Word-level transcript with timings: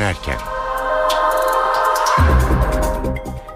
dönerken. 0.00 0.38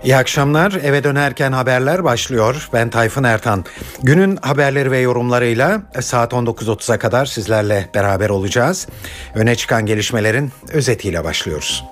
İyi 0.04 0.16
akşamlar. 0.16 0.72
Eve 0.72 1.04
dönerken 1.04 1.52
haberler 1.52 2.04
başlıyor. 2.04 2.68
Ben 2.72 2.90
Tayfun 2.90 3.24
Ertan. 3.24 3.64
Günün 4.02 4.36
haberleri 4.36 4.90
ve 4.90 4.98
yorumlarıyla 4.98 5.82
saat 6.00 6.32
19.30'a 6.32 6.98
kadar 6.98 7.26
sizlerle 7.26 7.90
beraber 7.94 8.28
olacağız. 8.28 8.88
Öne 9.34 9.54
çıkan 9.54 9.86
gelişmelerin 9.86 10.52
özetiyle 10.72 11.24
başlıyoruz. 11.24 11.84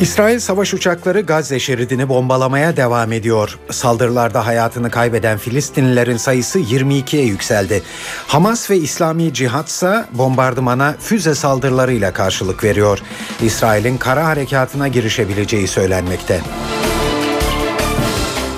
İsrail 0.00 0.38
savaş 0.38 0.74
uçakları 0.74 1.20
Gazze 1.20 1.58
şeridini 1.58 2.08
bombalamaya 2.08 2.76
devam 2.76 3.12
ediyor. 3.12 3.58
Saldırılarda 3.70 4.46
hayatını 4.46 4.90
kaybeden 4.90 5.38
Filistinlilerin 5.38 6.16
sayısı 6.16 6.58
22'ye 6.58 7.24
yükseldi. 7.24 7.82
Hamas 8.26 8.70
ve 8.70 8.76
İslami 8.76 9.34
Cihat 9.34 9.68
ise 9.68 10.04
bombardımana 10.12 10.94
füze 11.00 11.34
saldırılarıyla 11.34 12.12
karşılık 12.12 12.64
veriyor. 12.64 12.98
İsrail'in 13.42 13.98
kara 13.98 14.26
harekatına 14.26 14.88
girişebileceği 14.88 15.68
söylenmekte. 15.68 16.40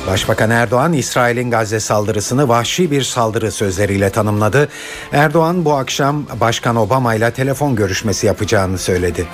Başbakan 0.06 0.50
Erdoğan 0.50 0.92
İsrail'in 0.92 1.50
Gazze 1.50 1.80
saldırısını 1.80 2.48
vahşi 2.48 2.90
bir 2.90 3.02
saldırı 3.02 3.52
sözleriyle 3.52 4.10
tanımladı. 4.10 4.68
Erdoğan 5.12 5.64
bu 5.64 5.74
akşam 5.74 6.26
Başkan 6.40 6.76
Obama 6.76 7.14
ile 7.14 7.30
telefon 7.30 7.76
görüşmesi 7.76 8.26
yapacağını 8.26 8.78
söyledi. 8.78 9.26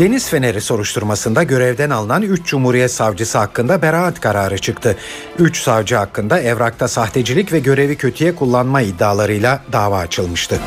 Deniz 0.00 0.28
Feneri 0.28 0.60
soruşturmasında 0.60 1.42
görevden 1.42 1.90
alınan 1.90 2.22
3 2.22 2.46
Cumhuriyet 2.46 2.90
Savcısı 2.90 3.38
hakkında 3.38 3.82
beraat 3.82 4.20
kararı 4.20 4.58
çıktı. 4.58 4.96
3 5.38 5.62
savcı 5.62 5.96
hakkında 5.96 6.40
evrakta 6.40 6.88
sahtecilik 6.88 7.52
ve 7.52 7.58
görevi 7.58 7.96
kötüye 7.96 8.34
kullanma 8.34 8.80
iddialarıyla 8.80 9.62
dava 9.72 9.98
açılmıştı. 9.98 10.60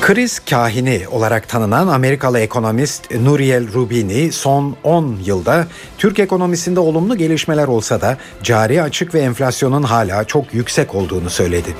Kriz 0.00 0.38
kahini 0.38 1.02
olarak 1.10 1.48
tanınan 1.48 1.88
Amerikalı 1.88 2.40
ekonomist 2.40 3.10
Nuriel 3.10 3.72
Rubini 3.72 4.32
son 4.32 4.76
10 4.84 5.18
yılda 5.24 5.66
Türk 5.98 6.18
ekonomisinde 6.18 6.80
olumlu 6.80 7.16
gelişmeler 7.16 7.68
olsa 7.68 8.00
da 8.00 8.16
cari 8.42 8.82
açık 8.82 9.14
ve 9.14 9.20
enflasyonun 9.20 9.82
hala 9.82 10.24
çok 10.24 10.54
yüksek 10.54 10.94
olduğunu 10.94 11.30
söyledi. 11.30 11.74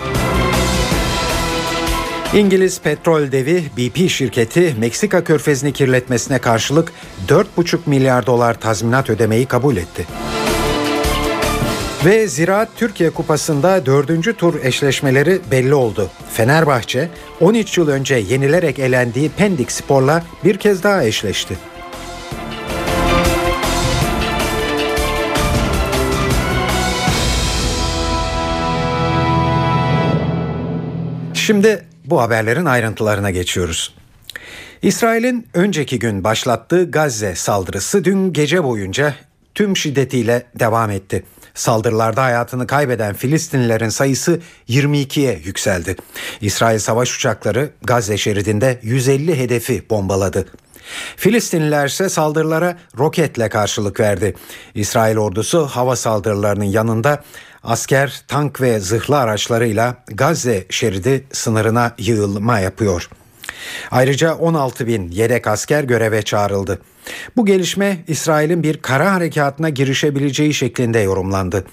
İngiliz 2.34 2.80
petrol 2.80 3.32
devi 3.32 3.64
BP 3.76 4.10
şirketi 4.10 4.74
Meksika 4.78 5.24
körfezini 5.24 5.72
kirletmesine 5.72 6.38
karşılık 6.38 6.92
4,5 7.28 7.78
milyar 7.86 8.26
dolar 8.26 8.60
tazminat 8.60 9.10
ödemeyi 9.10 9.46
kabul 9.46 9.76
etti. 9.76 10.06
Ve 12.04 12.28
Ziraat 12.28 12.68
Türkiye 12.76 13.10
Kupası'nda 13.10 13.86
dördüncü 13.86 14.34
tur 14.34 14.64
eşleşmeleri 14.64 15.40
belli 15.50 15.74
oldu. 15.74 16.10
Fenerbahçe 16.32 17.08
13 17.40 17.78
yıl 17.78 17.88
önce 17.88 18.14
yenilerek 18.14 18.78
elendiği 18.78 19.28
Pendik 19.30 19.72
Spor'la 19.72 20.22
bir 20.44 20.56
kez 20.56 20.82
daha 20.82 21.04
eşleşti. 21.04 21.54
Şimdi 31.34 31.84
bu 32.10 32.20
haberlerin 32.20 32.64
ayrıntılarına 32.64 33.30
geçiyoruz. 33.30 33.94
İsrail'in 34.82 35.46
önceki 35.54 35.98
gün 35.98 36.24
başlattığı 36.24 36.90
Gazze 36.90 37.34
saldırısı 37.34 38.04
dün 38.04 38.32
gece 38.32 38.64
boyunca 38.64 39.14
tüm 39.54 39.76
şiddetiyle 39.76 40.46
devam 40.58 40.90
etti. 40.90 41.24
Saldırılarda 41.54 42.22
hayatını 42.22 42.66
kaybeden 42.66 43.14
Filistinlilerin 43.14 43.88
sayısı 43.88 44.40
22'ye 44.68 45.40
yükseldi. 45.44 45.96
İsrail 46.40 46.78
savaş 46.78 47.16
uçakları 47.16 47.70
Gazze 47.82 48.18
şeridinde 48.18 48.78
150 48.82 49.38
hedefi 49.38 49.90
bombaladı. 49.90 50.46
Filistinliler 51.16 51.86
ise 51.86 52.08
saldırılara 52.08 52.78
roketle 52.98 53.48
karşılık 53.48 54.00
verdi. 54.00 54.34
İsrail 54.74 55.16
ordusu 55.16 55.66
hava 55.66 55.96
saldırılarının 55.96 56.64
yanında 56.64 57.24
asker, 57.62 58.22
tank 58.28 58.60
ve 58.60 58.80
zırhlı 58.80 59.18
araçlarıyla 59.18 59.96
Gazze 60.06 60.66
şeridi 60.70 61.24
sınırına 61.32 61.94
yığılma 61.98 62.58
yapıyor. 62.58 63.10
Ayrıca 63.90 64.34
16 64.34 64.86
bin 64.86 65.10
yedek 65.10 65.46
asker 65.46 65.84
göreve 65.84 66.22
çağrıldı. 66.22 66.78
Bu 67.36 67.46
gelişme 67.46 68.04
İsrail'in 68.08 68.62
bir 68.62 68.76
kara 68.76 69.14
harekatına 69.14 69.68
girişebileceği 69.68 70.54
şeklinde 70.54 70.98
yorumlandı. 70.98 71.64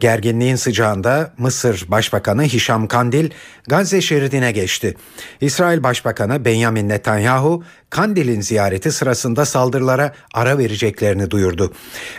Gerginliğin 0.00 0.56
sıcağında 0.56 1.32
Mısır 1.38 1.86
Başbakanı 1.88 2.42
Hişam 2.42 2.86
Kandil 2.86 3.30
Gazze 3.68 4.00
şeridine 4.00 4.52
geçti. 4.52 4.94
İsrail 5.40 5.82
Başbakanı 5.82 6.44
Benjamin 6.44 6.88
Netanyahu 6.88 7.62
Kandil'in 7.90 8.40
ziyareti 8.40 8.92
sırasında 8.92 9.44
saldırılara 9.44 10.14
ara 10.34 10.58
vereceklerini 10.58 11.30
duyurdu. 11.30 11.72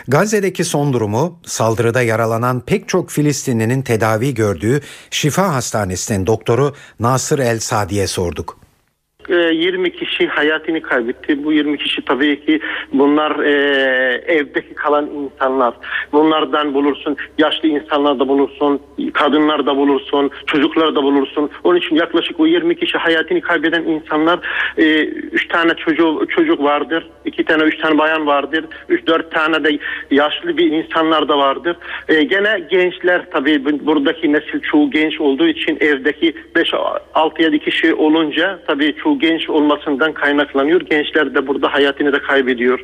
Gazze'deki 0.08 0.64
son 0.64 0.92
durumu 0.92 1.38
saldırıda 1.46 2.02
yaralanan 2.02 2.60
pek 2.60 2.88
çok 2.88 3.10
Filistinlinin 3.10 3.82
tedavi 3.82 4.34
gördüğü 4.34 4.80
Şifa 5.10 5.54
Hastanesi'nin 5.54 6.26
doktoru 6.26 6.74
Nasır 7.00 7.38
El 7.38 7.58
Sadi'ye 7.58 8.06
sorduk. 8.06 8.59
20 9.30 9.88
ee, 9.88 9.92
kişi 9.92 10.26
hayatını 10.26 10.82
kaybetti. 10.82 11.44
Bu 11.44 11.52
20 11.52 11.78
kişi 11.78 12.02
tabii 12.02 12.46
ki 12.46 12.60
bunlar 12.92 13.38
e, 13.38 13.52
evdeki 14.26 14.74
kalan 14.74 15.06
insanlar. 15.06 15.74
Bunlardan 16.12 16.74
bulursun. 16.74 17.16
Yaşlı 17.38 17.68
insanlar 17.68 18.18
da 18.18 18.28
bulursun. 18.28 18.80
Kadınlar 19.12 19.66
da 19.66 19.76
bulursun. 19.76 20.30
Çocuklar 20.46 20.94
da 20.94 21.02
bulursun. 21.02 21.50
Onun 21.64 21.78
için 21.78 21.96
yaklaşık 21.96 22.40
o 22.40 22.46
20 22.46 22.76
kişi 22.76 22.98
hayatını 22.98 23.40
kaybeden 23.40 23.82
insanlar 23.82 24.38
3 24.76 25.44
e, 25.44 25.48
tane 25.48 25.74
çocuk 25.74 26.30
çocuk 26.30 26.62
vardır. 26.62 27.06
2 27.24 27.44
tane 27.44 27.62
3 27.62 27.78
tane 27.78 27.98
bayan 27.98 28.26
vardır. 28.26 28.64
3 28.88 29.06
4 29.06 29.30
tane 29.30 29.64
de 29.64 29.78
yaşlı 30.10 30.56
bir 30.56 30.72
insanlar 30.72 31.28
da 31.28 31.38
vardır. 31.38 31.76
E, 32.08 32.22
gene 32.22 32.60
gençler 32.70 33.22
tabii 33.32 33.64
buradaki 33.86 34.32
nesil 34.32 34.60
çoğu 34.60 34.90
genç 34.90 35.20
olduğu 35.20 35.46
için 35.46 35.78
evdeki 35.80 36.34
5 36.56 36.74
6 37.14 37.42
7 37.42 37.58
kişi 37.58 37.94
olunca 37.94 38.60
tabii 38.66 38.94
çoğu 39.02 39.18
genç 39.20 39.50
olmasından 39.50 40.12
kaynaklanıyor. 40.12 40.80
Gençler 40.80 41.34
de 41.34 41.46
burada 41.46 41.74
hayatını 41.74 42.12
da 42.12 42.22
kaybediyor. 42.22 42.80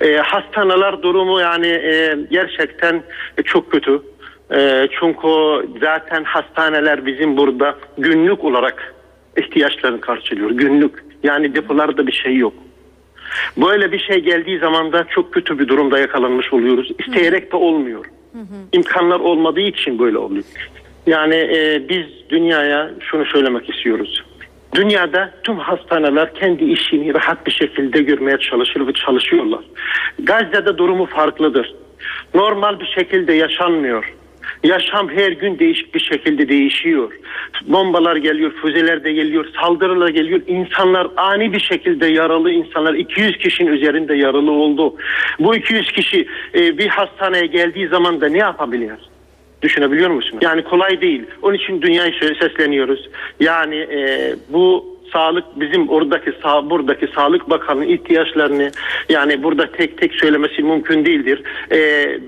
E, 0.00 0.16
hastaneler 0.16 1.02
durumu 1.02 1.40
yani 1.40 1.66
e, 1.66 2.18
gerçekten 2.30 3.02
çok 3.44 3.70
kötü. 3.70 4.02
E, 4.54 4.88
çünkü 5.00 5.28
zaten 5.80 6.24
hastaneler 6.24 7.06
bizim 7.06 7.36
burada 7.36 7.76
günlük 7.98 8.44
olarak 8.44 8.94
ihtiyaçlarını 9.36 10.00
karşılıyor. 10.00 10.50
Günlük. 10.50 11.04
Yani 11.22 11.54
depolarda 11.54 12.06
bir 12.06 12.12
şey 12.12 12.36
yok. 12.36 12.54
Böyle 13.56 13.92
bir 13.92 13.98
şey 13.98 14.20
geldiği 14.20 14.58
zaman 14.58 14.92
da 14.92 15.06
çok 15.08 15.32
kötü 15.32 15.58
bir 15.58 15.68
durumda 15.68 15.98
yakalanmış 15.98 16.52
oluyoruz. 16.52 16.90
İsteyerek 16.98 17.52
de 17.52 17.56
olmuyor. 17.56 18.04
İmkanlar 18.72 19.20
olmadığı 19.20 19.60
için 19.60 19.98
böyle 19.98 20.18
oluyor. 20.18 20.44
Yani 21.06 21.34
e, 21.34 21.88
biz 21.88 22.06
dünyaya 22.30 22.90
şunu 23.00 23.24
söylemek 23.24 23.70
istiyoruz. 23.70 24.24
Dünyada 24.74 25.30
tüm 25.44 25.58
hastaneler 25.58 26.34
kendi 26.34 26.64
işini 26.64 27.14
rahat 27.14 27.46
bir 27.46 27.52
şekilde 27.52 28.02
görmeye 28.02 28.38
çalışır 28.38 28.86
ve 28.86 28.92
çalışıyorlar. 28.92 29.60
Gazze'de 30.18 30.78
durumu 30.78 31.06
farklıdır. 31.06 31.74
Normal 32.34 32.80
bir 32.80 32.86
şekilde 32.86 33.32
yaşanmıyor. 33.32 34.14
Yaşam 34.64 35.08
her 35.08 35.32
gün 35.32 35.58
değişik 35.58 35.94
bir 35.94 36.00
şekilde 36.00 36.48
değişiyor. 36.48 37.12
Bombalar 37.66 38.16
geliyor, 38.16 38.52
füzeler 38.62 39.04
de 39.04 39.12
geliyor, 39.12 39.46
saldırılar 39.60 40.08
geliyor. 40.08 40.40
İnsanlar 40.46 41.08
ani 41.16 41.52
bir 41.52 41.60
şekilde 41.60 42.06
yaralı 42.06 42.50
insanlar 42.50 42.94
200 42.94 43.38
kişinin 43.38 43.72
üzerinde 43.72 44.14
yaralı 44.14 44.50
oldu. 44.50 44.94
Bu 45.38 45.54
200 45.54 45.92
kişi 45.92 46.28
e, 46.54 46.78
bir 46.78 46.88
hastaneye 46.88 47.46
geldiği 47.46 47.88
zaman 47.88 48.20
da 48.20 48.28
ne 48.28 48.38
yapabiliyor? 48.38 48.98
Düşünebiliyor 49.62 50.10
musunuz? 50.10 50.42
Yani 50.42 50.64
kolay 50.64 51.00
değil. 51.00 51.26
Onun 51.42 51.54
için 51.54 51.82
dünyaya 51.82 52.12
sesleniyoruz. 52.40 53.08
Yani 53.40 53.76
e, 53.76 54.34
bu 54.48 54.92
sağlık 55.12 55.44
bizim 55.60 55.88
oradaki 55.88 56.32
sağ, 56.42 56.70
buradaki 56.70 57.08
sağlık 57.14 57.50
bakanının 57.50 57.88
ihtiyaçlarını 57.88 58.70
yani 59.08 59.42
burada 59.42 59.72
tek 59.72 59.98
tek 59.98 60.14
söylemesi 60.14 60.62
mümkün 60.62 61.04
değildir. 61.04 61.42
E, 61.72 61.78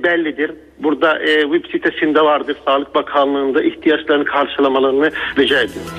bellidir. 0.02 0.50
Burada 0.78 1.18
e, 1.18 1.42
web 1.42 1.72
sitesinde 1.72 2.20
vardır 2.20 2.56
Sağlık 2.64 2.94
Bakanlığı'nda 2.94 3.62
ihtiyaçlarını 3.62 4.24
karşılamalarını 4.24 5.10
rica 5.38 5.60
ediyoruz. 5.60 5.92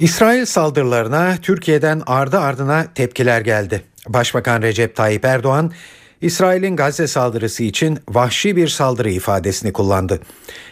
İsrail 0.00 0.44
saldırılarına 0.44 1.34
Türkiye'den 1.42 2.02
ardı 2.06 2.38
ardına 2.38 2.84
tepkiler 2.94 3.40
geldi. 3.40 3.82
Başbakan 4.08 4.62
Recep 4.62 4.96
Tayyip 4.96 5.24
Erdoğan 5.24 5.72
İsrail'in 6.22 6.76
Gazze 6.76 7.06
saldırısı 7.06 7.62
için 7.62 7.98
vahşi 8.08 8.56
bir 8.56 8.68
saldırı 8.68 9.10
ifadesini 9.10 9.72
kullandı. 9.72 10.20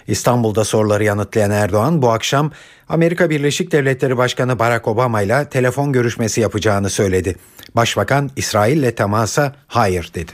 İstanbul'da 0.09 0.65
soruları 0.65 1.05
yanıtlayan 1.05 1.51
Erdoğan 1.51 2.03
bu 2.03 2.11
akşam 2.11 2.51
Amerika 2.89 3.31
Birleşik 3.31 3.73
Devletleri 3.73 4.17
Başkanı 4.17 4.59
Barack 4.59 4.89
Obama 4.89 5.23
ile 5.23 5.49
telefon 5.49 5.93
görüşmesi 5.93 6.41
yapacağını 6.41 6.91
söyledi. 6.91 7.37
Başbakan 7.77 8.31
İsrail'le 8.37 8.91
temasa 8.91 9.55
hayır 9.67 10.11
dedi. 10.15 10.33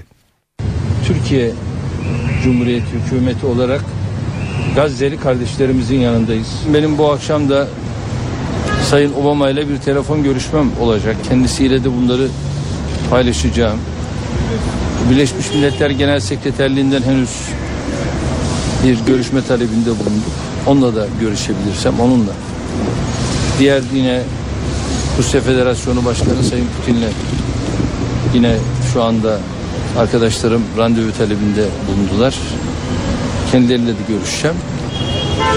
Türkiye 1.07 1.53
Cumhuriyeti 2.45 2.87
hükümeti 2.93 3.47
olarak 3.47 3.81
Gazze'li 4.75 5.21
kardeşlerimizin 5.21 6.01
yanındayız. 6.01 6.49
Benim 6.75 6.99
bu 6.99 7.13
akşam 7.13 7.49
da 7.49 7.69
Sayın 8.83 9.13
Obama 9.13 9.51
ile 9.51 9.69
bir 9.69 9.79
telefon 9.79 10.23
görüşmem 10.23 10.71
olacak. 10.81 11.17
Kendisiyle 11.29 11.85
de 11.85 11.93
bunları 11.93 12.29
paylaşacağım. 13.11 13.81
Birleşmiş 15.11 15.51
Milletler 15.55 15.91
Genel 15.91 16.21
Sekreterliğinden 16.21 17.03
henüz 17.03 17.31
bir 18.85 18.99
görüşme 19.07 19.45
talebinde 19.45 19.91
bulunduk. 19.91 20.33
Onunla 20.67 20.97
da 20.97 21.07
görüşebilirsem 21.21 22.01
onunla. 22.01 22.33
Diğer 23.59 23.83
yine 23.95 24.23
Rusya 25.19 25.41
Federasyonu 25.41 26.05
Başkanı 26.05 26.45
Sayın 26.51 26.67
Putin'le 26.67 27.09
yine 28.35 28.57
şu 28.93 29.03
anda 29.03 29.39
arkadaşlarım 29.99 30.63
randevu 30.79 31.13
talebinde 31.13 31.65
bulundular. 31.89 32.35
Kendileriyle 33.53 33.93
de 33.93 34.03
görüşeceğim. 34.09 34.57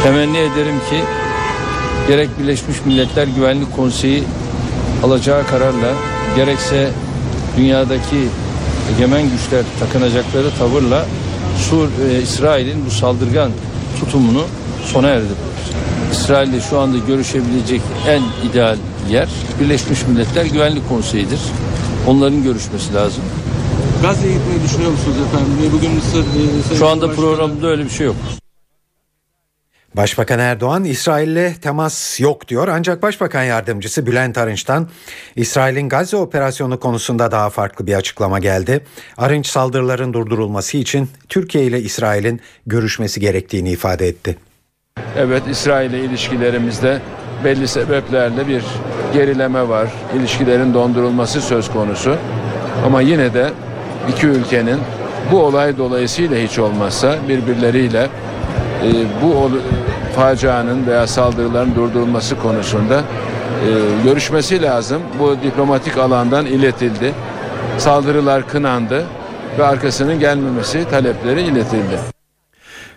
Temenni 0.03 0.37
ederim 0.37 0.79
ki 0.89 1.01
gerek 2.07 2.29
Birleşmiş 2.39 2.77
Milletler 2.85 3.27
Güvenlik 3.27 3.75
Konseyi 3.75 4.23
alacağı 5.03 5.47
kararla 5.47 5.93
gerekse 6.35 6.89
dünyadaki 7.57 8.27
egemen 8.95 9.21
güçler 9.21 9.63
takınacakları 9.79 10.51
tavırla 10.59 11.05
Sur 11.69 11.87
e, 12.09 12.21
İsrail'in 12.21 12.85
bu 12.85 12.91
saldırgan 12.91 13.51
tutumunu 13.99 14.43
sona 14.85 15.07
erdirir. 15.07 15.37
İsrail'le 16.11 16.59
şu 16.69 16.79
anda 16.79 16.97
görüşebilecek 17.07 17.81
en 18.07 18.21
ideal 18.49 18.77
yer 19.09 19.29
Birleşmiş 19.59 19.99
Milletler 20.07 20.45
Güvenlik 20.45 20.89
Konseyi'dir. 20.89 21.39
Onların 22.07 22.43
görüşmesi 22.43 22.93
lazım. 22.93 23.23
Gazze'ye 24.01 24.33
gitmeyi 24.33 24.63
düşünüyor 24.63 24.91
musunuz 24.91 25.15
efendim? 25.27 25.71
Bugün 25.73 25.91
Mısır... 25.91 26.19
e, 26.73 26.77
Şu 26.77 26.87
anda 26.87 27.11
programda 27.11 27.67
öyle 27.67 27.85
bir 27.85 27.89
şey 27.89 28.05
yok. 28.05 28.15
Başbakan 29.95 30.39
Erdoğan 30.39 30.83
İsrail'le 30.83 31.53
temas 31.61 32.19
yok 32.19 32.47
diyor 32.47 32.67
ancak 32.67 33.01
Başbakan 33.01 33.43
Yardımcısı 33.43 34.05
Bülent 34.05 34.37
Arınç'tan 34.37 34.87
İsrail'in 35.35 35.89
Gazze 35.89 36.17
operasyonu 36.17 36.79
konusunda 36.79 37.31
daha 37.31 37.49
farklı 37.49 37.87
bir 37.87 37.93
açıklama 37.93 38.39
geldi. 38.39 38.85
Arınç 39.17 39.47
saldırıların 39.47 40.13
durdurulması 40.13 40.77
için 40.77 41.09
Türkiye 41.29 41.63
ile 41.63 41.81
İsrail'in 41.81 42.41
görüşmesi 42.65 43.19
gerektiğini 43.19 43.71
ifade 43.71 44.07
etti. 44.07 44.37
Evet 45.17 45.43
İsrail 45.49 45.91
ile 45.91 46.05
ilişkilerimizde 46.05 47.01
belli 47.43 47.67
sebeplerle 47.67 48.47
bir 48.47 48.63
gerileme 49.13 49.69
var. 49.69 49.87
İlişkilerin 50.15 50.73
dondurulması 50.73 51.41
söz 51.41 51.71
konusu. 51.71 52.17
Ama 52.85 53.01
yine 53.01 53.33
de 53.33 53.49
iki 54.09 54.27
ülkenin 54.27 54.79
bu 55.31 55.39
olay 55.39 55.77
dolayısıyla 55.77 56.37
hiç 56.37 56.59
olmazsa 56.59 57.17
birbirleriyle 57.27 58.07
e, 58.83 58.89
bu 59.23 59.33
facianın 60.19 60.87
veya 60.87 61.07
saldırıların 61.07 61.75
durdurulması 61.75 62.39
konusunda 62.39 62.99
e, 62.99 64.03
görüşmesi 64.03 64.61
lazım. 64.61 65.01
Bu 65.19 65.41
diplomatik 65.43 65.97
alandan 65.97 66.45
iletildi. 66.45 67.13
Saldırılar 67.77 68.47
kınandı 68.47 69.05
ve 69.59 69.63
arkasının 69.63 70.19
gelmemesi 70.19 70.89
talepleri 70.89 71.41
iletildi. 71.41 71.99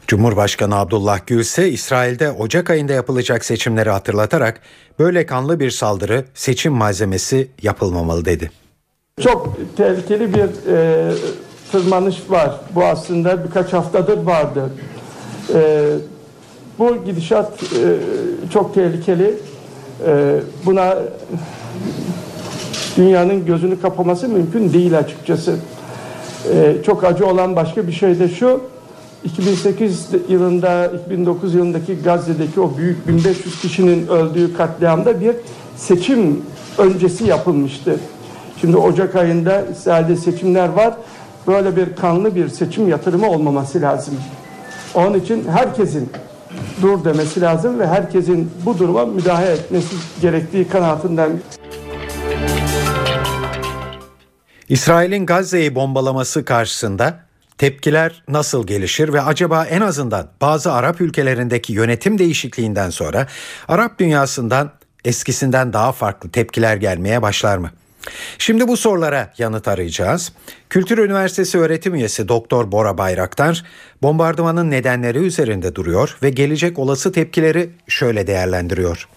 Cumhurbaşkanı 0.07 0.77
Abdullah 0.77 1.19
Gül 1.27 1.39
ise 1.39 1.69
İsrail'de 1.69 2.31
Ocak 2.31 2.71
ayında 2.71 2.93
yapılacak 2.93 3.45
seçimleri 3.45 3.91
hatırlatarak 3.91 4.61
böyle 4.99 5.27
kanlı 5.27 5.61
bir 5.61 5.71
saldırı 5.71 6.25
seçim 6.35 6.73
malzemesi 6.73 7.49
yapılmamalı 7.63 8.25
dedi. 8.25 8.51
Çok 9.21 9.57
tehlikeli 9.77 10.35
bir 10.35 10.73
e, 10.73 11.13
tırmanış 11.73 12.17
var. 12.29 12.61
Bu 12.75 12.85
aslında 12.85 13.45
birkaç 13.45 13.73
haftadır 13.73 14.19
vardı. 14.19 14.71
E, 15.55 15.83
bu 16.79 17.05
gidişat 17.05 17.53
e, 17.63 17.99
çok 18.53 18.75
tehlikeli. 18.75 19.35
E, 20.07 20.41
buna 20.67 20.99
dünyanın 22.97 23.47
gözünü 23.47 23.81
kapaması 23.81 24.29
mümkün 24.29 24.73
değil 24.73 24.99
açıkçası. 24.99 25.57
E, 26.55 26.77
çok 26.87 27.05
acı 27.05 27.27
olan 27.27 27.57
başka 27.57 27.87
bir 27.87 27.93
şey 27.93 28.19
de 28.19 28.29
şu. 28.29 28.61
2008 29.25 30.09
yılında, 30.29 30.93
2009 31.07 31.55
yılındaki 31.55 32.03
Gazze'deki 32.03 32.61
o 32.61 32.77
büyük 32.77 33.09
1500 33.09 33.61
kişinin 33.61 34.07
öldüğü 34.07 34.57
katliamda 34.57 35.21
bir 35.21 35.35
seçim 35.77 36.43
öncesi 36.79 37.25
yapılmıştı. 37.25 37.97
Şimdi 38.61 38.77
Ocak 38.77 39.17
ayında 39.17 39.65
İsrail'de 39.73 40.17
seçimler 40.17 40.69
var. 40.69 40.95
Böyle 41.47 41.77
bir 41.77 41.97
kanlı 41.97 42.35
bir 42.35 42.49
seçim 42.49 42.89
yatırımı 42.89 43.31
olmaması 43.31 43.81
lazım. 43.81 44.15
Onun 44.95 45.21
için 45.21 45.45
herkesin 45.49 46.11
dur 46.83 47.05
demesi 47.05 47.41
lazım 47.41 47.79
ve 47.79 47.87
herkesin 47.87 48.51
bu 48.65 48.79
duruma 48.79 49.07
müdahale 49.07 49.53
etmesi 49.53 49.97
gerektiği 50.21 50.69
kanaatindeyim. 50.69 51.43
İsrail'in 54.69 55.27
Gazze'yi 55.27 55.75
bombalaması 55.75 56.45
karşısında 56.45 57.19
tepkiler 57.59 58.23
nasıl 58.29 58.67
gelişir 58.67 59.13
ve 59.13 59.21
acaba 59.21 59.65
en 59.65 59.81
azından 59.81 60.29
bazı 60.41 60.73
Arap 60.73 61.01
ülkelerindeki 61.01 61.73
yönetim 61.73 62.19
değişikliğinden 62.19 62.91
sonra 62.91 63.27
Arap 63.69 63.99
dünyasından 63.99 64.73
eskisinden 65.05 65.73
daha 65.73 65.93
farklı 65.93 66.31
tepkiler 66.31 66.77
gelmeye 66.77 67.23
başlar 67.23 67.59
mı? 67.59 67.71
Şimdi 68.39 68.69
bu 68.69 68.77
sorulara 68.77 69.33
yanıt 69.39 69.69
arayacağız. 69.69 70.33
Kültür 70.71 70.99
Üniversitesi 70.99 71.59
öğretim 71.59 71.95
üyesi 71.95 72.29
Doktor 72.29 72.73
Bora 72.73 72.99
Bayraktar 72.99 73.65
bombardımanın 74.03 74.71
nedenleri 74.71 75.19
üzerinde 75.19 75.75
duruyor 75.75 76.19
ve 76.23 76.31
gelecek 76.31 76.79
olası 76.79 77.13
tepkileri 77.13 77.71
şöyle 77.89 78.27
değerlendiriyor. 78.27 79.09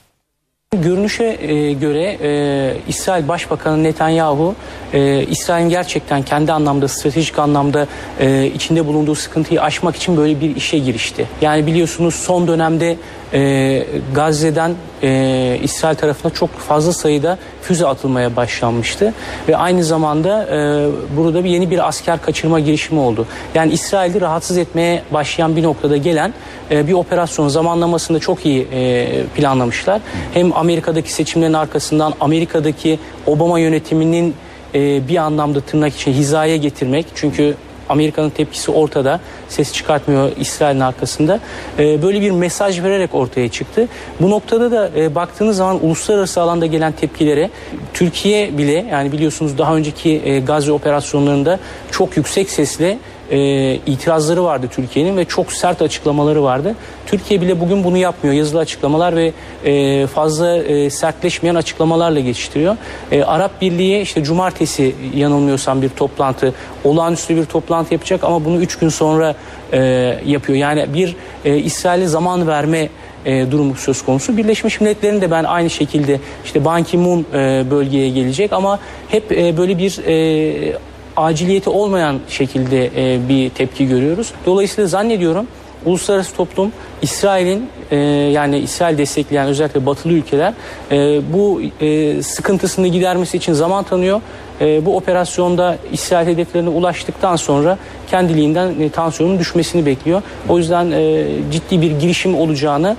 Görünüşe 0.84 1.38
e, 1.42 1.74
göre 1.74 2.18
e, 2.22 2.78
İsrail 2.88 3.28
Başbakanı 3.28 3.84
Netanyahu 3.84 4.56
e, 4.94 5.24
İsrail'in 5.24 5.70
gerçekten 5.70 6.22
kendi 6.22 6.52
anlamda 6.52 6.88
stratejik 6.88 7.40
anlamda 7.40 7.88
e, 8.20 8.46
içinde 8.46 8.88
bulunduğu 8.88 9.16
sıkıntıyı 9.16 9.62
aşmak 9.62 9.96
için 9.96 10.18
böyle 10.18 10.42
bir 10.42 10.56
işe 10.56 10.78
girişti. 10.78 11.28
Yani 11.42 11.66
biliyorsunuz 11.68 12.16
son 12.16 12.48
dönemde 12.48 12.98
e, 13.36 13.86
Gazze'den 14.14 14.74
e, 15.04 15.60
İsrail 15.64 15.96
tarafına 15.96 16.34
çok 16.34 16.50
fazla 16.50 16.94
sayıda 16.94 17.38
füze 17.62 17.88
atılmaya 17.88 18.36
başlanmıştı 18.36 19.14
ve 19.48 19.58
aynı 19.58 19.84
zamanda 19.84 20.44
e, 20.44 20.89
burada 21.18 21.44
bir 21.44 21.50
yeni 21.50 21.72
bir 21.72 21.88
asker 21.88 22.22
kaçırma 22.22 22.60
girişimi 22.60 23.00
oldu. 23.00 23.27
Yani 23.56 23.74
İsrail'i 23.74 24.22
rahatsız 24.22 24.58
etmeye 24.58 25.04
başlayan 25.13 25.56
bir 25.56 25.63
noktada 25.63 25.98
gelen 25.98 26.34
e, 26.72 26.88
bir 26.88 26.94
operasyon 26.94 27.48
zamanlamasında 27.48 28.20
çok 28.20 28.46
iyi 28.46 28.68
e, 28.74 29.24
planlamışlar. 29.36 30.01
Hem 30.34 30.58
Amerika'daki 30.58 31.13
seçimlerin 31.13 31.54
arkasından 31.54 32.13
Amerika'daki 32.20 33.00
Obama 33.27 33.60
yönetiminin 33.60 34.36
e, 34.75 35.08
bir 35.08 35.18
anlamda 35.18 35.62
tırnak 35.62 35.96
için 35.96 36.13
hizaya 36.13 36.56
getirmek 36.56 37.06
çünkü 37.15 37.56
Amerika'nın 37.89 38.30
tepkisi 38.30 38.72
ortada. 38.72 39.20
Ses 39.50 39.74
çıkartmıyor 39.74 40.32
İsrail'in 40.38 40.80
arkasında. 40.80 41.39
E, 41.80 42.01
böyle 42.01 42.22
bir 42.22 42.32
mesaj 42.32 42.84
vererek 42.84 43.15
ortaya 43.15 43.50
çıktı. 43.50 43.88
Bu 44.22 44.30
noktada 44.30 44.72
da 44.72 44.92
e, 44.96 45.15
baktığınız 45.15 45.58
zaman 45.58 45.86
uluslararası 45.86 46.42
alanda 46.42 46.65
gelen 46.65 46.92
tepkilere 46.92 47.50
Türkiye 47.94 48.58
bile 48.58 48.86
yani 48.92 49.12
biliyorsunuz 49.12 49.58
daha 49.58 49.75
önceki 49.75 50.22
e, 50.25 50.39
Gazze 50.39 50.72
operasyonlarında 50.72 51.60
çok 51.92 52.18
yüksek 52.18 52.50
sesle 52.50 52.98
e, 53.32 53.75
itirazları 53.75 54.44
vardı 54.44 54.67
Türkiye'nin 54.72 55.17
ve 55.17 55.25
çok 55.25 55.51
sert 55.51 55.82
açıklamaları 55.82 56.44
vardı. 56.44 56.75
Türkiye 57.05 57.41
bile 57.41 57.60
bugün 57.60 57.84
bunu 57.84 57.98
yapmıyor. 57.98 58.36
Yazılı 58.36 58.60
açıklamalar 58.60 59.15
ve 59.15 59.34
e, 59.65 60.08
fazla 60.08 60.58
e, 60.58 60.89
sertleşmeyen 60.89 61.55
açıklamalarla 61.55 62.20
geçiştiriyor. 62.20 62.77
E, 63.12 63.24
Arap 63.24 63.62
Birliği 63.62 64.01
işte 64.01 64.24
cumartesi 64.24 64.96
yanılmıyorsam 65.15 65.82
bir 65.82 65.89
toplantı, 65.89 66.53
olağanüstü 66.84 67.36
bir 67.36 67.46
toplantı 67.46 67.94
yapacak 67.94 68.24
ama 68.24 68.46
bunu 68.46 68.58
üç 68.58 68.75
gün 68.77 68.89
sonra 68.89 69.36
e, 69.74 69.79
yapıyor. 70.25 70.58
Yani 70.58 70.94
bir 70.94 71.15
e, 71.46 71.58
İsrail'e 71.58 72.08
zaman 72.08 72.48
verme 72.48 72.89
e, 73.25 73.51
durumu 73.51 73.75
söz 73.75 74.05
konusu. 74.05 74.38
Birleşmiş 74.38 74.82
Milletler'in 74.82 75.22
de 75.22 75.32
ben 75.32 75.44
aynı 75.44 75.70
şekilde 75.70 76.20
işte 76.46 76.65
Ban 76.65 76.84
Ki-moon 76.84 77.25
e, 77.34 77.63
bölgeye 77.72 78.10
gelecek 78.10 78.53
ama 78.53 78.79
hep 79.10 79.32
e, 79.32 79.58
böyle 79.58 79.77
bir 79.77 80.00
e, 80.08 80.77
aciliyeti 81.17 81.69
olmayan 81.69 82.19
şekilde 82.29 82.86
e, 82.86 83.29
bir 83.29 83.50
tepki 83.50 83.88
görüyoruz. 83.88 84.34
Dolayısıyla 84.45 84.88
zannediyorum 84.88 85.48
uluslararası 85.86 86.36
toplum 86.36 86.72
İsrail'in 87.01 87.69
e, 87.91 87.95
yani 88.31 88.57
İsrail 88.57 88.98
destekleyen 88.98 89.48
özellikle 89.48 89.86
batılı 89.86 90.13
ülkeler 90.13 90.53
e, 90.91 91.22
bu 91.34 91.62
sıkıntısını 92.24 92.88
gidermesi 92.88 93.38
için 93.38 93.53
zaman 93.53 93.84
tanıyor. 93.84 94.22
Bu 94.62 94.98
operasyonda 94.98 95.77
İsrail 95.91 96.27
hedeflerine 96.27 96.69
ulaştıktan 96.69 97.36
sonra 97.36 97.77
kendiliğinden 98.12 98.89
tansiyonun 98.89 99.39
düşmesini 99.39 99.86
bekliyor. 99.86 100.22
O 100.50 100.57
yüzden 100.57 100.89
ciddi 101.51 101.81
bir 101.81 101.91
girişim 101.91 102.36
olacağını 102.36 102.95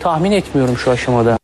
tahmin 0.00 0.32
etmiyorum 0.32 0.76
şu 0.76 0.90
aşamada. 0.90 1.38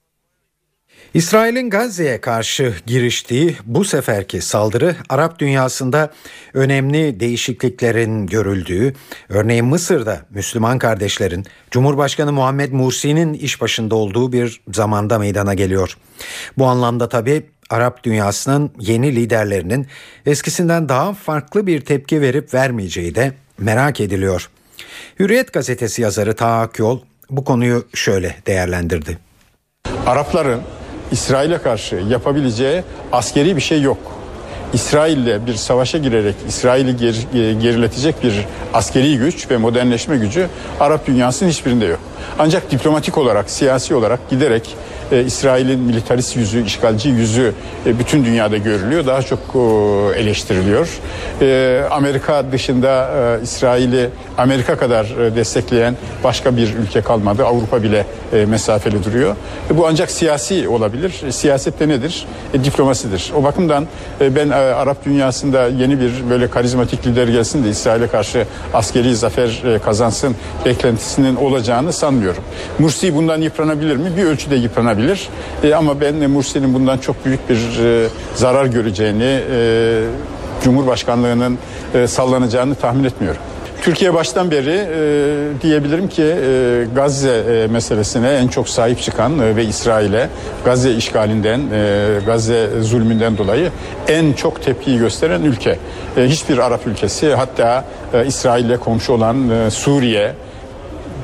İsrail'in 1.15 1.71
Gazze'ye 1.71 2.21
karşı 2.21 2.75
giriştiği 2.87 3.57
bu 3.65 3.85
seferki 3.85 4.41
saldırı 4.41 4.97
Arap 5.09 5.39
dünyasında 5.39 6.11
önemli 6.55 7.21
değişikliklerin 7.21 8.27
görüldüğü, 8.27 8.95
örneğin 9.29 9.65
Mısır'da 9.65 10.21
Müslüman 10.31 10.79
kardeşlerin 10.79 11.47
Cumhurbaşkanı 11.71 12.33
Muhammed 12.33 12.73
Mursi'nin 12.73 13.35
iş 13.35 13.61
başında 13.61 13.95
olduğu 13.95 14.33
bir 14.33 14.61
zamanda 14.73 15.19
meydana 15.19 15.55
geliyor. 15.55 15.97
Bu 16.59 16.67
anlamda 16.67 17.09
tabii 17.09 17.47
Arap 17.71 18.05
dünyasının 18.05 18.71
yeni 18.81 19.17
liderlerinin 19.17 19.87
eskisinden 20.27 20.89
daha 20.89 21.15
farklı 21.15 21.67
bir 21.67 21.81
tepki 21.81 22.21
verip 22.21 22.55
vermeyeceği 22.55 23.15
de 23.15 23.33
merak 23.59 24.01
ediliyor. 24.01 24.51
Hürriyet 25.19 25.53
gazetesi 25.53 26.03
yazarı 26.03 26.37
Taha 26.37 26.61
Akyol 26.61 27.01
bu 27.31 27.45
konuyu 27.45 27.85
şöyle 27.95 28.37
değerlendirdi. 28.47 29.19
Arapların 30.07 30.63
İsrail'e 31.13 31.59
karşı 31.59 31.97
yapabileceği 31.97 32.83
askeri 33.13 33.57
bir 33.57 33.61
şey 33.61 33.83
yok. 33.83 34.22
İsrail'le 34.75 35.47
bir 35.47 35.55
savaşa 35.55 35.99
girerek 35.99 36.35
İsrail'i 36.49 36.91
ger- 36.91 37.61
geriletecek 37.61 38.23
bir 38.23 38.35
askeri 38.75 39.19
güç 39.19 39.51
ve 39.51 39.57
modernleşme 39.57 40.17
gücü 40.17 40.47
Arap 40.81 41.07
dünyasının 41.07 41.51
hiçbirinde 41.51 41.85
yok. 41.85 41.99
Ancak 42.39 42.71
diplomatik 42.71 43.19
olarak, 43.19 43.51
siyasi 43.51 43.95
olarak 43.95 44.31
giderek 44.31 44.77
e, 45.13 45.25
İsrail'in 45.25 45.81
militarist 45.81 46.37
yüzü, 46.37 46.65
işgalci 46.65 47.09
yüzü 47.09 47.53
e, 47.87 47.99
bütün 47.99 48.25
dünyada 48.25 48.57
görülüyor. 48.57 49.07
Daha 49.07 49.23
çok 49.23 49.39
e, 49.39 49.59
eleştiriliyor. 50.21 50.89
E, 51.41 51.81
Amerika 51.91 52.53
dışında 52.53 53.11
e, 53.41 53.43
İsrail'i 53.43 54.09
Amerika 54.39 54.77
kadar 54.77 55.05
e, 55.05 55.37
destekleyen 55.37 55.97
başka 56.25 56.57
bir 56.57 56.75
ülke 56.75 57.01
kalmadı. 57.01 57.45
Avrupa 57.47 57.83
bile 57.83 58.07
e, 58.33 58.47
mesafeli 58.47 59.05
duruyor. 59.05 59.37
E, 59.71 59.77
bu 59.77 59.87
ancak 59.87 60.11
siyasi 60.11 60.69
olabilir. 60.69 61.23
E, 61.27 61.33
siyasette 61.33 61.89
nedir? 61.89 62.27
E, 62.55 62.65
diplomasidir. 62.65 63.33
O 63.37 63.45
bakımdan 63.45 63.87
e, 64.21 64.37
ben 64.37 64.51
e, 64.51 64.62
Arap 64.63 65.05
dünyasında 65.05 65.69
yeni 65.69 66.01
bir 66.01 66.31
böyle 66.31 66.51
karizmatik 66.51 67.07
lider 67.07 67.29
gelsin 67.29 67.65
de 67.65 67.69
İsrail'e 67.69 68.07
karşı 68.07 68.47
askeri 68.75 69.17
zafer 69.17 69.75
e, 69.75 69.79
kazansın 69.79 70.37
beklentisinin 70.65 71.37
olacağını 71.37 71.93
sanmıyorum. 71.93 72.43
Mursi 72.79 73.15
bundan 73.15 73.41
yıpranabilir 73.41 73.97
mi? 73.97 74.17
Bir 74.17 74.25
ölçüde 74.25 74.57
yıpranabilir. 74.57 75.29
E, 75.63 75.75
ama 75.75 76.01
ben 76.01 76.31
Mursi'nin 76.31 76.75
bundan 76.75 76.99
çok 76.99 77.25
büyük 77.25 77.51
bir 77.51 77.85
e, 77.85 78.09
zarar 78.35 78.67
göreceğini, 78.67 79.41
e, 79.53 80.03
Cumhurbaşkanlığının 80.65 81.59
e, 81.95 82.07
sallanacağını 82.07 82.75
tahmin 82.75 83.05
etmiyorum. 83.05 83.41
Türkiye 83.83 84.15
baştan 84.15 84.51
beri 84.51 84.71
e, 84.71 85.61
diyebilirim 85.63 86.09
ki 86.09 86.23
e, 86.23 86.85
Gazze 86.95 87.31
e, 87.31 87.67
meselesine 87.67 88.31
en 88.31 88.49
çok 88.49 88.69
sahip 88.69 89.01
çıkan 89.01 89.39
e, 89.39 89.57
ve 89.57 89.65
İsrail'e 89.65 90.29
Gazze 90.65 90.93
işgalinden, 90.93 91.61
e, 91.73 92.07
Gazze 92.27 92.69
zulmünden 92.81 93.39
dolayı 93.39 93.71
en 94.09 94.33
çok 94.33 94.63
tepkiyi 94.63 94.99
gösteren 94.99 95.43
ülke. 95.43 95.79
E, 96.17 96.23
hiçbir 96.23 96.59
Arap 96.59 96.87
ülkesi 96.87 97.35
hatta 97.35 97.85
e, 98.15 98.27
İsrail'le 98.27 98.77
komşu 98.77 99.13
olan 99.13 99.51
e, 99.51 99.71
Suriye, 99.71 100.33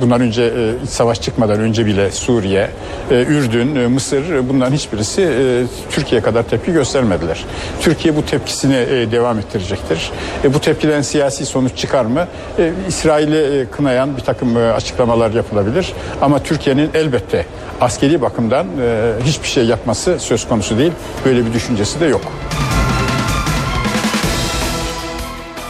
Bundan 0.00 0.20
önce 0.20 0.42
e, 0.42 0.84
iç 0.84 0.90
savaş 0.90 1.20
çıkmadan 1.20 1.60
önce 1.60 1.86
bile 1.86 2.10
Suriye, 2.10 2.70
e, 3.10 3.14
Ürdün, 3.14 3.76
e, 3.76 3.86
Mısır 3.86 4.48
bunların 4.48 4.72
hiçbirisi 4.72 5.22
e, 5.22 5.64
Türkiye 5.90 6.20
kadar 6.20 6.42
tepki 6.42 6.72
göstermediler. 6.72 7.44
Türkiye 7.80 8.16
bu 8.16 8.26
tepkisini 8.26 8.72
devam 9.12 9.38
ettirecektir. 9.38 10.10
Bu 10.44 10.60
tepkiden 10.60 11.02
siyasi 11.02 11.46
sonuç 11.46 11.76
çıkar 11.76 12.04
mı? 12.04 12.26
E, 12.58 12.72
İsrail'i 12.88 13.66
kınayan 13.70 14.16
bir 14.16 14.22
takım 14.22 14.56
açıklamalar 14.56 15.30
yapılabilir. 15.30 15.92
Ama 16.22 16.42
Türkiye'nin 16.42 16.90
elbette 16.94 17.46
askeri 17.80 18.22
bakımdan 18.22 18.66
hiçbir 19.24 19.48
şey 19.48 19.64
yapması 19.64 20.18
söz 20.18 20.48
konusu 20.48 20.78
değil. 20.78 20.92
Böyle 21.24 21.46
bir 21.46 21.52
düşüncesi 21.52 22.00
de 22.00 22.06
yok. 22.06 22.22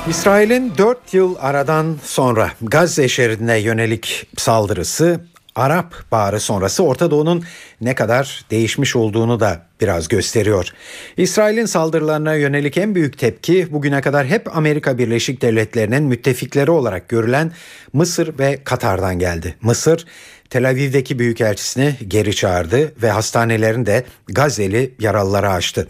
İsrail'in 0.08 0.72
4 0.78 1.14
yıl 1.14 1.36
aradan 1.40 1.96
sonra 2.04 2.50
Gazze 2.62 3.08
şeridine 3.08 3.58
yönelik 3.58 4.26
saldırısı 4.36 5.20
Arap 5.54 5.94
Baharı 6.12 6.40
sonrası 6.40 6.82
Orta 6.82 7.10
Doğu'nun 7.10 7.44
ne 7.80 7.94
kadar 7.94 8.44
değişmiş 8.50 8.96
olduğunu 8.96 9.40
da 9.40 9.62
biraz 9.80 10.08
gösteriyor. 10.08 10.72
İsrail'in 11.16 11.66
saldırılarına 11.66 12.34
yönelik 12.34 12.78
en 12.78 12.94
büyük 12.94 13.18
tepki 13.18 13.72
bugüne 13.72 14.00
kadar 14.00 14.26
hep 14.26 14.56
Amerika 14.56 14.98
Birleşik 14.98 15.42
Devletleri'nin 15.42 16.02
müttefikleri 16.02 16.70
olarak 16.70 17.08
görülen 17.08 17.52
Mısır 17.92 18.38
ve 18.38 18.58
Katar'dan 18.64 19.18
geldi. 19.18 19.54
Mısır 19.62 20.06
Tel 20.50 20.68
Aviv'deki 20.68 21.18
büyükelçisini 21.18 21.94
geri 22.08 22.36
çağırdı 22.36 22.92
ve 23.02 23.10
hastanelerin 23.10 23.86
de 23.86 24.04
Gazze'li 24.28 24.94
yaralılara 25.00 25.52
açtı. 25.52 25.88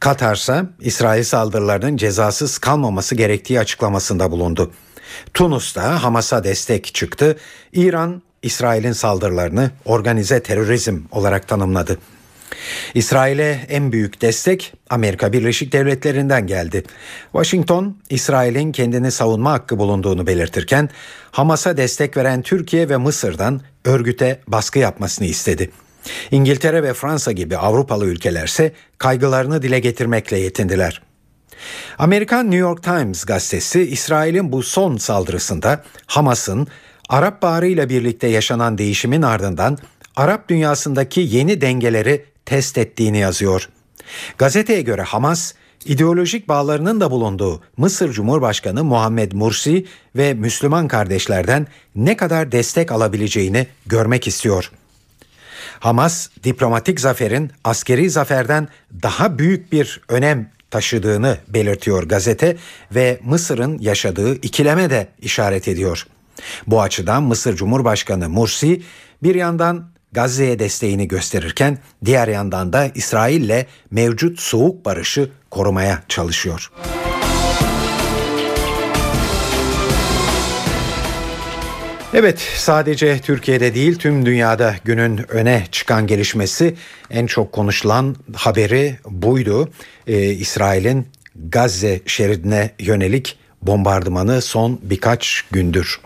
Katar 0.00 0.36
ise 0.36 0.64
İsrail 0.80 1.24
saldırılarının 1.24 1.96
cezasız 1.96 2.58
kalmaması 2.58 3.14
gerektiği 3.14 3.60
açıklamasında 3.60 4.30
bulundu. 4.30 4.72
Tunus'ta 5.34 6.02
Hamas'a 6.02 6.44
destek 6.44 6.94
çıktı. 6.94 7.36
İran 7.72 8.22
İsrail'in 8.42 8.92
saldırılarını 8.92 9.70
organize 9.84 10.42
terörizm 10.42 10.98
olarak 11.10 11.48
tanımladı. 11.48 11.98
İsrail'e 12.94 13.66
en 13.68 13.92
büyük 13.92 14.22
destek 14.22 14.72
Amerika 14.90 15.32
Birleşik 15.32 15.72
Devletleri'nden 15.72 16.46
geldi. 16.46 16.84
Washington, 17.32 17.96
İsrail'in 18.10 18.72
kendini 18.72 19.10
savunma 19.10 19.52
hakkı 19.52 19.78
bulunduğunu 19.78 20.26
belirtirken 20.26 20.88
Hamas'a 21.30 21.76
destek 21.76 22.16
veren 22.16 22.42
Türkiye 22.42 22.88
ve 22.88 22.96
Mısır'dan 22.96 23.60
örgüte 23.84 24.40
baskı 24.48 24.78
yapmasını 24.78 25.26
istedi. 25.26 25.70
İngiltere 26.30 26.82
ve 26.82 26.94
Fransa 26.94 27.32
gibi 27.32 27.56
Avrupalı 27.56 28.06
ülkelerse 28.06 28.72
kaygılarını 28.98 29.62
dile 29.62 29.80
getirmekle 29.80 30.38
yetindiler. 30.38 31.02
Amerikan 31.98 32.44
New 32.44 32.58
York 32.58 32.82
Times 32.82 33.24
gazetesi 33.24 33.80
İsrail'in 33.82 34.52
bu 34.52 34.62
son 34.62 34.96
saldırısında 34.96 35.84
Hamas'ın 36.06 36.66
Arap 37.08 37.42
Baharı 37.42 37.66
ile 37.66 37.88
birlikte 37.88 38.26
yaşanan 38.26 38.78
değişimin 38.78 39.22
ardından 39.22 39.78
Arap 40.16 40.48
dünyasındaki 40.48 41.20
yeni 41.20 41.60
dengeleri 41.60 42.24
test 42.46 42.78
ettiğini 42.78 43.18
yazıyor. 43.18 43.68
Gazeteye 44.38 44.82
göre 44.82 45.02
Hamas, 45.02 45.54
ideolojik 45.84 46.48
bağlarının 46.48 47.00
da 47.00 47.10
bulunduğu 47.10 47.62
Mısır 47.76 48.12
Cumhurbaşkanı 48.12 48.84
Muhammed 48.84 49.32
Mursi 49.32 49.86
ve 50.16 50.34
Müslüman 50.34 50.88
kardeşlerden 50.88 51.66
ne 51.94 52.16
kadar 52.16 52.52
destek 52.52 52.92
alabileceğini 52.92 53.66
görmek 53.86 54.26
istiyor. 54.26 54.70
Hamas 55.80 56.28
diplomatik 56.44 57.00
zaferin 57.00 57.50
askeri 57.64 58.10
zaferden 58.10 58.68
daha 59.02 59.38
büyük 59.38 59.72
bir 59.72 60.00
önem 60.08 60.50
taşıdığını 60.70 61.38
belirtiyor 61.48 62.02
gazete 62.02 62.56
ve 62.94 63.20
Mısır'ın 63.24 63.78
yaşadığı 63.78 64.34
ikileme 64.34 64.90
de 64.90 65.08
işaret 65.20 65.68
ediyor. 65.68 66.06
Bu 66.66 66.82
açıdan 66.82 67.22
Mısır 67.22 67.56
Cumhurbaşkanı 67.56 68.28
Mursi 68.28 68.82
bir 69.22 69.34
yandan 69.34 69.90
Gazze'ye 70.12 70.58
desteğini 70.58 71.08
gösterirken 71.08 71.78
diğer 72.04 72.28
yandan 72.28 72.72
da 72.72 72.90
İsrail'le 72.94 73.66
mevcut 73.90 74.40
soğuk 74.40 74.84
barışı 74.84 75.30
korumaya 75.50 76.02
çalışıyor. 76.08 76.70
Evet 82.14 82.38
sadece 82.38 83.18
Türkiye'de 83.18 83.74
değil 83.74 83.98
tüm 83.98 84.26
dünyada 84.26 84.74
günün 84.84 85.20
öne 85.28 85.64
çıkan 85.72 86.06
gelişmesi 86.06 86.74
en 87.10 87.26
çok 87.26 87.52
konuşulan 87.52 88.16
haberi 88.34 88.96
buydu. 89.04 89.68
Ee, 90.06 90.18
İsrail'in 90.22 91.08
Gazze 91.48 92.00
şeridine 92.06 92.70
yönelik 92.78 93.38
bombardımanı 93.62 94.42
son 94.42 94.78
birkaç 94.82 95.44
gündür. 95.52 96.00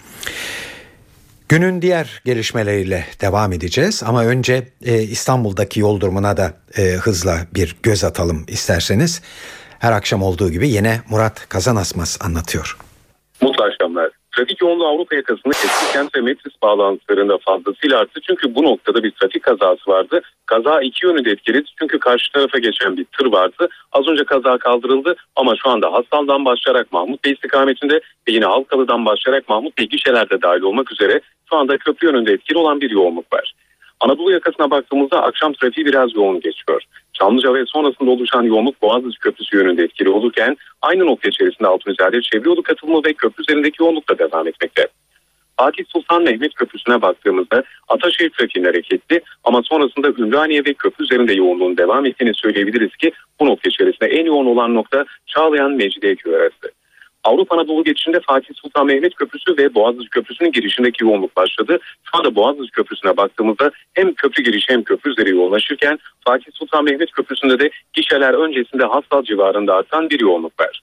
Günün 1.48 1.82
diğer 1.82 2.22
gelişmeleriyle 2.24 3.04
devam 3.20 3.52
edeceğiz 3.52 4.02
ama 4.06 4.24
önce 4.24 4.68
e, 4.84 5.02
İstanbul'daki 5.02 5.80
yol 5.80 6.00
durumuna 6.00 6.36
da 6.36 6.52
e, 6.78 6.82
hızla 6.82 7.38
bir 7.54 7.76
göz 7.82 8.04
atalım 8.04 8.44
isterseniz. 8.48 9.22
Her 9.78 9.92
akşam 9.92 10.22
olduğu 10.22 10.50
gibi 10.50 10.68
yine 10.68 11.00
Murat 11.10 11.48
Kazanasmaz 11.48 12.18
anlatıyor. 12.20 12.76
Mutlu 13.42 13.64
akşamlar. 13.64 14.10
Trafik 14.36 14.62
yoğunluğu 14.62 14.86
Avrupa 14.86 15.16
yakasında 15.16 15.54
eski 15.64 15.92
kent 15.92 16.16
ve 16.16 16.20
Metris 16.20 16.52
bağlantılarında 16.62 17.38
fazlasıyla 17.38 17.98
arttı. 17.98 18.20
Çünkü 18.26 18.54
bu 18.54 18.62
noktada 18.62 19.02
bir 19.02 19.10
trafik 19.10 19.42
kazası 19.42 19.90
vardı. 19.90 20.20
Kaza 20.46 20.80
iki 20.80 21.06
yönünde 21.06 21.30
etkiledi. 21.30 21.64
Çünkü 21.78 21.98
karşı 21.98 22.32
tarafa 22.32 22.58
geçen 22.58 22.96
bir 22.96 23.04
tır 23.04 23.26
vardı. 23.26 23.68
Az 23.92 24.08
önce 24.08 24.24
kaza 24.24 24.58
kaldırıldı 24.58 25.16
ama 25.36 25.54
şu 25.62 25.70
anda 25.70 25.92
Hastal'dan 25.92 26.44
başlayarak 26.44 26.92
Mahmut 26.92 27.24
Bey 27.24 27.32
istikametinde 27.32 27.94
ve 28.28 28.32
yine 28.32 28.44
Halkalı'dan 28.44 29.06
başlayarak 29.06 29.48
Mahmut 29.48 29.78
Bey 29.78 29.88
gişelerde 29.88 30.42
dahil 30.42 30.62
olmak 30.62 30.92
üzere 30.92 31.20
şu 31.50 31.56
anda 31.56 31.78
köprü 31.78 32.06
yönünde 32.06 32.32
etkili 32.32 32.58
olan 32.58 32.80
bir 32.80 32.90
yoğunluk 32.90 33.32
var. 33.32 33.52
Anadolu 34.00 34.32
yakasına 34.32 34.70
baktığımızda 34.70 35.22
akşam 35.22 35.52
trafiği 35.52 35.86
biraz 35.86 36.14
yoğun 36.14 36.40
geçiyor. 36.40 36.82
Çamlıca 37.14 37.54
ve 37.54 37.64
sonrasında 37.66 38.10
oluşan 38.10 38.42
yoğunluk 38.42 38.82
Boğaziçi 38.82 39.18
Köprüsü 39.18 39.56
yönünde 39.56 39.82
etkili 39.82 40.08
olurken 40.08 40.56
aynı 40.82 41.06
nokta 41.06 41.28
içerisinde 41.28 41.68
Altunizade 41.68 42.22
çevre 42.22 42.48
yolu 42.48 42.62
katılımı 42.62 43.04
ve 43.04 43.12
köprü 43.12 43.42
üzerindeki 43.42 43.82
yoğunluk 43.82 44.08
da 44.08 44.18
devam 44.18 44.48
etmekte. 44.48 44.88
Fatih 45.56 45.84
Sultan 45.88 46.22
Mehmet 46.22 46.54
Köprüsü'ne 46.54 47.02
baktığımızda 47.02 47.62
Ataşehir 47.88 48.30
trafiğinin 48.30 48.68
hareketli 48.68 49.20
ama 49.44 49.62
sonrasında 49.62 50.08
Ümraniye 50.08 50.64
ve 50.64 50.74
köprü 50.74 51.04
üzerinde 51.04 51.32
yoğunluğun 51.32 51.76
devam 51.76 52.06
ettiğini 52.06 52.34
söyleyebiliriz 52.34 52.96
ki 52.96 53.12
bu 53.40 53.46
nokta 53.46 53.68
içerisinde 53.68 54.10
en 54.10 54.26
yoğun 54.26 54.46
olan 54.46 54.74
nokta 54.74 55.04
Çağlayan 55.26 55.70
Mecidiyeköy 55.70 56.36
arası. 56.36 56.72
Avrupa 57.24 57.54
Anadolu 57.54 57.84
geçişinde 57.84 58.20
Fatih 58.20 58.54
Sultan 58.54 58.86
Mehmet 58.86 59.14
Köprüsü 59.14 59.56
ve 59.58 59.74
Boğaziçi 59.74 60.10
Köprüsü'nün 60.10 60.52
girişindeki 60.52 61.04
yoğunluk 61.04 61.36
başladı. 61.36 61.78
Şu 62.04 62.18
anda 62.18 62.34
Boğaziçi 62.34 62.70
Köprüsü'ne 62.70 63.16
baktığımızda 63.16 63.70
hem 63.94 64.14
köprü 64.14 64.42
girişi 64.42 64.72
hem 64.72 64.82
köprü 64.82 65.10
üzeri 65.10 65.30
yoğunlaşırken 65.30 65.98
Fatih 66.24 66.52
Sultan 66.52 66.84
Mehmet 66.84 67.12
Köprüsü'nde 67.12 67.58
de 67.58 67.70
gişeler 67.92 68.34
öncesinde 68.34 68.84
Hastal 68.84 69.22
civarında 69.22 69.74
artan 69.74 70.10
bir 70.10 70.20
yoğunluk 70.20 70.60
var. 70.60 70.80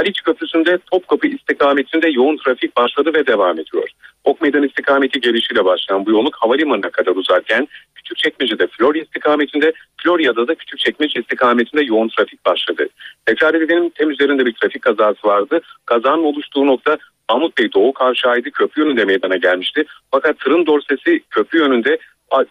Haliç 0.00 0.20
Köprüsü'nde 0.20 0.78
Topkapı 0.92 1.26
istikametinde 1.26 2.08
yoğun 2.08 2.36
trafik 2.36 2.76
başladı 2.76 3.10
ve 3.14 3.26
devam 3.26 3.58
ediyor. 3.58 3.88
Ok 4.24 4.40
Meydan 4.40 4.62
istikameti 4.62 5.20
gelişiyle 5.20 5.64
başlayan 5.64 6.06
bu 6.06 6.10
yoğunluk 6.10 6.36
havalimanına 6.36 6.90
kadar 6.90 7.12
uzarken 7.16 7.68
Küçükçekmece'de 7.94 8.66
Florya 8.66 9.02
istikametinde, 9.02 9.72
Florya'da 10.02 10.48
da 10.48 10.54
Küçükçekmece 10.54 11.20
istikametinde 11.20 11.82
yoğun 11.84 12.08
trafik 12.08 12.46
başladı. 12.46 12.88
Tekrar 13.26 13.54
edelim 13.54 13.90
tem 13.90 14.10
üzerinde 14.10 14.46
bir 14.46 14.52
trafik 14.52 14.82
kazası 14.82 15.28
vardı. 15.28 15.60
Kazanın 15.86 16.24
oluştuğu 16.24 16.66
nokta 16.66 16.98
Mahmut 17.30 17.58
Bey 17.58 17.72
Doğu 17.72 17.92
Kavşağı'ydı 17.92 18.50
köprü 18.50 18.82
yönünde 18.82 19.04
meydana 19.04 19.36
gelmişti. 19.36 19.84
Fakat 20.10 20.38
tırın 20.38 20.66
dorsesi 20.66 21.20
köprü 21.30 21.58
yönünde 21.58 21.98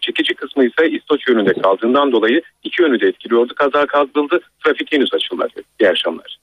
çekici 0.02 0.34
kısmı 0.34 0.66
ise 0.66 0.90
İstoç 0.90 1.28
yönünde 1.28 1.54
kaldığından 1.54 2.12
dolayı 2.12 2.42
iki 2.64 2.82
yönü 2.82 3.00
de 3.00 3.08
etkiliyordu. 3.08 3.54
Kaza 3.56 3.86
kaldırıldı. 3.86 4.40
Trafik 4.66 4.94
henüz 4.94 5.14
açılmadı. 5.14 5.62
İyi 5.80 5.90
akşamlar. 5.90 6.40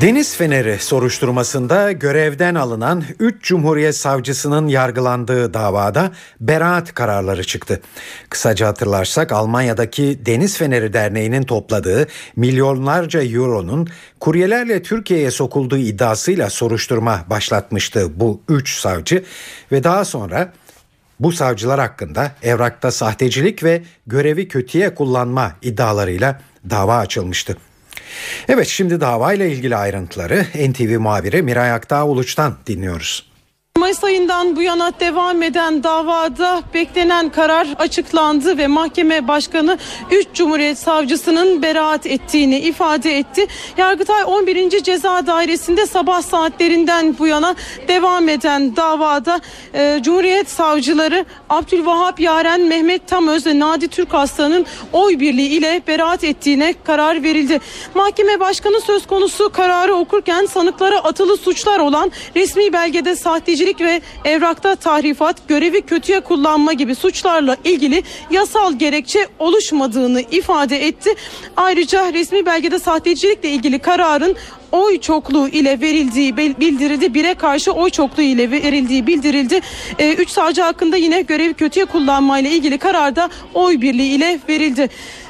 Deniz 0.00 0.36
Feneri 0.36 0.78
soruşturmasında 0.78 1.92
görevden 1.92 2.54
alınan 2.54 3.04
3 3.18 3.42
Cumhuriyet 3.42 3.96
Savcısının 3.96 4.68
yargılandığı 4.68 5.54
davada 5.54 6.12
beraat 6.40 6.94
kararları 6.94 7.44
çıktı. 7.44 7.80
Kısaca 8.30 8.66
hatırlarsak 8.66 9.32
Almanya'daki 9.32 10.26
Deniz 10.26 10.58
Feneri 10.58 10.92
Derneği'nin 10.92 11.42
topladığı 11.42 12.06
milyonlarca 12.36 13.22
euronun 13.22 13.88
kuryelerle 14.20 14.82
Türkiye'ye 14.82 15.30
sokulduğu 15.30 15.76
iddiasıyla 15.76 16.50
soruşturma 16.50 17.24
başlatmıştı 17.30 18.20
bu 18.20 18.40
3 18.48 18.78
savcı 18.78 19.24
ve 19.72 19.84
daha 19.84 20.04
sonra 20.04 20.52
bu 21.20 21.32
savcılar 21.32 21.80
hakkında 21.80 22.32
evrakta 22.42 22.90
sahtecilik 22.90 23.64
ve 23.64 23.82
görevi 24.06 24.48
kötüye 24.48 24.94
kullanma 24.94 25.52
iddialarıyla 25.62 26.40
dava 26.70 26.96
açılmıştı. 26.96 27.56
Evet 28.48 28.66
şimdi 28.66 29.00
davayla 29.00 29.46
ilgili 29.46 29.76
ayrıntıları 29.76 30.46
NTV 30.70 30.98
muhabiri 30.98 31.42
Miray 31.42 31.72
Aktağ 31.72 32.06
Uluç'tan 32.06 32.56
dinliyoruz. 32.66 33.27
Mayıs 33.78 34.04
ayından 34.04 34.56
bu 34.56 34.62
yana 34.62 34.92
devam 35.00 35.42
eden 35.42 35.82
davada 35.82 36.62
beklenen 36.74 37.28
karar 37.28 37.68
açıklandı 37.78 38.58
ve 38.58 38.66
mahkeme 38.66 39.28
başkanı 39.28 39.78
3 40.10 40.26
Cumhuriyet 40.34 40.78
Savcısının 40.78 41.62
beraat 41.62 42.06
ettiğini 42.06 42.58
ifade 42.58 43.18
etti. 43.18 43.46
Yargıtay 43.76 44.22
11. 44.26 44.82
Ceza 44.82 45.26
Dairesi'nde 45.26 45.86
sabah 45.86 46.22
saatlerinden 46.22 47.16
bu 47.18 47.26
yana 47.26 47.54
devam 47.88 48.28
eden 48.28 48.76
davada 48.76 49.40
e, 49.74 49.98
Cumhuriyet 50.02 50.50
Savcıları 50.50 51.24
Abdülvahap 51.50 52.20
Yaren, 52.20 52.60
Mehmet 52.60 53.08
Tamöz 53.08 53.46
ve 53.46 53.58
Nadi 53.58 53.88
Türk 53.88 54.14
Aslan'ın 54.14 54.66
oy 54.92 55.20
birliği 55.20 55.48
ile 55.48 55.82
beraat 55.86 56.24
ettiğine 56.24 56.74
karar 56.84 57.22
verildi. 57.22 57.60
Mahkeme 57.94 58.40
başkanı 58.40 58.80
söz 58.80 59.06
konusu 59.06 59.50
kararı 59.52 59.94
okurken 59.94 60.46
sanıklara 60.46 60.98
atılı 60.98 61.36
suçlar 61.36 61.78
olan 61.78 62.12
resmi 62.36 62.72
belgede 62.72 63.16
sahtecilik 63.16 63.67
ve 63.80 64.00
evrakta 64.24 64.76
tahrifat, 64.76 65.48
görevi 65.48 65.82
kötüye 65.82 66.20
kullanma 66.20 66.72
gibi 66.72 66.94
suçlarla 66.94 67.56
ilgili 67.64 68.02
yasal 68.30 68.78
gerekçe 68.78 69.26
oluşmadığını 69.38 70.20
ifade 70.20 70.86
etti. 70.86 71.10
Ayrıca 71.56 72.12
resmi 72.12 72.46
belgede 72.46 72.78
sahtecilikle 72.78 73.50
ilgili 73.50 73.78
kararın 73.78 74.36
oy 74.72 75.00
çokluğu 75.00 75.48
ile 75.48 75.80
verildiği 75.80 76.36
bildirildi. 76.36 77.14
Bire 77.14 77.34
karşı 77.34 77.72
oy 77.72 77.90
çokluğu 77.90 78.22
ile 78.22 78.50
verildiği 78.50 79.06
bildirildi. 79.06 79.60
E, 79.98 80.14
üç 80.14 80.30
savcı 80.30 80.62
hakkında 80.62 80.96
yine 80.96 81.20
görevi 81.22 81.54
kötüye 81.54 81.84
kullanmayla 81.86 82.50
ilgili 82.50 82.78
kararda 82.78 83.30
oy 83.54 83.80
birliği 83.80 84.14
ile 84.14 84.40
verildi. 84.48 84.88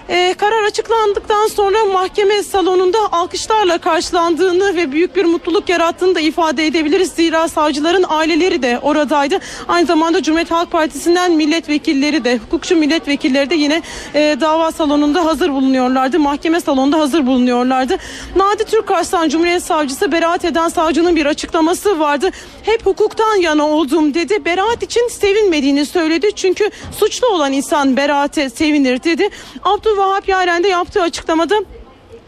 Ee, 0.09 0.35
karar 0.39 0.65
açıklandıktan 0.65 1.47
sonra 1.47 1.85
mahkeme 1.85 2.43
salonunda 2.43 2.99
alkışlarla 3.13 3.79
karşılandığını 3.79 4.77
ve 4.77 4.93
büyük 4.93 5.17
bir 5.17 5.25
mutluluk 5.25 5.69
yarattığını 5.69 6.15
da 6.15 6.21
ifade 6.21 6.67
edebiliriz. 6.67 7.13
Zira 7.13 7.49
savcıların 7.49 8.05
aileleri 8.09 8.63
de 8.63 8.79
oradaydı. 8.83 9.39
Aynı 9.69 9.87
zamanda 9.87 10.23
Cumhuriyet 10.23 10.51
Halk 10.51 10.71
Partisi'nden 10.71 11.33
milletvekilleri 11.33 12.25
de, 12.25 12.39
hukukçu 12.39 12.77
milletvekilleri 12.77 13.51
de 13.51 13.55
yine 13.55 13.83
e, 14.15 14.37
dava 14.41 14.73
salonunda 14.73 15.25
hazır 15.25 15.49
bulunuyorlardı. 15.53 16.19
Mahkeme 16.19 16.61
salonunda 16.61 16.99
hazır 16.99 17.27
bulunuyorlardı. 17.27 17.97
Nadi 18.37 18.65
Türk 18.65 18.91
Arslan 18.91 19.29
Cumhuriyet 19.29 19.63
Savcısı 19.63 20.13
beraat 20.13 20.45
eden 20.45 20.69
savcının 20.69 21.17
bir 21.17 21.27
açıklaması 21.27 21.99
vardı. 21.99 22.31
Hep 22.63 22.87
hukuktan 22.87 23.37
yana 23.37 23.69
oldum 23.69 24.15
dedi. 24.15 24.45
Beraat 24.45 24.83
için 24.83 25.09
sevinmediğini 25.09 25.87
söyledi. 25.87 26.31
Çünkü 26.37 26.71
suçlu 26.99 27.27
olan 27.27 27.53
insan 27.53 27.97
beraate 27.97 28.51
sevinir 28.51 29.03
dedi. 29.03 29.29
Abdül 29.63 29.98
Vahap 29.99 30.29
Yaren 30.29 30.65
de 30.65 30.69
yaptığı 30.69 31.03
açıklamada 31.03 31.55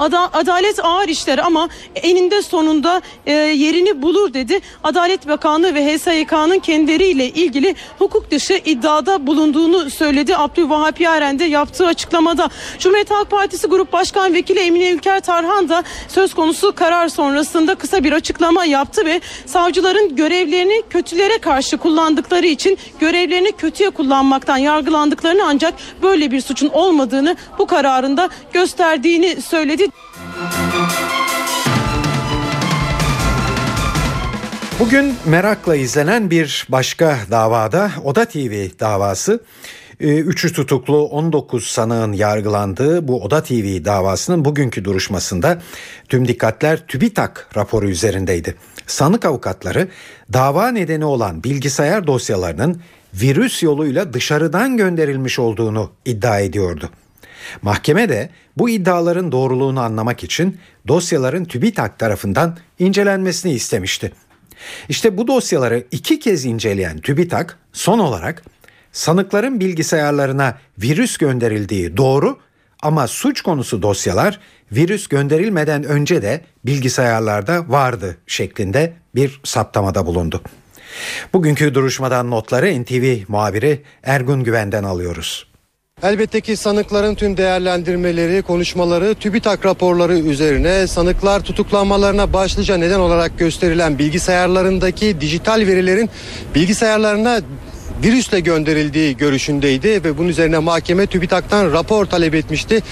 adalet 0.01 0.85
ağır 0.85 1.09
işler 1.09 1.39
ama 1.39 1.69
eninde 1.95 2.43
sonunda 2.43 3.03
e, 3.27 3.33
yerini 3.33 4.03
bulur 4.03 4.35
dedi. 4.35 4.61
Adalet 4.85 5.29
Bakanlığı 5.29 5.75
ve 5.75 5.95
HSYK'nın 5.95 6.59
kendileriyle 6.59 7.29
ilgili 7.29 7.75
hukuk 7.99 8.31
dışı 8.31 8.61
iddiada 8.65 9.27
bulunduğunu 9.27 9.91
söyledi. 9.91 10.37
Abdülvahap 10.37 11.01
Yaren 11.01 11.39
de 11.39 11.45
yaptığı 11.45 11.87
açıklamada. 11.87 12.51
Cumhuriyet 12.79 13.11
Halk 13.11 13.31
Partisi 13.31 13.67
Grup 13.67 13.93
Başkan 13.93 14.35
Vekili 14.35 14.61
Emine 14.61 14.91
Ülker 14.91 15.21
Tarhan 15.21 15.69
da 15.69 15.83
söz 16.09 16.35
konusu 16.35 16.75
karar 16.75 17.09
sonrasında 17.09 17.75
kısa 17.75 18.05
bir 18.05 18.13
açıklama 18.13 18.65
yaptı 18.65 19.07
ve 19.07 19.21
savcıların 19.47 20.17
görevlerini 20.17 20.83
kötülere 20.91 21.39
karşı 21.39 21.77
kullandıkları 21.77 22.47
için 22.47 22.79
görevlerini 23.01 23.53
kötüye 23.53 23.91
kullanmaktan 23.91 24.57
yargılandıklarını 24.57 25.43
ancak 25.47 25.75
böyle 26.03 26.31
bir 26.31 26.41
suçun 26.41 26.69
olmadığını 26.69 27.37
bu 27.59 27.67
kararında 27.67 28.29
gösterdiğini 28.53 29.43
söyledi. 29.43 29.90
Bugün 34.81 35.15
merakla 35.27 35.77
izlenen 35.77 36.31
bir 36.31 36.67
başka 36.69 37.19
davada 37.31 37.91
Oda 38.05 38.25
TV 38.25 38.69
davası. 38.81 39.41
Ee, 40.01 40.17
üçü 40.17 40.53
tutuklu 40.53 41.05
19 41.05 41.67
sanığın 41.67 42.13
yargılandığı 42.13 43.09
bu 43.09 43.23
Oda 43.23 43.43
TV 43.43 43.85
davasının 43.85 44.45
bugünkü 44.45 44.85
duruşmasında 44.85 45.59
tüm 46.09 46.29
dikkatler 46.29 46.87
TÜBİTAK 46.87 47.49
raporu 47.57 47.89
üzerindeydi. 47.89 48.55
Sanık 48.87 49.25
avukatları 49.25 49.89
dava 50.33 50.69
nedeni 50.69 51.05
olan 51.05 51.45
bilgisayar 51.45 52.07
dosyalarının 52.07 52.81
virüs 53.15 53.63
yoluyla 53.63 54.13
dışarıdan 54.13 54.77
gönderilmiş 54.77 55.39
olduğunu 55.39 55.91
iddia 56.05 56.41
ediyordu. 56.41 56.91
Mahkeme 57.63 58.09
de 58.09 58.31
bu 58.57 58.71
iddiaların 58.71 59.33
doğruluğunu 59.33 59.81
anlamak 59.81 60.25
için 60.25 60.59
dosyaların 60.89 61.45
TÜBİTAK 61.45 61.99
tarafından 61.99 62.57
incelenmesini 62.79 63.53
istemişti. 63.53 64.13
İşte 64.89 65.17
bu 65.17 65.27
dosyaları 65.27 65.85
iki 65.91 66.19
kez 66.19 66.45
inceleyen 66.45 66.99
TÜBİTAK 66.99 67.59
son 67.73 67.99
olarak 67.99 68.43
sanıkların 68.93 69.61
bilgisayarlarına 69.61 70.59
virüs 70.79 71.17
gönderildiği 71.17 71.97
doğru 71.97 72.39
ama 72.83 73.07
suç 73.09 73.41
konusu 73.41 73.83
dosyalar 73.83 74.41
virüs 74.73 75.07
gönderilmeden 75.07 75.85
önce 75.85 76.23
de 76.23 76.41
bilgisayarlarda 76.67 77.69
vardı 77.69 78.17
şeklinde 78.27 78.93
bir 79.15 79.41
saptamada 79.45 80.07
bulundu. 80.07 80.43
Bugünkü 81.33 81.75
duruşmadan 81.75 82.31
notları 82.31 82.83
NTV 82.83 83.19
muhabiri 83.29 83.83
Ergun 84.03 84.45
Güven'den 84.45 84.85
alıyoruz. 84.85 85.50
Elbette 86.03 86.41
ki 86.41 86.57
sanıkların 86.57 87.15
tüm 87.15 87.37
değerlendirmeleri, 87.37 88.43
konuşmaları 88.43 89.15
TÜBİTAK 89.15 89.67
raporları 89.67 90.19
üzerine 90.19 90.87
sanıklar 90.87 91.41
tutuklanmalarına 91.41 92.33
başlıca 92.33 92.77
neden 92.77 92.99
olarak 92.99 93.39
gösterilen 93.39 93.99
bilgisayarlarındaki 93.99 95.21
dijital 95.21 95.61
verilerin 95.61 96.11
bilgisayarlarına 96.55 97.41
virüsle 98.05 98.41
gönderildiği 98.41 99.17
görüşündeydi 99.17 100.05
ve 100.05 100.19
bunun 100.19 100.29
üzerine 100.29 100.59
mahkeme 100.59 101.07
TÜBİTAK'tan 101.07 101.73
rapor 101.73 102.07
talep 102.07 102.35
etmişti. 102.35 102.83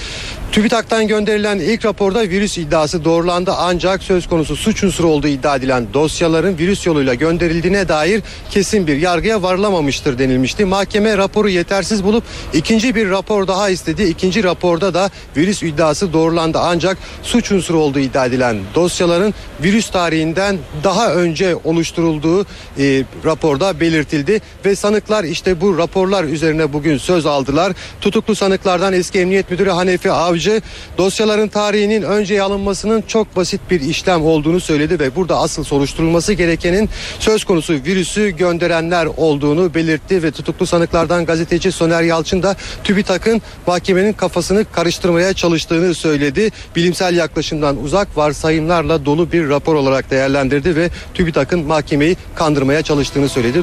TÜBİTAK'tan 0.52 1.08
gönderilen 1.08 1.58
ilk 1.58 1.84
raporda 1.84 2.20
virüs 2.20 2.58
iddiası 2.58 3.04
doğrulandı 3.04 3.52
ancak 3.58 4.02
söz 4.02 4.28
konusu 4.28 4.56
suç 4.56 4.84
unsuru 4.84 5.08
olduğu 5.08 5.28
iddia 5.28 5.56
edilen 5.56 5.86
dosyaların 5.94 6.58
virüs 6.58 6.86
yoluyla 6.86 7.14
gönderildiğine 7.14 7.88
dair 7.88 8.22
kesin 8.50 8.86
bir 8.86 8.96
yargıya 8.96 9.42
varılamamıştır 9.42 10.18
denilmişti. 10.18 10.64
Mahkeme 10.64 11.16
raporu 11.16 11.48
yetersiz 11.48 12.04
bulup 12.04 12.24
ikinci 12.52 12.94
bir 12.94 13.10
rapor 13.10 13.46
daha 13.46 13.70
istedi. 13.70 14.02
İkinci 14.02 14.44
raporda 14.44 14.94
da 14.94 15.10
virüs 15.36 15.62
iddiası 15.62 16.12
doğrulandı 16.12 16.58
ancak 16.58 16.98
suç 17.22 17.52
unsuru 17.52 17.78
olduğu 17.78 17.98
iddia 17.98 18.26
edilen 18.26 18.58
dosyaların 18.74 19.34
virüs 19.62 19.90
tarihinden 19.90 20.58
daha 20.84 21.14
önce 21.14 21.56
oluşturulduğu 21.64 22.46
e, 22.78 23.04
raporda 23.24 23.80
belirtildi 23.80 24.40
ve 24.64 24.76
sanıklar 24.98 25.24
işte 25.24 25.60
bu 25.60 25.78
raporlar 25.78 26.24
üzerine 26.24 26.72
bugün 26.72 26.98
söz 26.98 27.26
aldılar. 27.26 27.72
Tutuklu 28.00 28.34
sanıklardan 28.34 28.92
eski 28.92 29.18
Emniyet 29.18 29.50
Müdürü 29.50 29.70
Hanefi 29.70 30.12
Avcı 30.12 30.62
dosyaların 30.98 31.48
tarihinin 31.48 32.02
önce 32.02 32.42
alınmasının 32.42 33.02
çok 33.02 33.36
basit 33.36 33.60
bir 33.70 33.80
işlem 33.80 34.24
olduğunu 34.24 34.60
söyledi 34.60 35.00
ve 35.00 35.16
burada 35.16 35.38
asıl 35.38 35.64
soruşturulması 35.64 36.32
gerekenin 36.32 36.88
söz 37.18 37.44
konusu 37.44 37.72
virüsü 37.72 38.30
gönderenler 38.30 39.08
olduğunu 39.16 39.74
belirtti 39.74 40.22
ve 40.22 40.30
tutuklu 40.30 40.66
sanıklardan 40.66 41.24
gazeteci 41.24 41.72
Soner 41.72 42.02
Yalçın 42.02 42.42
da 42.42 42.56
TÜBİTAK'ın 42.84 43.42
mahkemenin 43.66 44.12
kafasını 44.12 44.64
karıştırmaya 44.72 45.32
çalıştığını 45.32 45.94
söyledi. 45.94 46.50
Bilimsel 46.76 47.16
yaklaşımdan 47.16 47.82
uzak 47.82 48.16
varsayımlarla 48.16 49.04
dolu 49.04 49.32
bir 49.32 49.48
rapor 49.48 49.74
olarak 49.74 50.10
değerlendirdi 50.10 50.76
ve 50.76 50.90
TÜBİTAK'ın 51.14 51.66
mahkemeyi 51.66 52.16
kandırmaya 52.34 52.82
çalıştığını 52.82 53.28
söyledi. 53.28 53.62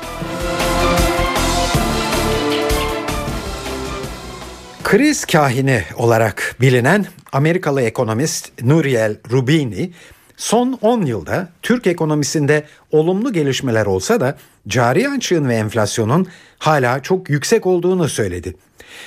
Kriz 4.86 5.26
kahini 5.26 5.84
olarak 5.98 6.56
bilinen 6.62 7.06
Amerikalı 7.32 7.82
ekonomist 7.82 8.64
Nuriel 8.64 9.18
Rubini 9.32 9.92
son 10.38 10.80
10 10.82 11.02
yılda 11.02 11.50
Türk 11.62 11.88
ekonomisinde 11.88 12.64
olumlu 12.92 13.34
gelişmeler 13.34 13.86
olsa 13.86 14.20
da 14.20 14.38
cari 14.68 15.10
açığın 15.10 15.50
ve 15.50 15.56
enflasyonun 15.56 16.28
hala 16.60 17.04
çok 17.04 17.30
yüksek 17.30 17.66
olduğunu 17.66 18.10
söyledi. 18.10 18.56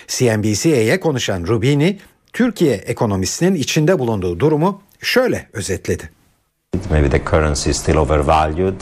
CNBC'ye 0.09 1.01
konuşan 1.01 1.47
Rubini, 1.47 1.99
Türkiye 2.33 2.75
ekonomisinin 2.75 3.55
içinde 3.55 3.99
bulunduğu 3.99 4.41
durumu 4.41 4.83
şöyle 5.01 5.49
özetledi. 5.53 6.11
Maybe 6.91 7.11
the 7.11 7.25
currency 7.31 7.71
is 7.71 7.77
still 7.77 7.97
overvalued. 7.97 8.81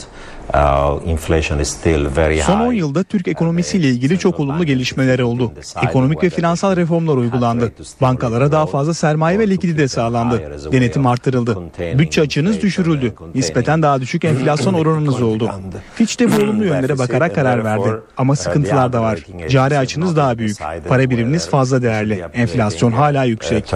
Uh, 0.53 1.01
inflation 1.05 1.59
is 1.59 1.69
still 1.69 2.15
very 2.15 2.35
high. 2.37 2.45
Son 2.45 2.59
10 2.59 2.73
yılda 2.73 3.03
Türk 3.03 3.27
ekonomisiyle 3.27 3.87
ilgili 3.87 4.19
çok 4.19 4.39
olumlu 4.39 4.63
gelişmeler 4.63 5.19
oldu. 5.19 5.51
Ekonomik 5.83 6.23
ve 6.23 6.29
finansal 6.29 6.75
reformlar 6.75 7.15
uygulandı. 7.15 7.71
Bankalara 8.01 8.51
daha 8.51 8.65
fazla 8.65 8.93
sermaye 8.93 9.39
ve 9.39 9.49
likidite 9.49 9.87
sağlandı. 9.87 10.41
Denetim 10.71 11.07
arttırıldı. 11.07 11.57
Bütçe 11.97 12.21
açığınız 12.21 12.61
düşürüldü. 12.61 13.13
Nispeten 13.35 13.81
daha 13.81 14.01
düşük 14.01 14.25
enflasyon 14.25 14.73
oranınız 14.73 15.21
oldu. 15.21 15.51
Fitch 15.95 16.19
de 16.19 16.31
bu 16.31 16.35
olumlu 16.43 16.65
yönlere 16.65 16.97
bakarak 16.97 17.35
karar 17.35 17.63
verdi. 17.63 17.89
Ama 18.17 18.35
sıkıntılar 18.35 18.93
da 18.93 19.01
var. 19.01 19.19
Cari 19.49 19.77
açınız 19.77 20.15
daha 20.15 20.37
büyük. 20.37 20.57
Para 20.87 21.09
biriminiz 21.09 21.49
fazla 21.49 21.81
değerli. 21.81 22.23
Enflasyon 22.33 22.91
hala 22.91 23.23
yüksek. 23.23 23.73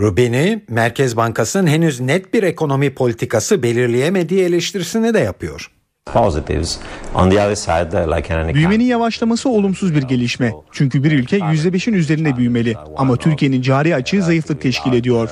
Rubini, 0.00 0.64
Merkez 0.68 1.16
Bankası'nın 1.16 1.66
henüz 1.66 2.00
net 2.00 2.34
bir 2.34 2.42
ekonomi 2.42 2.94
politikası 2.94 3.62
belirleyemediği 3.62 4.44
eleştirisini 4.44 5.14
de 5.14 5.18
yapıyor. 5.18 5.70
positives. 6.12 6.78
On 7.14 7.30
the 7.30 7.36
other 7.36 7.54
side, 7.54 8.16
like 8.16 8.34
an 8.34 8.54
Büyümenin 8.54 8.84
yavaşlaması 8.84 9.48
olumsuz 9.48 9.94
bir 9.94 10.02
gelişme. 10.02 10.52
Çünkü 10.72 11.04
bir 11.04 11.12
ülke 11.12 11.38
%5'in 11.38 11.94
üzerinde 11.94 12.36
büyümeli. 12.36 12.76
Ama 12.96 13.16
Türkiye'nin 13.16 13.62
cari 13.62 13.94
açığı 13.94 14.22
zayıflık 14.22 14.60
teşkil 14.60 14.92
ediyor. 14.92 15.30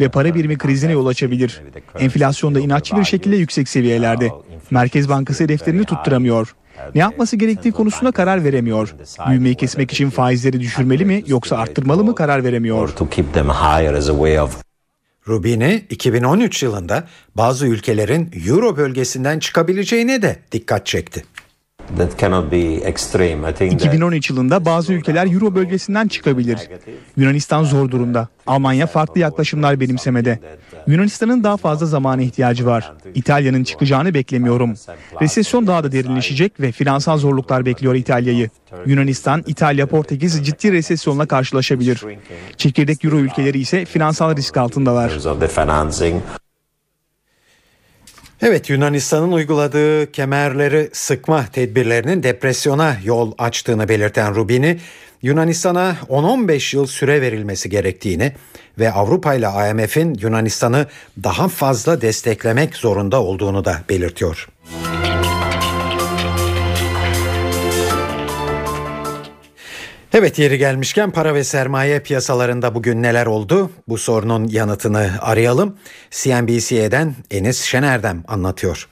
Ve 0.00 0.08
para 0.08 0.34
birimi 0.34 0.58
krizine 0.58 0.92
yol 0.92 1.06
açabilir. 1.06 1.62
Enflasyon 1.98 2.54
da 2.54 2.60
inatçı 2.60 2.96
bir 2.96 3.04
şekilde 3.04 3.36
yüksek 3.36 3.68
seviyelerde. 3.68 4.30
Merkez 4.70 5.08
Bankası 5.08 5.44
hedeflerini 5.44 5.84
tutturamıyor. 5.84 6.54
Ne 6.94 7.00
yapması 7.00 7.36
gerektiği 7.36 7.72
konusunda 7.72 8.12
karar 8.12 8.44
veremiyor. 8.44 8.94
Büyümeyi 9.28 9.54
kesmek 9.54 9.92
için 9.92 10.10
faizleri 10.10 10.60
düşürmeli 10.60 11.04
mi 11.04 11.22
yoksa 11.26 11.56
arttırmalı 11.56 12.04
mı 12.04 12.14
karar 12.14 12.44
veremiyor. 12.44 12.94
Rubini 15.28 15.84
2013 15.90 16.62
yılında 16.62 17.04
bazı 17.34 17.66
ülkelerin 17.66 18.30
Euro 18.46 18.76
bölgesinden 18.76 19.38
çıkabileceğine 19.38 20.22
de 20.22 20.36
dikkat 20.52 20.86
çekti. 20.86 21.24
that 21.96 22.18
cannot 22.18 22.50
be 22.52 22.74
extreme. 22.88 23.50
I 23.50 23.54
think 23.54 23.72
that 23.72 23.86
2013 23.86 24.30
yılında 24.30 24.64
bazı 24.64 24.92
ülkeler 24.92 25.32
Euro 25.32 25.54
bölgesinden 25.54 26.08
çıkabilir. 26.08 26.58
Yunanistan 27.16 27.64
zor 27.64 27.90
durumda. 27.90 28.28
Almanya 28.46 28.86
farklı 28.86 29.20
yaklaşımlar 29.20 29.80
benimsemede. 29.80 30.38
Yunanistan'ın 30.86 31.44
daha 31.44 31.56
fazla 31.56 31.86
zamana 31.86 32.22
ihtiyacı 32.22 32.66
var. 32.66 32.92
İtalya'nın 33.14 33.64
çıkacağını 33.64 34.14
beklemiyorum. 34.14 34.74
Resesyon 35.20 35.66
daha 35.66 35.84
da 35.84 35.92
derinleşecek 35.92 36.60
ve 36.60 36.72
finansal 36.72 37.18
zorluklar 37.18 37.66
bekliyor 37.66 37.94
İtalya'yı. 37.94 38.50
Yunanistan, 38.86 39.42
İtalya, 39.46 39.86
Portekiz 39.86 40.46
ciddi 40.46 40.72
resesyonla 40.72 41.26
karşılaşabilir. 41.26 42.04
Çekirdek 42.56 43.04
Euro 43.04 43.16
ülkeleri 43.16 43.58
ise 43.58 43.84
finansal 43.84 44.36
risk 44.36 44.56
altındalar. 44.56 45.12
Evet 48.46 48.70
Yunanistan'ın 48.70 49.32
uyguladığı 49.32 50.12
kemerleri 50.12 50.90
sıkma 50.92 51.46
tedbirlerinin 51.46 52.22
depresyona 52.22 52.96
yol 53.04 53.32
açtığını 53.38 53.88
belirten 53.88 54.34
Rubini, 54.34 54.78
Yunanistan'a 55.22 55.96
10-15 56.08 56.76
yıl 56.76 56.86
süre 56.86 57.20
verilmesi 57.20 57.70
gerektiğini 57.70 58.32
ve 58.78 58.92
Avrupa 58.92 59.34
ile 59.34 59.46
IMF'in 59.70 60.14
Yunanistan'ı 60.20 60.86
daha 61.22 61.48
fazla 61.48 62.00
desteklemek 62.00 62.76
zorunda 62.76 63.22
olduğunu 63.22 63.64
da 63.64 63.80
belirtiyor. 63.88 64.48
Evet 70.16 70.38
yeri 70.38 70.58
gelmişken 70.58 71.10
para 71.10 71.34
ve 71.34 71.44
sermaye 71.44 72.00
piyasalarında 72.00 72.74
bugün 72.74 73.02
neler 73.02 73.26
oldu? 73.26 73.70
Bu 73.88 73.98
sorunun 73.98 74.46
yanıtını 74.48 75.06
arayalım. 75.20 75.78
CNBC'den 76.10 77.14
Enis 77.30 77.64
Şener'den 77.64 78.16
anlatıyor. 78.28 78.88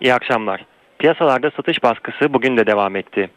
İyi 0.00 0.14
akşamlar. 0.14 0.66
Piyasalarda 0.98 1.50
satış 1.50 1.82
baskısı 1.82 2.34
bugün 2.34 2.56
de 2.56 2.66
devam 2.66 2.96
etti. 2.96 3.30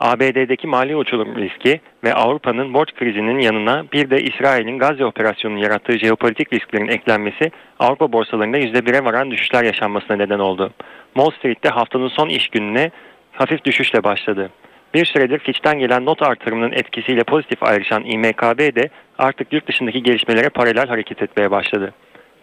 ABD'deki 0.00 0.66
mali 0.66 0.96
uçurum 0.96 1.36
riski 1.36 1.80
ve 2.04 2.14
Avrupa'nın 2.14 2.74
borç 2.74 2.94
krizinin 2.94 3.38
yanına 3.38 3.84
bir 3.92 4.10
de 4.10 4.22
İsrail'in 4.22 4.78
Gazze 4.78 5.04
operasyonunun 5.04 5.60
yarattığı 5.60 5.98
jeopolitik 5.98 6.52
risklerin 6.52 6.88
eklenmesi 6.88 7.50
Avrupa 7.78 8.12
borsalarında 8.12 8.58
%1'e 8.58 9.04
varan 9.04 9.30
düşüşler 9.30 9.64
yaşanmasına 9.64 10.16
neden 10.16 10.38
oldu. 10.38 10.72
Wall 11.14 11.30
Street'te 11.30 11.68
haftanın 11.68 12.08
son 12.08 12.28
iş 12.28 12.48
gününe 12.48 12.90
hafif 13.32 13.64
düşüşle 13.64 14.04
başladı. 14.04 14.50
Bir 14.94 15.04
süredir 15.04 15.38
Fitch'ten 15.38 15.78
gelen 15.78 16.04
not 16.04 16.22
artırımının 16.22 16.72
etkisiyle 16.72 17.24
pozitif 17.24 17.62
ayrışan 17.62 18.04
İMKB 18.04 18.76
de 18.76 18.88
artık 19.18 19.52
yurt 19.52 19.68
dışındaki 19.68 20.02
gelişmelere 20.02 20.48
paralel 20.48 20.86
hareket 20.86 21.22
etmeye 21.22 21.50
başladı. 21.50 21.92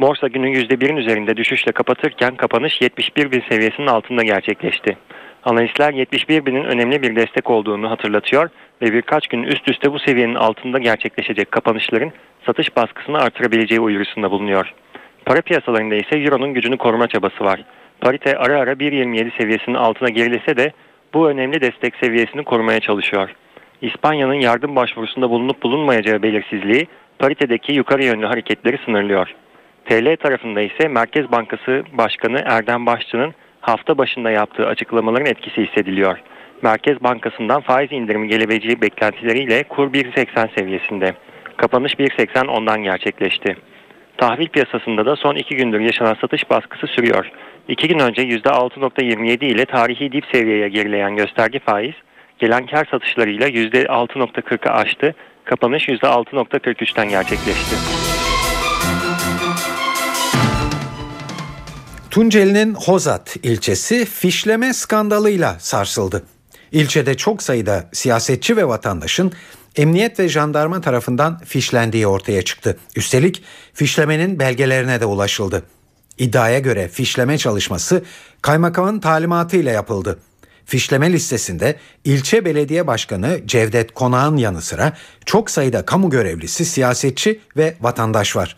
Borsa 0.02 0.28
günü 0.28 0.48
%1'in 0.48 0.98
üzerinde 0.98 1.38
düşüşle 1.38 1.72
kapatırken 1.72 2.36
kapanış 2.36 2.82
71 2.82 3.32
bin 3.32 3.44
seviyesinin 3.50 3.88
altında 3.88 4.24
gerçekleşti. 4.24 4.98
Analistler 5.44 5.94
71 5.94 6.46
binin 6.46 6.64
önemli 6.64 7.02
bir 7.02 7.16
destek 7.16 7.50
olduğunu 7.50 7.90
hatırlatıyor 7.90 8.50
ve 8.82 8.94
birkaç 8.94 9.28
gün 9.28 9.44
üst 9.44 9.70
üste 9.70 9.94
bu 9.94 10.00
seviyenin 10.00 10.36
altında 10.36 10.80
gerçekleşecek 10.80 11.52
kapanışların 11.52 12.12
satış 12.46 12.76
baskısını 12.76 13.18
artırabileceği 13.18 13.80
uyarısında 13.80 14.32
bulunuyor. 14.32 14.74
Para 15.26 15.42
piyasalarında 15.42 15.96
ise 15.96 16.18
Euro'nun 16.18 16.54
gücünü 16.54 16.78
koruma 16.78 17.08
çabası 17.08 17.44
var. 17.44 17.64
Parite 18.02 18.38
ara 18.38 18.60
ara 18.60 18.72
1.27 18.72 19.38
seviyesinin 19.38 19.76
altına 19.76 20.10
gerilese 20.10 20.58
de 20.58 20.72
bu 21.14 21.30
önemli 21.30 21.62
destek 21.62 21.96
seviyesini 21.96 22.44
korumaya 22.44 22.80
çalışıyor. 22.80 23.30
İspanya'nın 23.82 24.34
yardım 24.34 24.76
başvurusunda 24.76 25.30
bulunup 25.30 25.64
bulunmayacağı 25.64 26.24
belirsizliği 26.24 26.88
paritedeki 27.20 27.74
yukarı 27.74 28.04
yönlü 28.04 28.26
hareketleri 28.26 28.78
sınırlıyor. 28.86 29.36
TL 29.86 30.18
tarafında 30.18 30.62
ise 30.62 30.88
Merkez 30.88 31.32
Bankası 31.32 31.84
Başkanı 31.94 32.44
Erdem 32.46 32.86
Başçı'nın 32.86 33.34
hafta 33.62 33.98
başında 33.98 34.32
yaptığı 34.32 34.68
açıklamaların 34.68 35.26
etkisi 35.26 35.66
hissediliyor. 35.66 36.18
Merkez 36.62 37.04
Bankası'ndan 37.04 37.62
faiz 37.62 37.92
indirimi 37.92 38.28
gelebileceği 38.28 38.82
beklentileriyle 38.82 39.64
kur 39.64 39.94
1.80 39.94 40.60
seviyesinde. 40.60 41.14
Kapanış 41.58 41.94
1.80 41.94 42.48
ondan 42.48 42.84
gerçekleşti. 42.84 43.56
Tahvil 44.24 44.48
piyasasında 44.48 45.06
da 45.06 45.16
son 45.16 45.36
iki 45.36 45.56
gündür 45.56 45.80
yaşanan 45.80 46.18
satış 46.22 46.50
baskısı 46.50 46.88
sürüyor. 46.88 47.32
İki 47.68 47.88
gün 47.88 48.00
önce 48.00 48.22
%6.27 48.22 49.46
ile 49.46 49.66
tarihi 49.66 50.12
dip 50.12 50.26
seviyeye 50.32 50.70
gerileyen 50.70 51.16
gösterge 51.16 51.60
faiz, 51.60 51.94
gelen 52.40 52.66
kar 52.66 52.88
satışlarıyla 52.92 53.48
%6.40'ı 53.48 54.72
aştı, 54.72 55.16
kapanış 55.46 55.88
%6.43'ten 55.88 57.10
gerçekleşti. 57.10 57.76
Tunceli'nin 62.12 62.74
Hozat 62.74 63.36
ilçesi 63.44 64.06
fişleme 64.06 64.74
skandalıyla 64.74 65.56
sarsıldı. 65.60 66.24
İlçede 66.72 67.18
çok 67.18 67.44
sayıda 67.44 67.90
siyasetçi 67.94 68.58
ve 68.58 68.68
vatandaşın 68.68 69.34
emniyet 69.76 70.20
ve 70.20 70.30
jandarma 70.30 70.82
tarafından 70.82 71.40
fişlendiği 71.40 72.08
ortaya 72.08 72.42
çıktı. 72.42 72.78
Üstelik 72.96 73.44
fişlemenin 73.74 74.40
belgelerine 74.40 75.02
de 75.02 75.06
ulaşıldı. 75.06 75.64
İddiaya 76.18 76.60
göre 76.60 76.88
fişleme 76.88 77.38
çalışması 77.38 78.04
kaymakamın 78.42 79.00
talimatıyla 79.00 79.72
yapıldı. 79.72 80.20
Fişleme 80.66 81.14
listesinde 81.14 81.76
ilçe 82.04 82.46
belediye 82.46 82.88
başkanı 82.88 83.40
Cevdet 83.46 83.94
Konağ'ın 83.94 84.38
yanı 84.38 84.62
sıra 84.62 84.94
çok 85.26 85.52
sayıda 85.52 85.86
kamu 85.86 86.10
görevlisi, 86.10 86.66
siyasetçi 86.66 87.40
ve 87.58 87.76
vatandaş 87.82 88.36
var. 88.36 88.56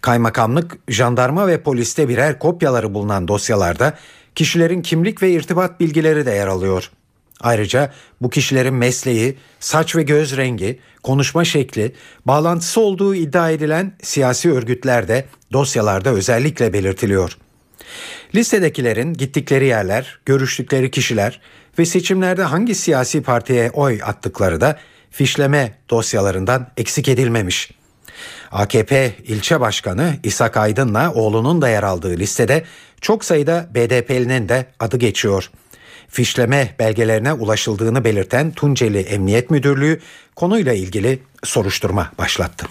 Kaymakamlık, 0.00 0.78
jandarma 0.88 1.46
ve 1.48 1.62
poliste 1.62 2.08
birer 2.08 2.38
kopyaları 2.38 2.94
bulunan 2.94 3.28
dosyalarda 3.28 3.94
kişilerin 4.34 4.82
kimlik 4.82 5.22
ve 5.22 5.30
irtibat 5.30 5.80
bilgileri 5.80 6.26
de 6.26 6.30
yer 6.30 6.46
alıyor. 6.46 6.90
Ayrıca 7.40 7.92
bu 8.20 8.30
kişilerin 8.30 8.74
mesleği, 8.74 9.36
saç 9.60 9.96
ve 9.96 10.02
göz 10.02 10.36
rengi, 10.36 10.78
konuşma 11.02 11.44
şekli, 11.44 11.92
bağlantısı 12.26 12.80
olduğu 12.80 13.14
iddia 13.14 13.50
edilen 13.50 13.92
siyasi 14.02 14.52
örgütler 14.52 15.08
de 15.08 15.24
dosyalarda 15.52 16.10
özellikle 16.10 16.72
belirtiliyor. 16.72 17.38
Listedekilerin 18.34 19.14
gittikleri 19.14 19.66
yerler, 19.66 20.18
görüştükleri 20.26 20.90
kişiler 20.90 21.40
ve 21.78 21.84
seçimlerde 21.84 22.42
hangi 22.42 22.74
siyasi 22.74 23.22
partiye 23.22 23.70
oy 23.70 24.00
attıkları 24.04 24.60
da 24.60 24.78
fişleme 25.10 25.74
dosyalarından 25.90 26.68
eksik 26.76 27.08
edilmemiş. 27.08 27.70
AKP 28.52 29.12
ilçe 29.24 29.60
başkanı 29.60 30.16
İshak 30.22 30.56
Aydın'la 30.56 31.12
oğlunun 31.12 31.62
da 31.62 31.68
yer 31.68 31.82
aldığı 31.82 32.16
listede 32.16 32.64
çok 33.00 33.24
sayıda 33.24 33.68
BDP'linin 33.74 34.48
de 34.48 34.66
adı 34.80 34.96
geçiyor. 34.96 35.50
Fişleme 36.08 36.74
belgelerine 36.78 37.32
ulaşıldığını 37.32 38.04
belirten 38.04 38.50
Tunceli 38.50 38.98
Emniyet 38.98 39.50
Müdürlüğü 39.50 40.00
konuyla 40.36 40.72
ilgili 40.72 41.18
soruşturma 41.44 42.12
başlattı. 42.18 42.66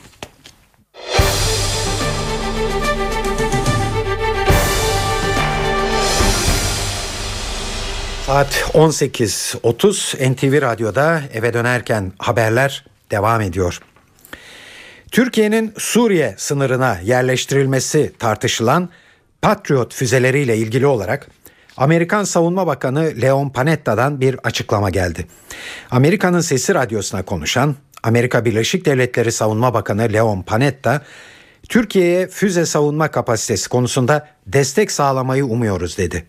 Saat 8.26 8.54
18.30 8.74 10.34
NTV 10.34 10.62
Radyo'da 10.62 11.22
eve 11.34 11.54
dönerken 11.54 12.12
haberler 12.20 12.86
devam 13.12 13.42
ediyor. 13.42 13.80
Türkiye'nin 15.12 15.74
Suriye 15.78 16.36
sınırına 16.38 17.00
yerleştirilmesi 17.04 18.14
tartışılan 18.20 18.90
Patriot 19.42 19.94
füzeleriyle 19.94 20.58
ilgili 20.58 20.88
olarak 20.88 21.28
Amerikan 21.78 22.24
Savunma 22.24 22.68
Bakanı 22.68 23.22
Leon 23.22 23.50
Panetta'dan 23.50 24.22
bir 24.22 24.40
açıklama 24.44 24.90
geldi. 24.90 25.28
Amerika'nın 25.92 26.42
Sesi 26.42 26.76
Radyosu'na 26.76 27.24
konuşan 27.24 27.76
Amerika 28.04 28.46
Birleşik 28.46 28.86
Devletleri 28.86 29.32
Savunma 29.32 29.74
Bakanı 29.74 30.14
Leon 30.14 30.42
Panetta, 30.42 31.02
Türkiye'ye 31.70 32.28
füze 32.28 32.66
savunma 32.66 33.12
kapasitesi 33.12 33.70
konusunda 33.70 34.28
destek 34.48 34.92
sağlamayı 34.92 35.46
umuyoruz 35.46 35.98
dedi. 35.98 36.26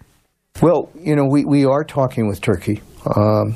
Well, 0.55 0.87
you 1.05 1.17
know, 1.17 1.41
we, 1.41 1.43
we 1.43 1.73
are 1.73 1.87
talking 1.87 2.35
with 2.35 2.47
Turkey. 2.47 2.81
Um, 3.17 3.55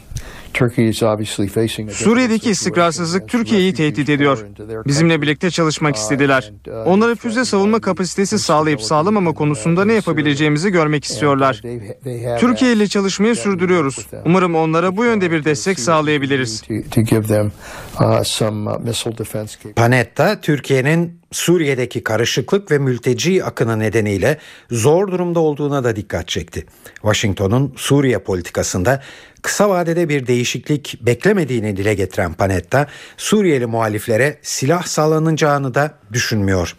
Suriye'deki 1.93 2.51
istikrarsızlık 2.51 3.29
Türkiye'yi 3.29 3.75
tehdit 3.75 4.09
ediyor. 4.09 4.47
Bizimle 4.87 5.23
birlikte 5.23 5.51
çalışmak 5.51 5.97
istediler. 5.97 6.53
Onlara 6.85 7.15
füze 7.15 7.45
savunma 7.45 7.81
kapasitesi 7.81 8.39
sağlayıp 8.39 8.83
sağlamama 8.83 9.33
konusunda 9.35 9.85
ne 9.85 9.93
yapabileceğimizi 9.93 10.71
görmek 10.71 11.05
istiyorlar. 11.05 11.63
Türkiye 12.41 12.73
ile 12.73 12.87
çalışmayı 12.87 13.37
sürdürüyoruz. 13.37 14.07
Umarım 14.25 14.55
onlara 14.55 14.97
bu 14.97 15.05
yönde 15.05 15.31
bir 15.31 15.45
destek 15.45 15.81
sağlayabiliriz. 15.81 16.63
Panetta, 19.77 20.41
Türkiye'nin 20.41 21.20
Suriye'deki 21.33 22.05
karışıklık 22.05 22.71
ve 22.71 22.79
mülteci 22.79 23.45
akını 23.45 23.79
nedeniyle 23.79 24.39
zor 24.71 25.09
durumda 25.09 25.41
olduğuna 25.41 25.85
da 25.85 25.97
dikkat 25.97 26.29
çekti. 26.29 26.67
Washington'un 26.95 27.75
Suriye 27.77 28.19
politikasında 28.19 29.03
kısa 29.43 29.69
vadede 29.69 30.09
bir 30.09 30.27
değişiklik 30.27 30.99
beklemediğini 31.01 31.77
dile 31.77 31.95
getiren 31.95 32.33
Panetta, 32.33 32.87
Suriyeli 33.17 33.67
muhaliflere 33.67 34.39
silah 34.43 34.83
sağlanacağını 34.83 35.75
da 35.75 35.95
düşünmüyor. 36.13 36.77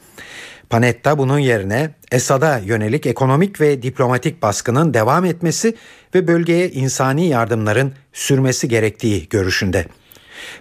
Panetta 0.70 1.18
bunun 1.18 1.40
yerine 1.40 1.90
Esad'a 2.12 2.58
yönelik 2.58 3.06
ekonomik 3.06 3.62
ve 3.62 3.82
diplomatik 3.82 4.42
baskının 4.42 4.94
devam 4.94 5.26
etmesi 5.26 5.76
ve 6.16 6.28
bölgeye 6.28 6.72
insani 6.72 7.28
yardımların 7.28 7.94
sürmesi 8.14 8.68
gerektiği 8.68 9.30
görüşünde. 9.30 9.86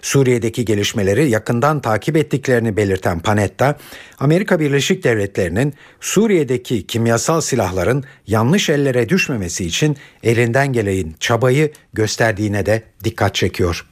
Suriye'deki 0.01 0.65
gelişmeleri 0.65 1.29
yakından 1.29 1.81
takip 1.81 2.17
ettiklerini 2.17 2.77
belirten 2.77 3.19
Panetta, 3.19 3.77
Amerika 4.19 4.59
Birleşik 4.59 5.03
Devletleri'nin 5.03 5.73
Suriye'deki 5.99 6.87
kimyasal 6.87 7.41
silahların 7.41 8.03
yanlış 8.27 8.69
ellere 8.69 9.09
düşmemesi 9.09 9.65
için 9.65 9.97
elinden 10.23 10.73
gelen 10.73 11.13
çabayı 11.19 11.71
gösterdiğine 11.93 12.65
de 12.65 12.83
dikkat 13.03 13.35
çekiyor. 13.35 13.85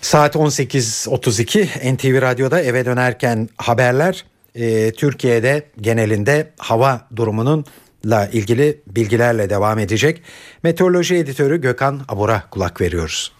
Saat 0.00 0.34
18.32 0.36 1.94
NTV 1.94 2.22
Radyo'da 2.22 2.60
eve 2.60 2.84
dönerken 2.84 3.48
haberler 3.56 4.24
e, 4.54 4.92
Türkiye'de 4.92 5.62
genelinde 5.80 6.50
hava 6.58 7.08
durumunun 7.16 7.64
la 8.06 8.26
ilgili 8.26 8.80
bilgilerle 8.86 9.50
devam 9.50 9.78
edecek. 9.78 10.22
Meteoroloji 10.62 11.14
editörü 11.14 11.60
Gökhan 11.60 12.00
Abur'a 12.08 12.42
kulak 12.50 12.80
veriyoruz. 12.80 13.32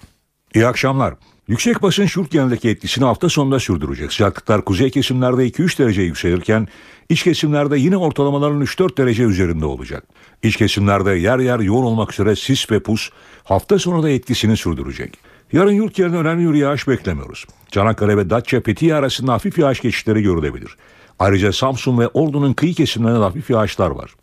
İyi 0.55 0.67
akşamlar. 0.67 1.15
Yüksek 1.49 1.83
basınç 1.83 2.17
yurt 2.17 2.31
genelindeki 2.31 2.69
etkisini 2.69 3.05
hafta 3.05 3.29
sonunda 3.29 3.61
sürdürecek. 3.61 4.13
Sıcaklıklar 4.13 4.65
kuzey 4.65 4.91
kesimlerde 4.91 5.49
2-3 5.49 5.79
derece 5.79 6.03
yükselirken 6.03 6.69
iç 7.09 7.23
kesimlerde 7.23 7.79
yine 7.79 7.97
ortalamaların 7.97 8.63
3-4 8.63 8.97
derece 8.97 9.23
üzerinde 9.23 9.67
olacak. 9.67 10.05
İç 10.43 10.57
kesimlerde 10.57 11.11
yer 11.11 11.39
yer 11.39 11.59
yoğun 11.61 11.85
olmak 11.85 12.13
üzere 12.13 12.37
sis 12.37 12.71
ve 12.71 12.81
pus 12.81 13.11
hafta 13.45 13.79
sonu 13.79 14.03
da 14.03 14.11
etkisini 14.11 14.57
sürdürecek. 14.57 15.19
Yarın 15.53 15.73
yurt 15.73 15.95
genelinde 15.95 16.17
önemli 16.17 16.53
bir 16.53 16.59
yağış 16.59 16.89
beklemiyoruz. 16.89 17.47
Çanakkale 17.71 18.17
ve 18.17 18.31
Datça 18.31 18.61
Fethiye 18.61 18.95
arasında 18.95 19.33
hafif 19.33 19.59
yağış 19.59 19.81
geçişleri 19.81 20.23
görülebilir. 20.23 20.77
Ayrıca 21.19 21.53
Samsun 21.53 21.99
ve 21.99 22.09
Ordu'nun 22.09 22.53
kıyı 22.53 22.75
kesimlerinde 22.75 23.19
hafif 23.19 23.51
yağışlar 23.51 23.91
var. 23.91 24.15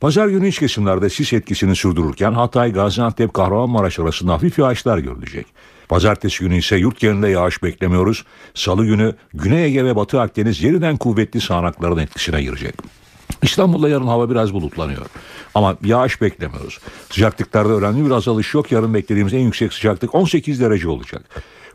Pazar 0.00 0.28
günü 0.28 0.48
iç 0.48 0.58
kesimlerde 0.58 1.10
sis 1.10 1.32
etkisini 1.32 1.76
sürdürürken 1.76 2.32
Hatay, 2.32 2.72
Gaziantep, 2.72 3.34
Kahramanmaraş 3.34 3.98
arasında 3.98 4.32
hafif 4.32 4.58
yağışlar 4.58 4.98
görülecek. 4.98 5.46
Pazartesi 5.88 6.44
günü 6.44 6.56
ise 6.56 6.76
yurt 6.76 7.00
genelinde 7.00 7.28
yağış 7.28 7.62
beklemiyoruz. 7.62 8.24
Salı 8.54 8.86
günü 8.86 9.14
Güney 9.34 9.64
Ege 9.64 9.84
ve 9.84 9.96
Batı 9.96 10.20
Akdeniz 10.20 10.62
yeniden 10.62 10.96
kuvvetli 10.96 11.40
sağanakların 11.40 11.98
etkisine 11.98 12.42
girecek. 12.42 12.74
İstanbul'da 13.42 13.88
yarın 13.88 14.06
hava 14.06 14.30
biraz 14.30 14.52
bulutlanıyor. 14.52 15.06
Ama 15.54 15.76
yağış 15.84 16.20
beklemiyoruz. 16.20 16.78
Sıcaklıklarda 17.10 17.72
önemli 17.72 18.06
bir 18.06 18.10
azalış 18.10 18.54
yok. 18.54 18.72
Yarın 18.72 18.94
beklediğimiz 18.94 19.34
en 19.34 19.38
yüksek 19.38 19.72
sıcaklık 19.72 20.14
18 20.14 20.60
derece 20.60 20.88
olacak. 20.88 21.22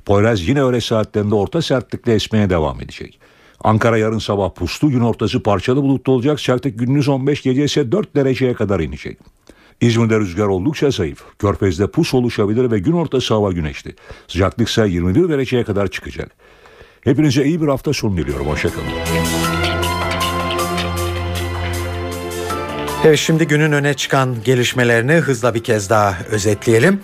Poyraz 0.06 0.48
yine 0.48 0.64
öğle 0.64 0.82
saatlerinde 0.82 1.36
orta 1.36 1.62
sertlikle 1.62 2.14
esmeye 2.14 2.50
devam 2.50 2.82
edecek. 2.82 3.20
Ankara 3.64 3.98
yarın 3.98 4.20
sabah 4.20 4.50
puslu 4.50 4.90
gün 4.90 5.00
ortası 5.00 5.44
parçalı 5.44 5.82
bulutlu 5.82 6.14
olacak. 6.14 6.40
Sıcaklık 6.40 6.80
gündüz 6.80 7.10
15 7.10 7.42
gece 7.42 7.64
ise 7.64 7.92
4 7.92 8.16
dereceye 8.16 8.54
kadar 8.54 8.80
inecek. 8.80 9.18
İzmir'de 9.82 10.20
rüzgar 10.20 10.48
oldukça 10.48 10.92
zayıf. 10.92 11.24
Körfez'de 11.40 11.88
pus 11.88 12.14
oluşabilir 12.14 12.72
ve 12.72 12.80
gün 12.80 12.92
ortası 12.92 13.34
hava 13.34 13.52
güneşli. 13.52 13.96
Sıcaklık 14.28 14.70
ise 14.70 14.88
21 14.88 15.30
dereceye 15.30 15.64
kadar 15.64 15.88
çıkacak. 15.88 16.32
Hepinize 17.02 17.46
iyi 17.46 17.62
bir 17.62 17.68
hafta 17.68 17.94
sonu 17.94 18.18
diliyorum. 18.18 18.48
Hoşçakalın. 18.48 18.88
Evet 23.06 23.20
şimdi 23.20 23.48
günün 23.48 23.72
öne 23.72 23.94
çıkan 23.94 24.36
gelişmelerini 24.46 25.14
hızla 25.14 25.54
bir 25.54 25.64
kez 25.64 25.90
daha 25.90 26.18
özetleyelim. 26.32 27.00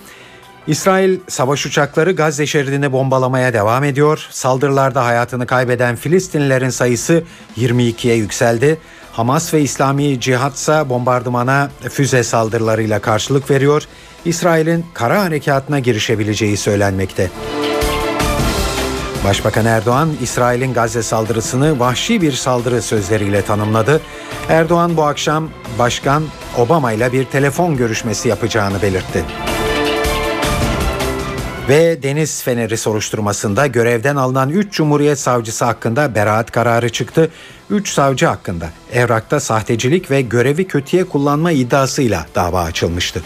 İsrail 0.68 1.20
savaş 1.28 1.66
uçakları 1.66 2.12
Gazze 2.12 2.46
şeridini 2.46 2.92
bombalamaya 2.92 3.54
devam 3.54 3.84
ediyor. 3.84 4.28
Saldırılarda 4.30 5.06
hayatını 5.06 5.46
kaybeden 5.46 5.96
Filistinlilerin 5.96 6.70
sayısı 6.70 7.24
22'ye 7.58 8.16
yükseldi. 8.16 8.78
Hamas 9.12 9.54
ve 9.54 9.62
İslami 9.62 10.20
Cihat 10.20 10.56
ise 10.56 10.90
bombardımana 10.90 11.70
füze 11.90 12.24
saldırılarıyla 12.24 13.00
karşılık 13.00 13.52
veriyor. 13.52 13.84
İsrail'in 14.26 14.86
kara 14.94 15.24
harekatına 15.24 15.80
girişebileceği 15.80 16.58
söylenmekte. 16.58 17.30
Başbakan 19.24 19.66
Erdoğan, 19.66 20.10
İsrail'in 20.22 20.74
Gazze 20.74 21.04
saldırısını 21.04 21.80
vahşi 21.80 22.22
bir 22.22 22.32
saldırı 22.32 22.82
sözleriyle 22.82 23.42
tanımladı. 23.42 24.02
Erdoğan 24.50 24.98
bu 24.98 25.04
akşam 25.04 25.50
Başkan 25.80 26.24
Obama 26.58 26.92
ile 26.92 27.12
bir 27.12 27.26
telefon 27.26 27.78
görüşmesi 27.78 28.30
yapacağını 28.30 28.82
belirtti. 28.82 29.26
Ve 31.70 32.04
Deniz 32.04 32.44
Feneri 32.44 32.78
soruşturmasında 32.78 33.68
görevden 33.68 34.16
alınan 34.16 34.50
3 34.50 34.74
Cumhuriyet 34.74 35.20
Savcısı 35.20 35.66
hakkında 35.66 36.16
beraat 36.16 36.52
kararı 36.52 36.90
çıktı. 36.90 37.30
3 37.70 37.90
savcı 37.90 38.26
hakkında 38.26 38.70
evrakta 38.94 39.40
sahtecilik 39.40 40.12
ve 40.12 40.22
görevi 40.22 40.68
kötüye 40.68 41.04
kullanma 41.04 41.52
iddiasıyla 41.52 42.26
dava 42.36 42.64
açılmıştı. 42.64 43.24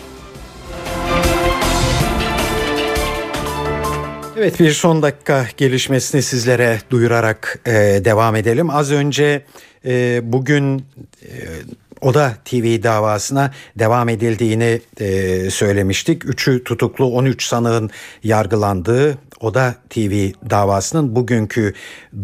Evet 4.38 4.60
bir 4.60 4.71
son 4.71 5.01
dakika 5.01 5.45
gelişmesini 5.58 6.21
sizlere 6.21 6.79
duyurarak 6.89 7.60
e, 7.65 7.71
devam 8.06 8.36
edelim. 8.36 8.69
Az 8.69 8.91
önce 8.91 9.45
e, 9.86 10.21
bugün 10.23 10.86
e, 11.21 11.32
Oda 12.03 12.33
TV 12.45 12.83
davasına 12.83 13.51
devam 13.79 14.09
edildiğini 14.09 14.81
e, 14.99 15.49
söylemiştik. 15.49 16.25
Üçü 16.25 16.63
tutuklu 16.63 17.05
13 17.05 17.45
sanığın 17.45 17.89
yargılandığı 18.23 19.17
Oda 19.39 19.75
TV 19.89 20.31
davasının 20.49 21.15
bugünkü 21.15 21.73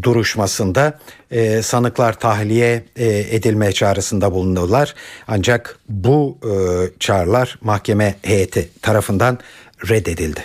duruşmasında 0.04 1.00
e, 1.32 1.62
sanıklar 1.62 2.20
tahliye 2.20 2.84
e, 2.96 3.08
edilme 3.08 3.72
çağrısında 3.72 4.32
bulundular. 4.32 4.96
Ancak 5.28 5.80
bu 5.90 6.38
e, 6.44 6.52
çağrılar 7.00 7.60
mahkeme 7.62 8.16
heyeti 8.22 8.70
tarafından 8.82 9.40
reddedildi. 9.90 10.44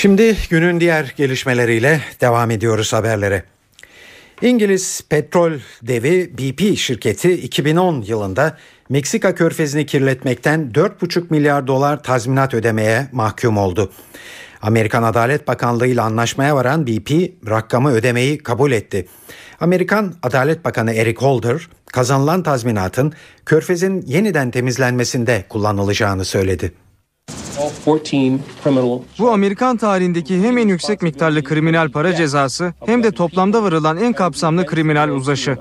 Şimdi 0.00 0.36
günün 0.50 0.80
diğer 0.80 1.14
gelişmeleriyle 1.16 2.00
devam 2.20 2.50
ediyoruz 2.50 2.92
haberlere. 2.92 3.42
İngiliz 4.42 5.00
petrol 5.08 5.52
devi 5.82 6.38
BP 6.38 6.78
şirketi 6.78 7.32
2010 7.32 8.02
yılında 8.02 8.56
Meksika 8.88 9.34
körfezini 9.34 9.86
kirletmekten 9.86 10.70
4,5 10.74 11.24
milyar 11.30 11.66
dolar 11.66 12.02
tazminat 12.02 12.54
ödemeye 12.54 13.08
mahkum 13.12 13.58
oldu. 13.58 13.92
Amerikan 14.62 15.02
Adalet 15.02 15.48
Bakanlığı 15.48 15.86
ile 15.86 16.02
anlaşmaya 16.02 16.56
varan 16.56 16.86
BP 16.86 17.32
rakamı 17.48 17.92
ödemeyi 17.92 18.38
kabul 18.38 18.72
etti. 18.72 19.08
Amerikan 19.60 20.14
Adalet 20.22 20.64
Bakanı 20.64 20.94
Eric 20.94 21.20
Holder 21.20 21.68
kazanılan 21.86 22.42
tazminatın 22.42 23.12
körfezin 23.46 24.02
yeniden 24.06 24.50
temizlenmesinde 24.50 25.44
kullanılacağını 25.48 26.24
söyledi. 26.24 26.72
Bu 29.18 29.30
Amerikan 29.30 29.76
tarihindeki 29.76 30.42
hem 30.42 30.58
en 30.58 30.68
yüksek 30.68 31.02
miktarlı 31.02 31.44
kriminal 31.44 31.90
para 31.90 32.14
cezası 32.14 32.72
hem 32.86 33.02
de 33.02 33.10
toplamda 33.10 33.62
varılan 33.62 33.96
en 33.96 34.12
kapsamlı 34.12 34.66
kriminal 34.66 35.08
uzaşı. 35.08 35.56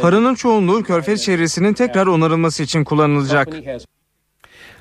Paranın 0.00 0.34
çoğunluğu 0.34 0.82
Körfez 0.82 1.22
çevresinin 1.22 1.74
tekrar 1.74 2.06
onarılması 2.06 2.62
için 2.62 2.84
kullanılacak. 2.84 3.48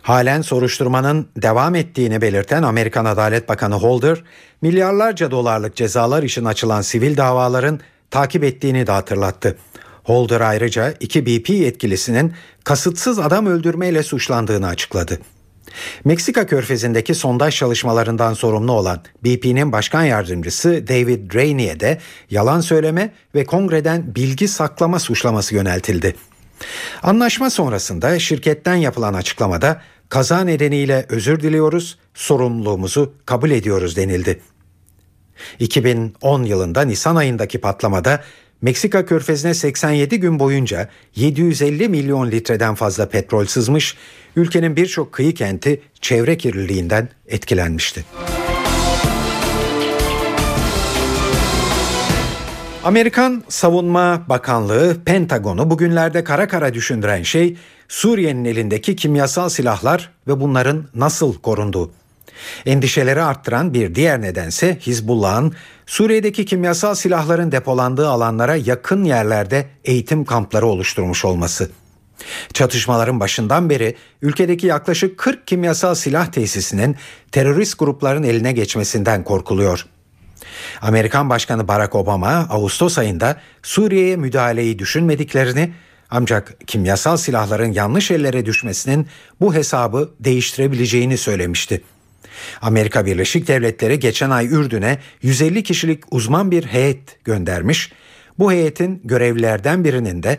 Halen 0.01 0.41
soruşturmanın 0.41 1.27
devam 1.37 1.75
ettiğini 1.75 2.21
belirten 2.21 2.63
Amerikan 2.63 3.05
Adalet 3.05 3.49
Bakanı 3.49 3.75
Holder, 3.75 4.23
milyarlarca 4.61 5.31
dolarlık 5.31 5.75
cezalar 5.75 6.23
için 6.23 6.45
açılan 6.45 6.81
sivil 6.81 7.17
davaların 7.17 7.79
takip 8.11 8.43
ettiğini 8.43 8.87
de 8.87 8.91
hatırlattı. 8.91 9.57
Holder 10.03 10.41
ayrıca 10.41 10.93
iki 10.99 11.25
BP 11.25 11.49
yetkilisinin 11.49 12.33
kasıtsız 12.63 13.19
adam 13.19 13.45
öldürmeyle 13.45 14.03
suçlandığını 14.03 14.67
açıkladı. 14.67 15.19
Meksika 16.05 16.45
körfezindeki 16.45 17.15
sondaj 17.15 17.55
çalışmalarından 17.55 18.33
sorumlu 18.33 18.71
olan 18.71 19.01
BP'nin 19.23 19.71
başkan 19.71 20.03
yardımcısı 20.03 20.87
David 20.87 21.35
Rainey'e 21.35 21.79
de 21.79 21.99
yalan 22.29 22.61
söyleme 22.61 23.13
ve 23.35 23.45
kongreden 23.45 24.15
bilgi 24.15 24.47
saklama 24.47 24.99
suçlaması 24.99 25.55
yöneltildi. 25.55 26.15
Anlaşma 27.03 27.49
sonrasında 27.49 28.19
şirketten 28.19 28.75
yapılan 28.75 29.13
açıklamada 29.13 29.81
kaza 30.09 30.43
nedeniyle 30.43 31.05
özür 31.09 31.39
diliyoruz, 31.39 31.97
sorumluluğumuzu 32.13 33.13
kabul 33.25 33.51
ediyoruz 33.51 33.95
denildi. 33.95 34.41
2010 35.59 36.43
yılında 36.43 36.81
Nisan 36.81 37.15
ayındaki 37.15 37.61
patlamada 37.61 38.23
Meksika 38.61 39.05
körfezine 39.05 39.53
87 39.53 40.19
gün 40.19 40.39
boyunca 40.39 40.89
750 41.15 41.89
milyon 41.89 42.31
litreden 42.31 42.75
fazla 42.75 43.09
petrol 43.09 43.45
sızmış, 43.45 43.97
ülkenin 44.35 44.75
birçok 44.75 45.11
kıyı 45.11 45.33
kenti 45.33 45.81
çevre 46.01 46.37
kirliliğinden 46.37 47.09
etkilenmişti. 47.27 48.05
Amerikan 52.83 53.43
Savunma 53.49 54.25
Bakanlığı 54.29 54.97
Pentagon'u 55.05 55.69
bugünlerde 55.69 56.23
kara 56.23 56.47
kara 56.47 56.73
düşündüren 56.73 57.23
şey 57.23 57.57
Suriye'nin 57.87 58.45
elindeki 58.45 58.95
kimyasal 58.95 59.49
silahlar 59.49 60.11
ve 60.27 60.39
bunların 60.39 60.85
nasıl 60.95 61.33
korunduğu. 61.33 61.91
Endişeleri 62.65 63.21
arttıran 63.21 63.73
bir 63.73 63.95
diğer 63.95 64.21
nedense 64.21 64.77
Hizbullah'ın 64.81 65.53
Suriye'deki 65.85 66.45
kimyasal 66.45 66.95
silahların 66.95 67.51
depolandığı 67.51 68.09
alanlara 68.09 68.55
yakın 68.55 69.03
yerlerde 69.03 69.65
eğitim 69.85 70.25
kampları 70.25 70.65
oluşturmuş 70.65 71.25
olması. 71.25 71.71
Çatışmaların 72.53 73.19
başından 73.19 73.69
beri 73.69 73.95
ülkedeki 74.21 74.67
yaklaşık 74.67 75.17
40 75.17 75.47
kimyasal 75.47 75.95
silah 75.95 76.27
tesisinin 76.27 76.95
terörist 77.31 77.79
grupların 77.79 78.23
eline 78.23 78.51
geçmesinden 78.51 79.23
korkuluyor. 79.23 79.85
Amerikan 80.81 81.29
Başkanı 81.29 81.67
Barack 81.67 81.95
Obama 81.95 82.47
Ağustos 82.49 82.97
ayında 82.97 83.41
Suriye'ye 83.63 84.15
müdahaleyi 84.15 84.79
düşünmediklerini 84.79 85.73
ancak 86.09 86.67
kimyasal 86.67 87.17
silahların 87.17 87.71
yanlış 87.71 88.11
ellere 88.11 88.45
düşmesinin 88.45 89.07
bu 89.41 89.53
hesabı 89.53 90.11
değiştirebileceğini 90.19 91.17
söylemişti. 91.17 91.81
Amerika 92.61 93.05
Birleşik 93.05 93.47
Devletleri 93.47 93.99
geçen 93.99 94.29
ay 94.29 94.45
Ürdün'e 94.45 94.99
150 95.21 95.63
kişilik 95.63 96.03
uzman 96.11 96.51
bir 96.51 96.63
heyet 96.63 97.23
göndermiş. 97.23 97.91
Bu 98.39 98.51
heyetin 98.51 99.01
görevlilerden 99.03 99.83
birinin 99.83 100.23
de 100.23 100.37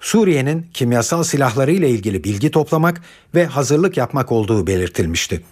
Suriye'nin 0.00 0.66
kimyasal 0.74 1.22
silahları 1.22 1.72
ile 1.72 1.90
ilgili 1.90 2.24
bilgi 2.24 2.50
toplamak 2.50 3.02
ve 3.34 3.46
hazırlık 3.46 3.96
yapmak 3.96 4.32
olduğu 4.32 4.66
belirtilmişti. 4.66 5.42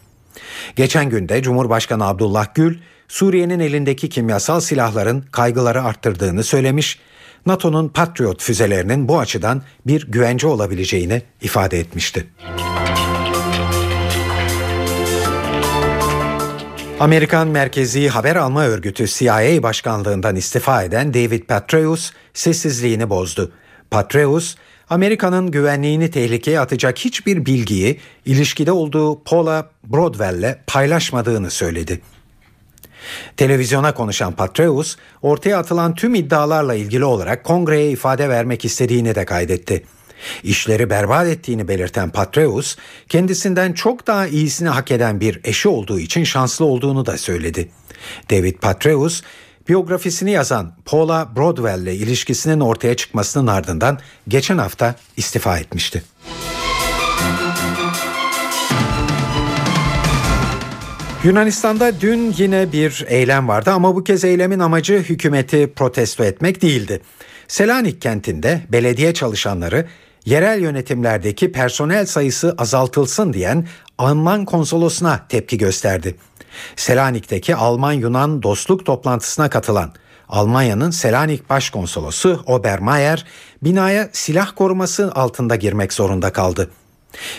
Geçen 0.77 1.11
günde 1.11 1.43
Cumhurbaşkanı 1.43 2.07
Abdullah 2.07 2.55
Gül, 2.55 2.79
Suriye'nin 3.09 3.61
elindeki 3.61 4.09
kimyasal 4.09 4.61
silahların 4.61 5.25
kaygıları 5.33 5.83
arttırdığını 5.83 6.45
söylemiş, 6.45 6.99
NATO'nun 7.47 7.89
Patriot 7.89 8.43
füzelerinin 8.43 9.09
bu 9.09 9.19
açıdan 9.19 9.63
bir 9.87 10.07
güvence 10.11 10.47
olabileceğini 10.47 11.23
ifade 11.43 11.79
etmişti. 11.79 12.27
Amerikan 17.01 17.49
Merkezi 17.49 18.09
Haber 18.09 18.37
Alma 18.37 18.65
Örgütü 18.65 19.07
CIA 19.07 19.63
Başkanlığından 19.63 20.37
istifa 20.37 20.83
eden 20.83 21.15
David 21.15 21.43
Petraeus 21.43 22.13
sessizliğini 22.35 23.11
bozdu. 23.11 23.53
Petraeus, 23.91 24.57
Amerika'nın 24.91 25.51
güvenliğini 25.51 26.11
tehlikeye 26.11 26.61
atacak 26.61 26.99
hiçbir 26.99 27.47
bilgiyi 27.47 28.01
ilişkide 28.27 28.73
olduğu 28.73 29.23
Paula 29.25 29.71
Broadwell'le 29.85 30.57
paylaşmadığını 30.67 31.51
söyledi. 31.51 32.01
Televizyona 33.37 33.95
konuşan 33.95 34.33
Patreus, 34.33 34.97
ortaya 35.23 35.59
atılan 35.59 35.95
tüm 35.95 36.15
iddialarla 36.15 36.75
ilgili 36.75 37.05
olarak 37.05 37.45
kongreye 37.45 37.91
ifade 37.91 38.29
vermek 38.29 38.65
istediğini 38.65 39.15
de 39.15 39.25
kaydetti. 39.25 39.85
İşleri 40.43 40.91
berbat 40.91 41.27
ettiğini 41.27 41.69
belirten 41.69 42.11
Patreus, 42.11 42.77
kendisinden 43.09 43.73
çok 43.73 44.07
daha 44.07 44.27
iyisini 44.27 44.69
hak 44.69 44.91
eden 44.91 45.21
bir 45.21 45.41
eşi 45.45 45.69
olduğu 45.69 45.99
için 45.99 46.25
şanslı 46.25 46.65
olduğunu 46.65 47.07
da 47.07 47.19
söyledi. 47.19 47.69
David 48.31 48.55
Patreus, 48.55 49.23
biyografisini 49.69 50.31
yazan 50.31 50.73
Paula 50.85 51.37
Broadwell 51.37 51.83
ile 51.83 51.95
ilişkisinin 51.95 52.61
ortaya 52.61 52.97
çıkmasının 52.97 53.47
ardından 53.47 53.99
geçen 54.29 54.59
hafta 54.59 54.95
istifa 55.17 55.59
etmişti. 55.59 56.03
Yunanistan'da 61.25 62.01
dün 62.01 62.35
yine 62.39 62.73
bir 62.73 63.05
eylem 63.09 63.49
vardı 63.49 63.71
ama 63.71 63.97
bu 63.97 64.05
kez 64.05 64.25
eylemin 64.25 64.59
amacı 64.59 64.99
hükümeti 64.99 65.73
protesto 65.77 66.25
etmek 66.25 66.63
değildi. 66.63 67.01
Selanik 67.49 68.03
kentinde 68.03 68.61
belediye 68.69 69.15
çalışanları 69.15 69.87
yerel 70.25 70.61
yönetimlerdeki 70.61 71.53
personel 71.53 72.07
sayısı 72.07 72.55
azaltılsın 72.59 73.33
diyen 73.33 73.67
Alman 73.99 74.45
konsolosuna 74.45 75.27
tepki 75.29 75.59
gösterdi. 75.59 76.17
Selanik'teki 76.77 77.57
Alman-Yunan 77.57 78.43
dostluk 78.43 78.87
toplantısına 78.87 79.51
katılan 79.51 79.93
Almanya'nın 80.29 80.91
Selanik 80.91 81.51
Başkonsolosu 81.51 82.43
Obermayer 82.47 83.25
binaya 83.63 84.09
silah 84.13 84.53
koruması 84.57 85.13
altında 85.15 85.57
girmek 85.57 85.93
zorunda 85.93 86.33
kaldı. 86.33 86.71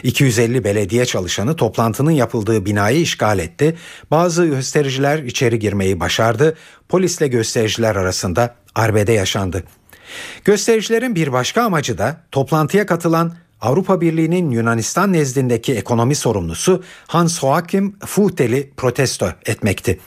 250 0.04 0.63
belediye 0.63 1.06
çalışanı 1.06 1.56
toplantının 1.56 2.12
yapıldığı 2.12 2.65
binayı 2.65 3.02
işgal 3.02 3.40
etti. 3.40 3.77
Bazı 4.12 4.46
göstericiler 4.46 5.19
içeri 5.19 5.60
girmeyi 5.60 6.00
başardı. 6.00 6.58
Polisle 6.90 7.27
göstericiler 7.27 7.96
arasında 7.96 8.56
arbede 8.75 9.12
yaşandı. 9.12 9.63
Göstericilerin 10.45 11.15
bir 11.15 11.33
başka 11.33 11.63
amacı 11.63 11.97
da 11.97 12.17
toplantıya 12.31 12.85
katılan 12.85 13.33
Avrupa 13.62 14.01
Birliği'nin 14.01 14.51
Yunanistan 14.51 15.13
nezdindeki 15.13 15.73
ekonomi 15.73 16.15
sorumlusu 16.15 16.83
Hans 17.08 17.39
Joachim 17.39 17.95
Fuchtel'i 18.06 18.71
protesto 18.77 19.29
etmekti. 19.45 19.99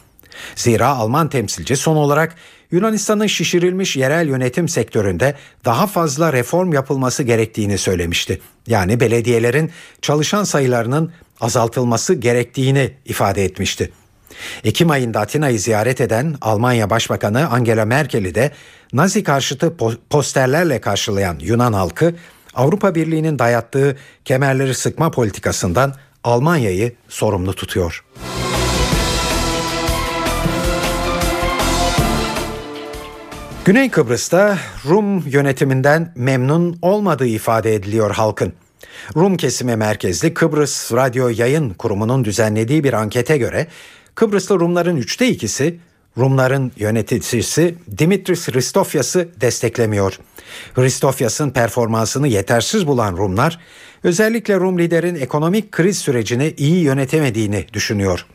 Zira 0.57 0.89
Alman 0.89 1.29
temsilci 1.29 1.77
son 1.77 1.97
olarak 1.97 2.35
Yunanistan'ın 2.71 3.27
şişirilmiş 3.27 3.97
yerel 3.97 4.29
yönetim 4.29 4.69
sektöründe 4.69 5.35
daha 5.65 5.87
fazla 5.87 6.33
reform 6.33 6.73
yapılması 6.73 7.23
gerektiğini 7.23 7.79
söylemişti. 7.79 8.41
Yani 8.67 9.01
belediyelerin 9.01 9.71
çalışan 10.03 10.45
sayılarının 10.45 11.13
azaltılması 11.41 12.15
gerektiğini 12.15 12.91
ifade 13.05 13.45
etmişti. 13.45 13.93
Ekim 14.65 14.91
ayında 14.91 15.21
Atina'yı 15.21 15.61
ziyaret 15.61 16.01
eden 16.01 16.35
Almanya 16.41 16.91
Başbakanı 16.91 17.51
Angela 17.51 17.85
Merkel'i 17.85 18.35
de 18.35 18.53
Nazi 18.93 19.23
karşıtı 19.23 19.77
posterlerle 20.11 20.81
karşılayan 20.81 21.39
Yunan 21.41 21.73
halkı 21.73 22.15
Avrupa 22.55 22.95
Birliği'nin 22.95 23.39
dayattığı 23.39 23.97
kemerleri 24.25 24.75
sıkma 24.75 25.11
politikasından 25.11 25.95
Almanya'yı 26.25 26.93
sorumlu 27.09 27.53
tutuyor. 27.55 28.05
Güney 33.65 33.91
Kıbrıs'ta 33.91 34.59
Rum 34.89 35.29
yönetiminden 35.29 36.13
memnun 36.17 36.79
olmadığı 36.83 37.27
ifade 37.27 37.75
ediliyor 37.75 38.11
halkın. 38.11 38.53
Rum 39.17 39.37
kesimi 39.37 39.77
merkezli 39.77 40.35
Kıbrıs 40.35 40.93
Radyo 40.93 41.29
Yayın 41.29 41.71
Kurumu'nun 41.71 42.25
düzenlediği 42.25 42.85
bir 42.85 42.93
ankete 42.93 43.37
göre 43.37 43.67
Kıbrıslı 44.19 44.61
Rumların 44.61 44.97
üçte 44.97 45.29
ikisi 45.29 45.79
Rumların 46.19 46.73
yöneticisi 46.77 47.75
Dimitris 47.99 48.49
Hristofyas'ı 48.49 49.29
desteklemiyor. 49.41 50.19
Hristofyas'ın 50.75 51.51
performansını 51.51 52.29
yetersiz 52.29 52.87
bulan 52.87 53.17
Rumlar 53.17 53.59
özellikle 54.05 54.55
Rum 54.55 54.79
liderin 54.79 55.15
ekonomik 55.15 55.73
kriz 55.73 55.99
sürecini 55.99 56.55
iyi 56.57 56.83
yönetemediğini 56.83 57.67
düşünüyor. 57.73 58.27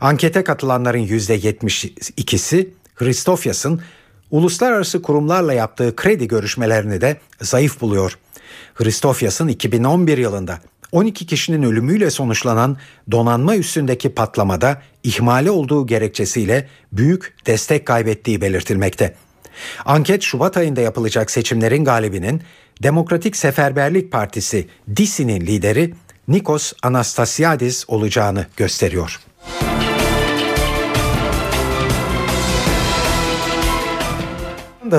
Ankete 0.00 0.44
katılanların 0.44 1.06
%72'si 1.06 2.68
Hristofyas'ın 2.94 3.82
uluslararası 4.30 5.02
kurumlarla 5.02 5.52
yaptığı 5.52 5.96
kredi 5.96 6.28
görüşmelerini 6.28 7.00
de 7.00 7.16
zayıf 7.40 7.80
buluyor. 7.80 8.18
Hristofyas'ın 8.74 9.48
2011 9.48 10.18
yılında 10.18 10.58
12 10.94 11.26
kişinin 11.26 11.62
ölümüyle 11.62 12.10
sonuçlanan 12.10 12.76
donanma 13.10 13.56
üstündeki 13.56 14.08
patlamada 14.08 14.82
ihmali 15.02 15.50
olduğu 15.50 15.86
gerekçesiyle 15.86 16.68
büyük 16.92 17.34
destek 17.46 17.86
kaybettiği 17.86 18.40
belirtilmekte. 18.40 19.14
Anket 19.84 20.22
Şubat 20.22 20.56
ayında 20.56 20.80
yapılacak 20.80 21.30
seçimlerin 21.30 21.84
galibinin 21.84 22.42
Demokratik 22.82 23.36
Seferberlik 23.36 24.12
Partisi 24.12 24.68
DISI'nin 24.96 25.40
lideri 25.40 25.94
Nikos 26.28 26.72
Anastasiadis 26.82 27.84
olacağını 27.88 28.46
gösteriyor. 28.56 29.20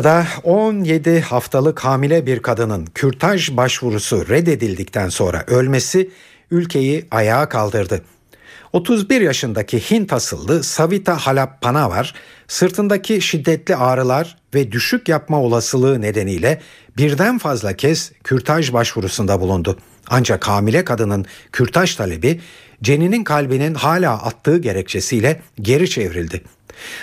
Da 0.03 0.27
17 0.43 1.21
haftalık 1.21 1.79
hamile 1.79 2.25
bir 2.25 2.39
kadının 2.39 2.85
kürtaj 2.85 3.51
başvurusu 3.51 4.29
reddedildikten 4.29 5.09
sonra 5.09 5.43
ölmesi 5.47 6.09
ülkeyi 6.51 7.05
ayağa 7.11 7.49
kaldırdı. 7.49 8.01
31 8.73 9.21
yaşındaki 9.21 9.79
Hint 9.79 10.13
asıllı 10.13 10.63
Savita 10.63 11.17
Halappanavar 11.17 12.13
sırtındaki 12.47 13.21
şiddetli 13.21 13.75
ağrılar 13.75 14.37
ve 14.53 14.71
düşük 14.71 15.09
yapma 15.09 15.41
olasılığı 15.41 16.01
nedeniyle 16.01 16.61
birden 16.97 17.37
fazla 17.37 17.73
kez 17.73 18.11
kürtaj 18.23 18.73
başvurusunda 18.73 19.41
bulundu. 19.41 19.77
Ancak 20.07 20.47
hamile 20.47 20.85
kadının 20.85 21.25
kürtaj 21.51 21.95
talebi 21.95 22.41
Ceninin 22.83 23.23
kalbinin 23.23 23.73
hala 23.73 24.13
attığı 24.23 24.57
gerekçesiyle 24.57 25.41
geri 25.61 25.89
çevrildi. 25.89 26.41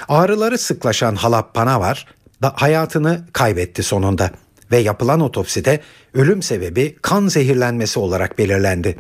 Ağrıları 0.08 0.58
sıklaşan 0.58 1.14
Halappanavar 1.14 2.06
da 2.42 2.52
hayatını 2.56 3.24
kaybetti 3.32 3.82
sonunda 3.82 4.30
ve 4.70 4.78
yapılan 4.78 5.20
otopside 5.20 5.80
ölüm 6.14 6.42
sebebi 6.42 6.96
kan 7.02 7.28
zehirlenmesi 7.28 7.98
olarak 7.98 8.38
belirlendi. 8.38 8.98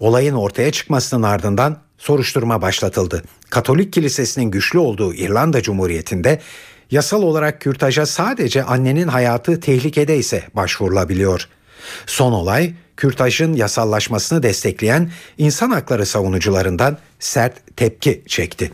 Olayın 0.00 0.34
ortaya 0.34 0.72
çıkmasının 0.72 1.22
ardından 1.22 1.78
soruşturma 1.98 2.62
başlatıldı. 2.62 3.22
Katolik 3.50 3.92
Kilisesi'nin 3.92 4.50
güçlü 4.50 4.78
olduğu 4.78 5.14
İrlanda 5.14 5.62
Cumhuriyeti'nde 5.62 6.40
yasal 6.90 7.22
olarak 7.22 7.60
kürtaja 7.60 8.06
sadece 8.06 8.64
annenin 8.64 9.08
hayatı 9.08 9.60
tehlikede 9.60 10.16
ise 10.16 10.42
başvurulabiliyor. 10.54 11.48
Son 12.06 12.32
olay 12.32 12.74
kürtajın 12.96 13.52
yasallaşmasını 13.52 14.42
destekleyen 14.42 15.10
insan 15.38 15.70
hakları 15.70 16.06
savunucularından 16.06 16.98
sert 17.20 17.76
tepki 17.76 18.22
çekti. 18.26 18.72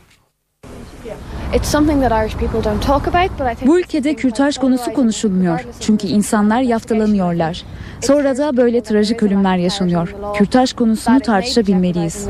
Bu 3.66 3.80
ülkede 3.80 4.14
kürtaj 4.14 4.59
konusu 4.59 4.92
konuşulmuyor. 4.92 5.61
Çünkü 5.80 6.07
insanlar 6.07 6.61
yaftalanıyorlar. 6.61 7.62
Sonra 8.01 8.36
da 8.36 8.57
böyle 8.57 8.82
trajik 8.82 9.22
ölümler 9.22 9.57
yaşanıyor. 9.57 10.14
Kürtaj 10.34 10.72
konusunu 10.72 11.20
tartışabilmeliyiz. 11.20 12.26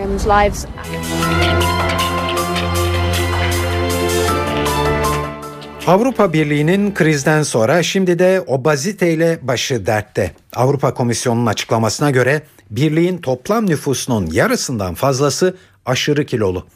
Avrupa 5.86 6.32
Birliği'nin 6.32 6.94
krizden 6.94 7.42
sonra 7.42 7.82
şimdi 7.82 8.18
de 8.18 8.44
obeziteyle 8.46 9.38
başı 9.42 9.86
dertte. 9.86 10.32
Avrupa 10.56 10.94
Komisyonu'nun 10.94 11.46
açıklamasına 11.46 12.10
göre 12.10 12.42
birliğin 12.70 13.18
toplam 13.18 13.66
nüfusunun 13.66 14.26
yarısından 14.26 14.94
fazlası 14.94 15.56
aşırı 15.86 16.26
kilolu. 16.26 16.66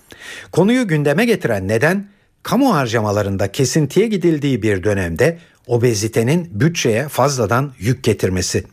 Konuyu 0.53 0.89
gündeme 0.89 1.25
getiren 1.25 1.69
neden 1.69 2.12
kamu 2.43 2.75
harcamalarında 2.75 3.53
kesintiye 3.53 4.07
gidildiği 4.07 4.63
bir 4.63 4.85
dönemde 4.85 5.39
obezitenin 5.67 6.49
bütçeye 6.61 7.09
fazladan 7.09 7.73
yük 7.79 8.05
getirmesi. 8.05 8.65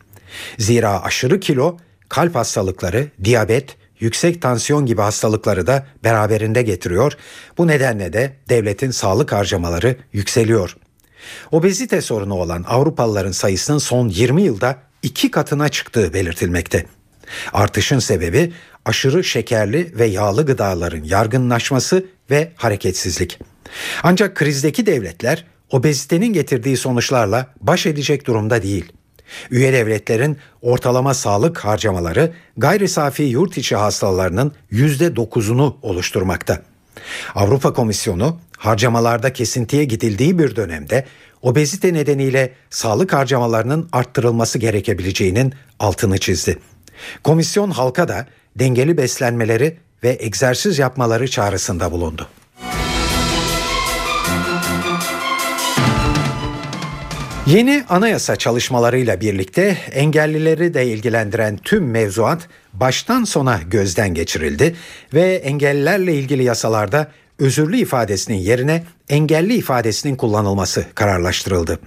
Zira 0.58 1.02
aşırı 1.02 1.40
kilo 1.40 1.78
kalp 2.08 2.34
hastalıkları, 2.34 3.08
diyabet, 3.24 3.76
yüksek 4.00 4.42
tansiyon 4.42 4.86
gibi 4.86 5.00
hastalıkları 5.00 5.66
da 5.66 5.86
beraberinde 6.04 6.62
getiriyor. 6.62 7.12
Bu 7.58 7.66
nedenle 7.66 8.12
de 8.12 8.36
devletin 8.48 8.90
sağlık 8.90 9.32
harcamaları 9.32 9.96
yükseliyor. 10.12 10.76
Obezite 11.50 12.00
sorunu 12.00 12.34
olan 12.34 12.64
Avrupalıların 12.68 13.32
sayısının 13.32 13.78
son 13.78 14.08
20 14.08 14.42
yılda 14.42 14.78
iki 15.02 15.30
katına 15.30 15.68
çıktığı 15.68 16.12
belirtilmekte. 16.12 16.86
Artışın 17.52 17.98
sebebi 17.98 18.52
aşırı 18.84 19.24
şekerli 19.24 19.98
ve 19.98 20.06
yağlı 20.06 20.46
gıdaların 20.46 21.04
yargınlaşması 21.04 22.06
ve 22.30 22.52
hareketsizlik. 22.56 23.38
Ancak 24.02 24.36
krizdeki 24.36 24.86
devletler 24.86 25.44
obezitenin 25.70 26.32
getirdiği 26.32 26.76
sonuçlarla 26.76 27.46
baş 27.60 27.86
edecek 27.86 28.26
durumda 28.26 28.62
değil. 28.62 28.92
Üye 29.50 29.72
devletlerin 29.72 30.36
ortalama 30.62 31.14
sağlık 31.14 31.58
harcamaları 31.58 32.32
gayri 32.56 32.88
safi 32.88 33.22
yurt 33.22 33.58
içi 33.58 33.76
hastalarının 33.76 34.52
%9'unu 34.72 35.74
oluşturmakta. 35.82 36.62
Avrupa 37.34 37.72
Komisyonu 37.72 38.40
harcamalarda 38.56 39.32
kesintiye 39.32 39.84
gidildiği 39.84 40.38
bir 40.38 40.56
dönemde 40.56 41.04
obezite 41.42 41.94
nedeniyle 41.94 42.52
sağlık 42.70 43.12
harcamalarının 43.12 43.88
arttırılması 43.92 44.58
gerekebileceğinin 44.58 45.54
altını 45.78 46.18
çizdi. 46.18 46.58
Komisyon 47.22 47.70
halka 47.70 48.08
da 48.08 48.26
dengeli 48.56 48.96
beslenmeleri 48.96 49.78
ve 50.02 50.16
egzersiz 50.20 50.78
yapmaları 50.78 51.30
çağrısında 51.30 51.92
bulundu. 51.92 52.28
Yeni 57.46 57.84
anayasa 57.88 58.36
çalışmalarıyla 58.36 59.20
birlikte 59.20 59.76
engellileri 59.92 60.74
de 60.74 60.86
ilgilendiren 60.86 61.56
tüm 61.56 61.90
mevzuat 61.90 62.48
baştan 62.72 63.24
sona 63.24 63.60
gözden 63.70 64.14
geçirildi 64.14 64.76
ve 65.14 65.34
engellilerle 65.34 66.14
ilgili 66.14 66.44
yasalarda 66.44 67.10
özürlü 67.38 67.76
ifadesinin 67.76 68.36
yerine 68.36 68.84
engelli 69.08 69.54
ifadesinin 69.54 70.16
kullanılması 70.16 70.84
kararlaştırıldı. 70.94 71.78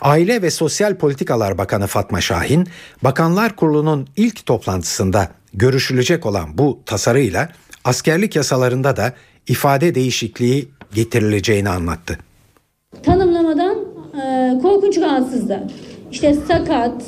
Aile 0.00 0.42
ve 0.42 0.50
Sosyal 0.50 0.94
Politikalar 0.94 1.58
Bakanı 1.58 1.86
Fatma 1.86 2.20
Şahin, 2.20 2.68
Bakanlar 3.02 3.56
Kurulu'nun 3.56 4.08
ilk 4.16 4.46
toplantısında 4.46 5.28
görüşülecek 5.54 6.26
olan 6.26 6.58
bu 6.58 6.80
tasarıyla 6.86 7.48
askerlik 7.84 8.36
yasalarında 8.36 8.96
da 8.96 9.12
ifade 9.46 9.94
değişikliği 9.94 10.68
getirileceğini 10.94 11.68
anlattı. 11.68 12.18
E, 13.06 13.31
korkunç 14.58 14.98
rahatsızlar. 14.98 15.60
İşte 16.12 16.34
sakat, 16.34 17.02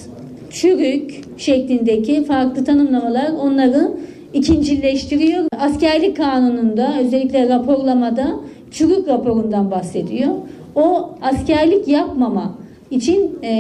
çürük 0.51 1.21
şeklindeki 1.37 2.25
farklı 2.25 2.65
tanımlamalar 2.65 3.31
onları 3.43 3.93
ikincileştiriyor. 4.33 5.45
Askerlik 5.59 6.17
kanununda 6.17 6.95
özellikle 7.01 7.49
raporlamada 7.49 8.41
çürük 8.71 9.09
raporundan 9.09 9.71
bahsediyor. 9.71 10.31
O 10.75 11.11
askerlik 11.23 11.89
yapmama 11.89 12.59
için 12.91 13.39
e, 13.43 13.51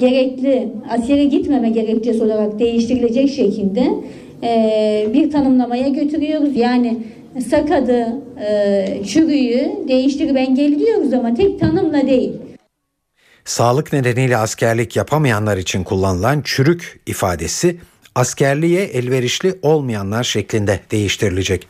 gerekli 0.00 0.68
askere 0.90 1.24
gitmeme 1.24 1.70
gerekçesi 1.70 2.24
olarak 2.24 2.58
değiştirilecek 2.58 3.30
şekilde 3.30 3.86
e, 4.42 5.06
bir 5.14 5.30
tanımlamaya 5.30 5.88
götürüyoruz. 5.88 6.56
Yani 6.56 6.96
sakadı, 7.46 8.06
e, 8.48 8.84
çürüyü 9.04 9.70
değiştirip 9.88 10.36
engelliyoruz 10.36 11.12
ama 11.12 11.34
tek 11.34 11.60
tanımla 11.60 12.06
değil. 12.06 12.32
Sağlık 13.44 13.92
nedeniyle 13.92 14.36
askerlik 14.36 14.96
yapamayanlar 14.96 15.56
için 15.56 15.84
kullanılan 15.84 16.42
çürük 16.44 17.00
ifadesi 17.06 17.80
askerliğe 18.14 18.84
elverişli 18.84 19.58
olmayanlar 19.62 20.24
şeklinde 20.24 20.80
değiştirilecek. 20.90 21.68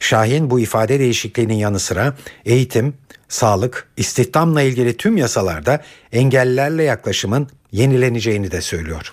Şahin 0.00 0.50
bu 0.50 0.60
ifade 0.60 1.00
değişikliğinin 1.00 1.54
yanı 1.54 1.78
sıra 1.78 2.16
eğitim, 2.44 2.94
sağlık, 3.28 3.88
istihdamla 3.96 4.62
ilgili 4.62 4.96
tüm 4.96 5.16
yasalarda 5.16 5.82
engellilerle 6.12 6.82
yaklaşımın 6.82 7.48
yenileneceğini 7.72 8.50
de 8.50 8.60
söylüyor. 8.60 9.12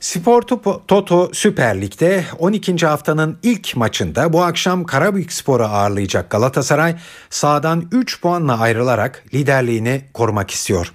Spor 0.00 0.42
Toto 0.88 1.30
Süper 1.32 1.80
Lig'de 1.80 2.24
12. 2.38 2.86
haftanın 2.86 3.38
ilk 3.42 3.76
maçında 3.76 4.32
bu 4.32 4.42
akşam 4.42 4.84
Karabük 4.84 5.32
Spor'u 5.32 5.64
ağırlayacak 5.64 6.30
Galatasaray 6.30 6.96
sağdan 7.30 7.88
3 7.92 8.20
puanla 8.20 8.60
ayrılarak 8.60 9.24
liderliğini 9.34 10.02
korumak 10.14 10.50
istiyor. 10.50 10.92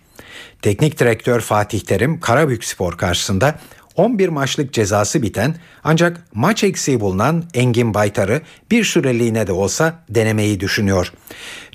Teknik 0.61 0.99
direktör 0.99 1.39
Fatih 1.39 1.79
Terim 1.79 2.19
Karabük 2.19 2.65
Spor 2.65 2.97
karşısında 2.97 3.59
11 3.95 4.29
maçlık 4.29 4.73
cezası 4.73 5.21
biten 5.21 5.55
ancak 5.83 6.21
maç 6.33 6.63
eksiği 6.63 6.99
bulunan 6.99 7.43
Engin 7.53 7.93
Baytar'ı 7.93 8.41
bir 8.71 8.83
süreliğine 8.83 9.47
de 9.47 9.51
olsa 9.51 10.03
denemeyi 10.09 10.59
düşünüyor. 10.59 11.13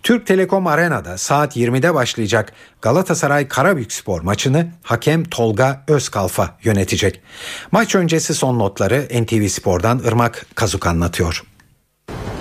Türk 0.02 0.26
Telekom 0.26 0.66
Arena'da 0.66 1.18
saat 1.18 1.56
20'de 1.56 1.94
başlayacak 1.94 2.52
Galatasaray 2.82 3.48
Karabükspor 3.48 4.20
maçını 4.20 4.66
hakem 4.82 5.24
Tolga 5.24 5.84
Özkalfa 5.88 6.58
yönetecek. 6.62 7.20
Maç 7.72 7.94
öncesi 7.94 8.34
son 8.34 8.58
notları 8.58 9.08
NTV 9.22 9.48
Spor'dan 9.48 9.98
Irmak 9.98 10.46
Kazuk 10.54 10.86
anlatıyor. 10.86 11.44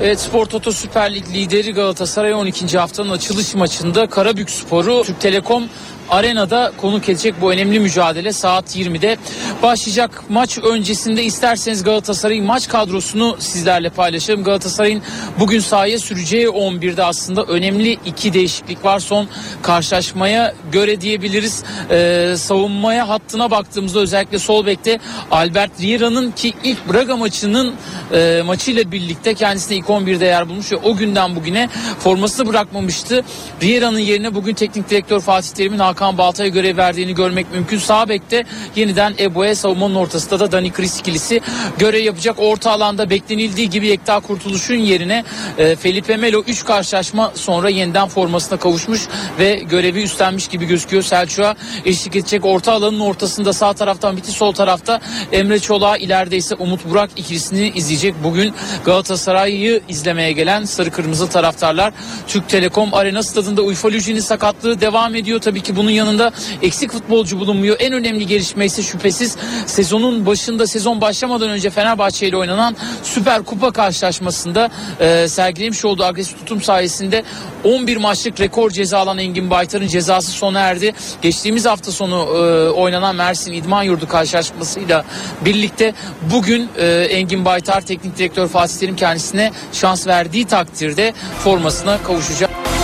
Evet 0.01 0.20
Spor 0.20 0.45
Toto 0.45 0.72
Süper 0.72 1.16
Lig 1.16 1.28
lideri 1.34 1.74
Galatasaray 1.74 2.34
12. 2.34 2.78
haftanın 2.78 3.12
açılış 3.12 3.55
maçında 3.55 4.10
Karabük 4.10 4.49
Sporu 4.49 5.03
Türk 5.03 5.22
Telekom 5.22 5.64
Arena'da 6.10 6.72
konuk 6.78 7.10
edecek 7.10 7.36
bu 7.41 7.51
önemli 7.51 7.80
mücadele 7.80 8.34
saat 8.34 8.76
20'de 8.76 9.18
başlayacak. 9.64 10.24
Maç 10.30 10.58
öncesinde 10.58 11.24
isterseniz 11.24 11.84
Galatasaray'ın 11.84 12.45
maç 12.45 12.68
kadrosunu 12.68 13.36
sizlerle 13.39 13.89
paylaşalım. 13.89 14.43
Galatasaray'ın 14.43 15.01
bugün 15.39 15.60
sahaya 15.60 15.99
süreceği 15.99 16.47
11'de 16.47 17.03
aslında 17.03 17.43
önemli 17.43 17.91
iki 18.05 18.34
değişiklik 18.34 18.86
var. 18.86 18.99
Son 18.99 19.28
karşılaşmaya 19.62 20.53
göre 20.72 21.01
diyebiliriz. 21.01 21.64
Ee, 21.91 22.34
savunmaya 22.38 23.10
hattına 23.10 23.51
baktığımızda 23.51 23.99
özellikle 23.99 24.39
sol 24.39 24.66
bekte 24.66 24.99
Albert 25.32 25.82
Riera'nın 25.82 26.32
ki 26.32 26.53
ilk 26.64 26.93
Braga 26.93 27.18
maçının 27.18 27.76
e, 28.14 28.41
maçıyla 28.45 28.91
birlikte 28.91 29.34
kendisine 29.34 29.78
ilk 29.78 29.86
11'de 29.86 30.26
yer 30.26 30.49
bulmuş 30.49 30.72
ve 30.72 30.76
o 30.76 30.95
günden 30.95 31.36
bugüne 31.36 31.70
formasını 31.99 32.47
bırakmamıştı. 32.47 33.24
Riera'nın 33.64 33.99
yerine 33.99 34.36
bugün 34.36 34.53
teknik 34.53 34.89
direktör 34.89 35.22
Fatih 35.22 35.49
Terim'in 35.49 35.80
Hakan 35.80 35.96
Balta'ya 36.01 36.49
görev 36.49 36.77
verdiğini 36.77 37.15
görmek 37.15 37.51
mümkün. 37.51 37.77
Sağ 37.77 38.09
bekte 38.09 38.43
yeniden 38.75 39.15
Ebo'ya 39.19 39.55
savunmanın 39.55 39.95
ortasında 39.95 40.39
da 40.39 40.51
Dani 40.51 40.71
Chris 40.71 40.99
ikilisi 40.99 41.41
görev 41.77 42.03
yapacak. 42.03 42.35
Orta 42.39 42.71
alanda 42.71 43.09
beklenildiği 43.09 43.69
gibi 43.69 43.87
Yekta 43.87 44.19
Kurtuluş'un 44.19 44.75
yerine 44.75 45.23
e, 45.57 45.75
Felipe 45.75 46.17
Melo 46.17 46.43
3 46.47 46.65
karşılaşma 46.65 47.31
sonra 47.35 47.69
yeniden 47.69 48.07
formasına 48.07 48.59
kavuşmuş 48.59 49.01
ve 49.39 49.55
görevi 49.55 50.03
üstlenmiş 50.03 50.47
gibi 50.47 50.65
gözüküyor. 50.65 51.03
Selçuk'a 51.03 51.55
eşlik 51.85 52.15
edecek 52.15 52.45
orta 52.45 52.71
alanın 52.71 52.99
ortasında 52.99 53.53
sağ 53.53 53.73
taraftan 53.73 54.17
biti 54.17 54.31
sol 54.31 54.51
tarafta 54.51 54.99
Emre 55.31 55.59
Çolak 55.59 56.01
ileride 56.01 56.37
ise 56.37 56.55
Umut 56.55 56.89
Burak 56.89 57.09
ikilisini 57.15 57.71
izleyecek. 57.75 58.15
Bugün 58.23 58.53
Galatasaray'ı 58.85 59.81
izlemeye 59.89 60.31
gelen 60.31 60.65
sarı 60.65 60.91
kırmızı 60.91 61.29
taraftarlar 61.29 61.93
Türk 62.27 62.49
Telekom 62.49 62.93
Arena 62.93 63.23
stadında 63.23 63.61
Uyfa 63.61 63.89
Lüji'nin 63.89 64.19
sakatlığı 64.19 64.81
devam 64.81 65.15
ediyor. 65.15 65.41
Tabii 65.41 65.61
ki 65.61 65.75
bunun 65.88 65.95
yanında 65.95 66.31
eksik 66.61 66.91
futbolcu 66.91 67.39
bulunmuyor. 67.39 67.75
En 67.79 67.93
önemli 67.93 68.27
gelişme 68.27 68.65
ise 68.65 68.83
şüphesiz 68.83 69.38
sezonun 69.65 70.25
başında 70.25 70.67
sezon 70.67 71.01
başlamadan 71.01 71.49
önce 71.49 71.69
Fenerbahçe 71.69 72.27
ile 72.27 72.38
oynanan 72.38 72.75
Süper 73.03 73.43
Kupa 73.43 73.71
karşılaşmasında 73.71 74.69
e, 74.99 75.27
sergilemiş 75.27 75.85
olduğu 75.85 76.03
agresif 76.03 76.39
tutum 76.39 76.61
sayesinde 76.61 77.23
11 77.63 77.97
maçlık 77.97 78.39
rekor 78.39 78.71
ceza 78.71 78.99
alan 78.99 79.17
Engin 79.17 79.49
Baytar'ın 79.49 79.88
cezası 79.88 80.31
sona 80.31 80.59
erdi. 80.59 80.93
Geçtiğimiz 81.21 81.65
hafta 81.65 81.91
sonu 81.91 82.15
e, 82.15 82.69
oynanan 82.69 83.15
Mersin 83.15 83.53
İdman 83.53 83.83
Yurdu 83.83 84.07
karşılaşmasıyla 84.07 85.05
birlikte 85.45 85.93
bugün 86.31 86.69
e, 86.77 86.85
Engin 86.88 87.45
Baytar 87.45 87.81
teknik 87.81 88.17
direktör 88.17 88.47
Fatih 88.47 88.79
Terim 88.79 88.95
kendisine 88.95 89.51
şans 89.73 90.07
verdiği 90.07 90.45
takdirde 90.45 91.13
formasına 91.43 92.03
kavuşacak. 92.03 92.76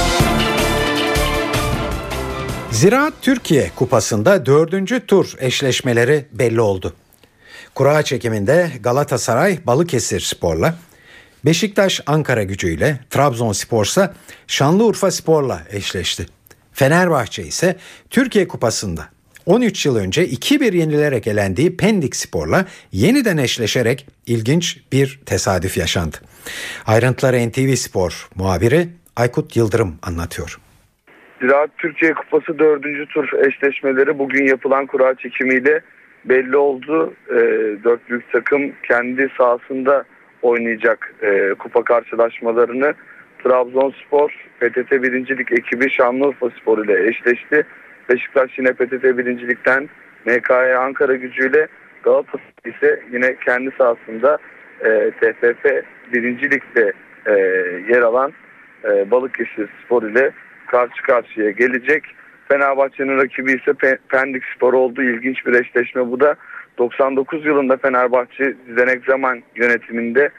Ziraat 2.84 3.14
Türkiye 3.22 3.72
Kupası'nda 3.76 4.46
dördüncü 4.46 5.06
tur 5.06 5.34
eşleşmeleri 5.40 6.26
belli 6.32 6.62
oldu. 6.62 6.94
Kura 7.76 8.04
çekiminde 8.04 8.72
Galatasaray 8.80 9.60
Balıkesir 9.66 10.20
Spor'la, 10.20 10.76
Beşiktaş 11.46 12.02
Ankara 12.06 12.44
gücüyle, 12.44 13.00
Trabzonspor 13.10 13.86
ise 13.86 14.12
Şanlıurfa 14.48 15.12
Spor'la 15.12 15.64
eşleşti. 15.70 16.26
Fenerbahçe 16.74 17.44
ise 17.44 17.78
Türkiye 18.10 18.48
Kupası'nda 18.48 19.10
13 19.46 19.86
yıl 19.86 19.96
önce 19.96 20.30
2-1 20.30 20.78
yenilerek 20.78 21.28
elendiği 21.28 21.78
Pendik 21.78 22.16
Spor'la 22.16 22.66
yeniden 22.92 23.38
eşleşerek 23.38 24.08
ilginç 24.26 24.78
bir 24.92 25.20
tesadüf 25.26 25.78
yaşandı. 25.78 26.18
Ayrıntıları 26.86 27.50
NTV 27.50 27.76
Spor 27.76 28.30
muhabiri 28.36 28.90
Aykut 29.16 29.56
Yıldırım 29.56 29.96
anlatıyor. 30.02 30.60
Ziraat 31.44 31.70
Türkiye 31.78 32.14
Kupası 32.14 32.60
4. 32.60 33.10
tur 33.10 33.46
eşleşmeleri 33.46 34.20
bugün 34.20 34.48
yapılan 34.48 34.86
kura 34.86 35.16
çekimiyle 35.16 35.82
belli 36.26 36.58
oldu. 36.58 37.14
E, 37.30 37.36
dört 37.84 38.10
büyük 38.10 38.32
takım 38.32 38.72
kendi 38.88 39.30
sahasında 39.38 40.04
oynayacak 40.42 41.14
e, 41.22 41.54
kupa 41.54 41.84
karşılaşmalarını 41.84 42.94
Trabzonspor 43.44 44.32
PTT 44.60 44.92
birincilik 44.92 45.52
ekibi 45.52 45.90
Şanlıurfa 45.90 46.50
Spor 46.50 46.86
ile 46.86 47.08
eşleşti. 47.08 47.64
Beşiktaş 48.10 48.60
yine 48.60 48.74
PTT 48.74 49.04
birincilikten 49.04 49.90
MKE 50.26 50.78
Ankara 50.78 51.16
gücüyle 51.16 51.68
Galatasaray 52.04 52.76
ise 52.76 53.04
yine 53.12 53.36
kendi 53.46 53.72
sahasında 53.78 54.38
e, 54.86 55.12
TFF 55.12 55.66
birincilikte 56.14 56.94
e, 57.26 57.32
yer 57.90 58.02
alan 58.02 58.34
e, 58.86 59.12
Balıkesir 59.12 59.70
Spor 59.86 60.04
ile 60.04 60.32
karşı 60.74 61.04
karşıya 61.04 61.52
gelecek. 61.52 62.04
Fenerbahçe'nin 62.48 63.18
rakibi 63.18 63.52
ise 63.52 63.98
Pendik 64.10 64.44
Spor 64.56 64.74
oldu. 64.74 65.04
İlginç 65.04 65.46
bir 65.46 65.54
eşleşme 65.54 66.12
bu 66.12 66.20
da. 66.20 66.36
99 66.78 67.46
yılında 67.46 67.78
Fenerbahçe 67.78 68.54
Zenek 68.78 69.06
Zaman 69.06 69.44
yönetiminde 69.56 70.30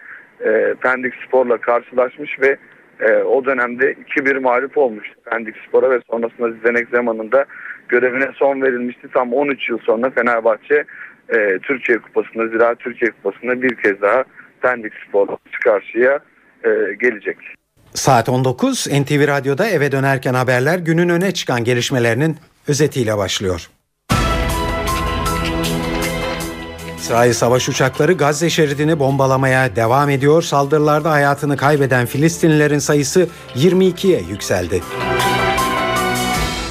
e, 0.44 0.74
Pendik 0.82 1.14
Spor'la 1.26 1.58
karşılaşmış 1.58 2.40
ve 2.40 2.56
e, 3.00 3.12
o 3.16 3.44
dönemde 3.44 3.92
2-1 3.92 4.40
mağlup 4.40 4.78
olmuştu 4.78 5.14
Pendik 5.30 5.56
Spor'a 5.68 5.90
ve 5.90 6.00
sonrasında 6.10 6.50
Zenek 6.66 6.88
Zaman'ın 6.88 7.32
da 7.32 7.44
görevine 7.88 8.28
son 8.34 8.62
verilmişti. 8.62 9.08
Tam 9.14 9.32
13 9.32 9.68
yıl 9.70 9.78
sonra 9.78 10.10
Fenerbahçe 10.10 10.84
e, 11.28 11.58
Türkiye 11.58 11.98
Kupası'nda, 11.98 12.48
Ziraat 12.48 12.78
Türkiye 12.78 13.10
Kupası'nda 13.10 13.62
bir 13.62 13.74
kez 13.74 14.00
daha 14.02 14.24
Pendik 14.60 14.92
Spor'la 15.08 15.36
karşıya 15.64 16.18
e, 16.64 16.70
gelecek. 17.00 17.36
Saat 17.94 18.28
19 18.28 18.86
NTV 18.86 19.28
Radyo'da 19.28 19.68
eve 19.68 19.92
dönerken 19.92 20.34
haberler 20.34 20.78
günün 20.78 21.08
öne 21.08 21.34
çıkan 21.34 21.64
gelişmelerinin 21.64 22.38
özetiyle 22.68 23.16
başlıyor. 23.16 23.70
İsrail 26.98 27.32
savaş 27.32 27.68
uçakları 27.68 28.12
Gazze 28.12 28.50
şeridini 28.50 28.98
bombalamaya 28.98 29.76
devam 29.76 30.10
ediyor. 30.10 30.42
Saldırılarda 30.42 31.10
hayatını 31.10 31.56
kaybeden 31.56 32.06
Filistinlilerin 32.06 32.78
sayısı 32.78 33.28
22'ye 33.56 34.22
yükseldi. 34.30 34.82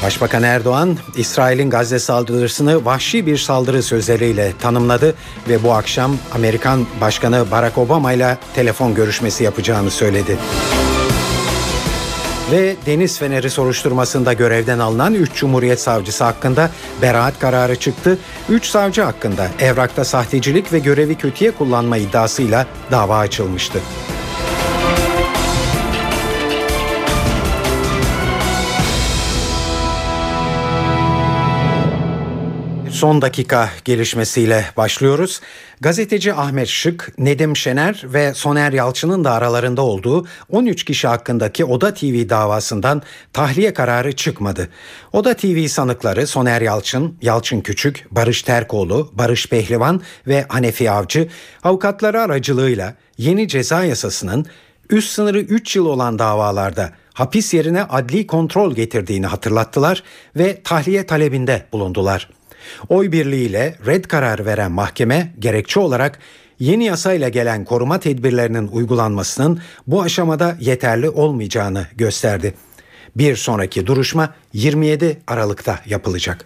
Başbakan 0.04 0.44
Erdoğan, 0.44 0.98
İsrail'in 1.18 1.70
Gazze 1.70 2.00
saldırısını 2.00 2.86
vahşi 2.86 3.26
bir 3.26 3.38
saldırı 3.38 3.84
sözleriyle 3.84 4.54
tanımladı 4.62 5.16
ve 5.50 5.64
bu 5.64 5.74
akşam 5.74 6.18
Amerikan 6.34 6.86
Başkanı 7.02 7.46
Barack 7.52 7.78
Obama 7.78 8.14
ile 8.14 8.38
telefon 8.56 8.96
görüşmesi 8.96 9.44
yapacağını 9.44 9.92
söyledi. 9.92 10.38
Ve 12.54 12.76
Deniz 12.86 13.20
Feneri 13.20 13.50
soruşturmasında 13.50 14.34
görevden 14.34 14.80
alınan 14.80 15.14
3 15.14 15.36
Cumhuriyet 15.36 15.80
Savcısı 15.80 16.24
hakkında 16.24 16.70
beraat 17.02 17.40
kararı 17.40 17.76
çıktı. 17.76 18.18
3 18.50 18.66
savcı 18.66 19.02
hakkında 19.02 19.48
evrakta 19.60 20.06
sahtecilik 20.06 20.74
ve 20.74 20.80
görevi 20.80 21.16
kötüye 21.16 21.52
kullanma 21.52 21.98
iddiasıyla 21.98 22.68
dava 22.92 23.18
açılmıştı. 23.18 23.80
Son 33.04 33.22
dakika 33.22 33.70
gelişmesiyle 33.86 34.66
başlıyoruz. 34.78 35.42
Gazeteci 35.82 36.34
Ahmet 36.34 36.68
Şık, 36.68 37.14
Nedim 37.18 37.58
Şener 37.58 38.04
ve 38.06 38.34
Soner 38.34 38.74
Yalçın'ın 38.74 39.24
da 39.24 39.32
aralarında 39.32 39.82
olduğu 39.82 40.28
13 40.50 40.84
kişi 40.84 41.08
hakkındaki 41.08 41.66
Oda 41.66 41.94
TV 41.94 42.30
davasından 42.30 43.02
tahliye 43.34 43.74
kararı 43.74 44.16
çıkmadı. 44.16 44.70
Oda 45.14 45.34
TV 45.34 45.68
sanıkları 45.68 46.28
Soner 46.28 46.62
Yalçın, 46.62 47.18
Yalçın 47.22 47.62
Küçük, 47.62 48.08
Barış 48.12 48.42
Terkoğlu, 48.42 49.12
Barış 49.14 49.48
Pehlivan 49.48 50.02
ve 50.28 50.46
Hanefi 50.50 50.92
Avcı 50.92 51.28
avukatları 51.64 52.22
aracılığıyla 52.22 52.96
yeni 53.18 53.48
ceza 53.48 53.84
yasasının 53.84 54.46
üst 54.90 55.12
sınırı 55.12 55.40
3 55.40 55.76
yıl 55.76 55.86
olan 55.86 56.20
davalarda 56.20 56.90
hapis 57.14 57.54
yerine 57.54 57.84
adli 57.84 58.28
kontrol 58.28 58.76
getirdiğini 58.76 59.26
hatırlattılar 59.26 60.04
ve 60.36 60.62
tahliye 60.64 61.06
talebinde 61.06 61.66
bulundular. 61.74 62.30
Oy 62.90 63.12
birliğiyle 63.12 63.76
red 63.86 64.06
kararı 64.06 64.46
veren 64.46 64.72
mahkeme 64.72 65.34
gerekçe 65.40 65.80
olarak 65.80 66.20
yeni 66.60 66.86
yasayla 66.86 67.30
gelen 67.30 67.66
koruma 67.66 68.00
tedbirlerinin 68.00 68.68
uygulanmasının 68.68 69.62
bu 69.88 70.02
aşamada 70.02 70.58
yeterli 70.60 71.10
olmayacağını 71.10 71.88
gösterdi. 71.96 72.54
Bir 73.16 73.36
sonraki 73.36 73.88
duruşma 73.88 74.34
27 74.54 75.22
Aralık'ta 75.28 75.80
yapılacak. 75.86 76.46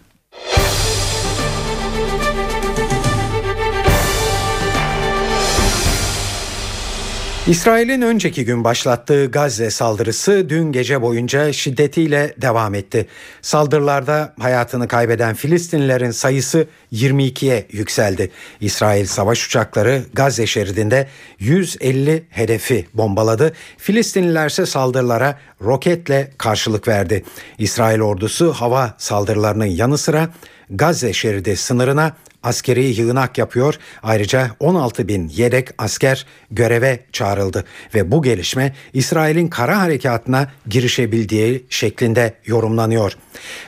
İsrail'in 7.47 8.01
önceki 8.01 8.45
gün 8.45 8.63
başlattığı 8.63 9.25
Gazze 9.25 9.69
saldırısı 9.69 10.49
dün 10.49 10.71
gece 10.71 11.01
boyunca 11.01 11.53
şiddetiyle 11.53 12.33
devam 12.37 12.75
etti. 12.75 13.07
Saldırılarda 13.41 14.33
hayatını 14.39 14.87
kaybeden 14.87 15.35
Filistinlilerin 15.35 16.11
sayısı 16.11 16.67
22'ye 16.93 17.65
yükseldi. 17.71 18.31
İsrail 18.61 19.05
savaş 19.05 19.47
uçakları 19.47 20.01
Gazze 20.13 20.47
şeridinde 20.47 21.07
150 21.39 22.23
hedefi 22.29 22.87
bombaladı. 22.93 23.53
Filistinliler 23.77 24.49
ise 24.49 24.65
saldırılara 24.65 25.39
roketle 25.61 26.31
karşılık 26.37 26.87
verdi. 26.87 27.23
İsrail 27.59 28.01
ordusu 28.01 28.53
hava 28.53 28.95
saldırılarının 28.97 29.65
yanı 29.65 29.97
sıra 29.97 30.29
Gazze 30.69 31.13
şeridi 31.13 31.55
sınırına 31.55 32.15
askeri 32.43 32.83
yığınak 32.85 33.37
yapıyor. 33.37 33.75
Ayrıca 34.03 34.51
16 34.59 35.07
bin 35.07 35.27
yedek 35.29 35.69
asker 35.77 36.25
göreve 36.51 36.99
çağrıldı 37.11 37.65
ve 37.95 38.11
bu 38.11 38.23
gelişme 38.23 38.75
İsrail'in 38.93 39.47
kara 39.47 39.81
harekatına 39.81 40.51
girişebildiği 40.67 41.65
şeklinde 41.69 42.33
yorumlanıyor. 42.45 43.13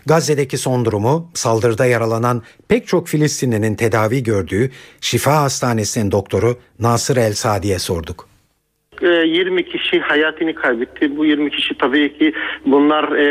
Gazze'deki 0.06 0.58
son 0.58 0.86
durumu 0.86 1.32
saldırıda 1.34 1.86
yaralanan 1.86 2.44
pek 2.68 2.88
çok 2.88 3.08
Filistinlinin 3.08 3.76
tedavi 3.76 4.24
gördüğü 4.24 4.72
Şifa 5.02 5.42
Hastanesi'nin 5.42 6.12
doktoru 6.12 6.60
Nasır 6.80 7.18
El 7.18 7.34
Sadi'ye 7.34 7.80
sorduk. 7.80 8.29
20 9.02 9.66
kişi 9.66 10.00
hayatını 10.00 10.56
kaybetti. 10.56 11.18
Bu 11.18 11.26
20 11.26 11.50
kişi 11.50 11.78
tabii 11.78 12.18
ki 12.18 12.34
bunlar 12.66 13.12
e, 13.12 13.26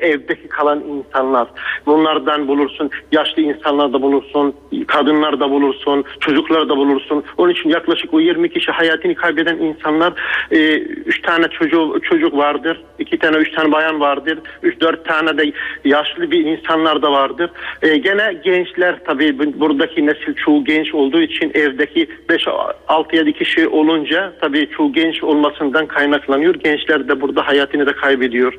evdeki 0.00 0.48
kalan 0.48 0.80
insanlar. 0.80 1.48
Bunlardan 1.86 2.48
bulursun 2.48 2.90
yaşlı 3.12 3.42
insanlar 3.42 3.92
da 3.92 4.02
bulursun, 4.02 4.54
kadınlar 4.86 5.40
da 5.40 5.50
bulursun, 5.50 6.04
çocuklar 6.20 6.68
da 6.68 6.76
bulursun. 6.76 7.24
Onun 7.38 7.52
için 7.52 7.68
yaklaşık 7.68 8.14
o 8.14 8.20
20 8.20 8.50
kişi 8.50 8.72
hayatını 8.72 9.14
kaybeden 9.14 9.56
insanlar 9.56 10.12
3 10.50 11.18
e, 11.18 11.22
tane 11.22 11.48
çocuk 11.48 12.04
çocuk 12.04 12.36
vardır, 12.36 12.80
2 12.98 13.18
tane 13.18 13.36
3 13.36 13.52
tane 13.52 13.72
bayan 13.72 14.00
vardır, 14.00 14.38
3 14.62 14.80
4 14.80 15.04
tane 15.04 15.38
de 15.38 15.52
yaşlı 15.84 16.30
bir 16.30 16.46
insanlar 16.46 17.02
da 17.02 17.12
vardır. 17.12 17.50
E, 17.82 17.96
gene 17.96 18.32
gençler 18.44 18.96
tabii 19.06 19.38
buradaki 19.60 20.06
nesil 20.06 20.34
çoğu 20.34 20.64
genç 20.64 20.94
olduğu 20.94 21.20
için 21.20 21.50
evdeki 21.54 22.06
5 22.28 22.48
6 22.88 23.16
7 23.16 23.32
kişi 23.32 23.68
olunca 23.68 24.32
tabii 24.40 24.68
çoğu 24.76 24.89
genç 24.92 25.24
olmasından 25.24 25.86
kaynaklanıyor. 25.86 26.54
Gençler 26.54 27.08
de 27.08 27.20
burada 27.20 27.46
hayatını 27.46 27.86
da 27.86 27.92
kaybediyor. 27.92 28.54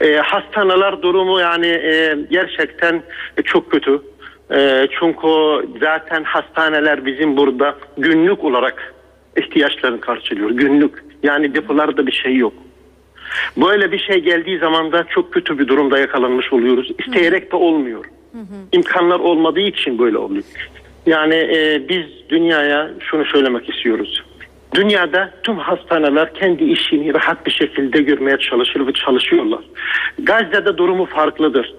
E, 0.00 0.16
hastaneler 0.16 1.02
durumu 1.02 1.40
yani 1.40 1.66
e, 1.66 2.18
gerçekten 2.30 3.02
çok 3.44 3.70
kötü. 3.70 4.02
E, 4.50 4.88
çünkü 5.00 5.28
zaten 5.80 6.24
hastaneler 6.24 7.06
bizim 7.06 7.36
burada 7.36 7.76
günlük 7.98 8.44
olarak 8.44 8.94
ihtiyaçlarını 9.36 10.00
karşılıyor. 10.00 10.50
Günlük. 10.50 11.04
Yani 11.22 11.54
depolarda 11.54 12.06
bir 12.06 12.12
şey 12.12 12.36
yok. 12.36 12.52
Böyle 13.56 13.92
bir 13.92 13.98
şey 13.98 14.16
geldiği 14.16 14.58
zaman 14.58 14.92
da 14.92 15.04
çok 15.04 15.32
kötü 15.32 15.58
bir 15.58 15.68
durumda 15.68 15.98
yakalanmış 15.98 16.52
oluyoruz. 16.52 16.92
İsteyerek 16.98 17.52
de 17.52 17.56
olmuyor. 17.56 18.04
İmkanlar 18.72 19.20
olmadığı 19.20 19.60
için 19.60 19.98
böyle 19.98 20.18
oluyor. 20.18 20.44
Yani 21.06 21.34
e, 21.34 21.88
biz 21.88 22.04
dünyaya 22.28 22.90
şunu 23.00 23.24
söylemek 23.24 23.68
istiyoruz. 23.68 24.22
Dünyada 24.74 25.30
tüm 25.42 25.58
hastaneler 25.58 26.34
kendi 26.34 26.64
işini 26.64 27.14
rahat 27.14 27.46
bir 27.46 27.50
şekilde 27.50 28.02
görmeye 28.02 28.38
çalışır 28.38 28.86
ve 28.86 28.92
çalışıyorlar. 28.92 29.60
Gazze'de 30.18 30.76
durumu 30.76 31.06
farklıdır. 31.06 31.74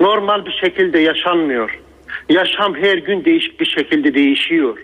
Normal 0.00 0.46
bir 0.46 0.52
şekilde 0.52 0.98
yaşanmıyor. 0.98 1.80
Yaşam 2.28 2.74
her 2.74 2.98
gün 2.98 3.24
değişik 3.24 3.60
bir 3.60 3.66
şekilde 3.66 4.14
değişiyor. 4.14 4.78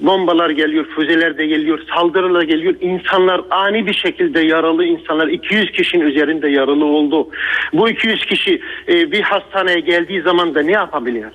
Bombalar 0.00 0.50
geliyor, 0.50 0.86
füzeler 0.96 1.38
de 1.38 1.46
geliyor, 1.46 1.78
saldırılar 1.94 2.42
geliyor. 2.42 2.74
İnsanlar 2.80 3.40
ani 3.50 3.86
bir 3.86 3.94
şekilde 3.94 4.40
yaralı 4.40 4.84
insanlar 4.84 5.28
200 5.28 5.70
kişinin 5.70 6.06
üzerinde 6.06 6.48
yaralı 6.48 6.84
oldu. 6.84 7.28
Bu 7.72 7.88
200 7.88 8.24
kişi 8.24 8.60
e, 8.88 9.12
bir 9.12 9.22
hastaneye 9.22 9.80
geldiği 9.80 10.22
zaman 10.22 10.54
da 10.54 10.62
ne 10.62 10.72
yapabilir? 10.72 11.32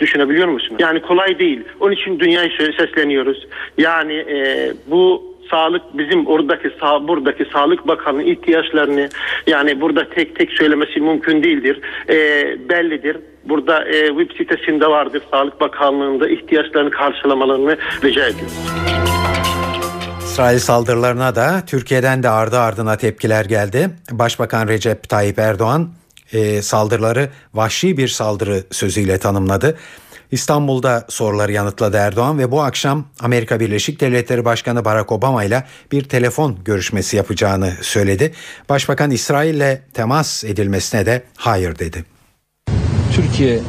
Düşünebiliyor 0.00 0.48
musunuz? 0.48 0.76
Yani 0.78 1.02
kolay 1.02 1.38
değil. 1.38 1.64
Onun 1.80 1.92
için 1.92 2.20
dünyaya 2.20 2.50
sesleniyoruz. 2.78 3.46
Yani 3.78 4.12
e, 4.14 4.72
bu 4.86 5.36
sağlık 5.50 5.82
bizim 5.98 6.26
oradaki 6.26 6.70
sağ, 6.80 7.08
buradaki 7.08 7.44
sağlık 7.52 7.88
bakanının 7.88 8.26
ihtiyaçlarını 8.26 9.08
yani 9.46 9.80
burada 9.80 10.08
tek 10.10 10.36
tek 10.36 10.52
söylemesi 10.52 11.00
mümkün 11.00 11.42
değildir. 11.42 11.80
E, 12.08 12.16
bellidir. 12.68 13.16
Burada 13.44 13.88
e, 13.88 14.08
web 14.08 14.30
sitesinde 14.38 14.86
vardır 14.86 15.22
Sağlık 15.30 15.60
Bakanlığı'nda 15.60 16.28
ihtiyaçlarını 16.28 16.90
karşılamalarını 16.90 17.76
rica 18.04 18.26
ediyoruz. 18.26 18.56
İsrail 20.18 20.58
saldırılarına 20.58 21.34
da 21.34 21.62
Türkiye'den 21.66 22.22
de 22.22 22.28
ardı 22.28 22.58
ardına 22.58 22.96
tepkiler 22.96 23.44
geldi. 23.44 23.90
Başbakan 24.10 24.68
Recep 24.68 25.08
Tayyip 25.08 25.38
Erdoğan 25.38 25.88
e, 26.32 26.62
saldırıları 26.62 27.30
vahşi 27.54 27.96
bir 27.96 28.08
saldırı 28.08 28.64
sözüyle 28.70 29.18
tanımladı. 29.18 29.76
İstanbul'da 30.32 31.06
soruları 31.08 31.52
yanıtladı 31.52 31.96
Erdoğan 31.96 32.38
ve 32.38 32.50
bu 32.50 32.62
akşam 32.62 33.04
Amerika 33.20 33.60
Birleşik 33.60 34.00
Devletleri 34.00 34.44
Başkanı 34.44 34.84
Barack 34.84 35.12
Obama 35.12 35.44
ile 35.44 35.64
bir 35.92 36.04
telefon 36.04 36.56
görüşmesi 36.64 37.16
yapacağını 37.16 37.72
söyledi. 37.82 38.32
Başbakan 38.68 39.10
İsrail 39.10 39.54
ile 39.54 39.82
temas 39.94 40.44
edilmesine 40.44 41.06
de 41.06 41.22
hayır 41.36 41.78
dedi. 41.78 42.04
Türkiye 43.14 43.60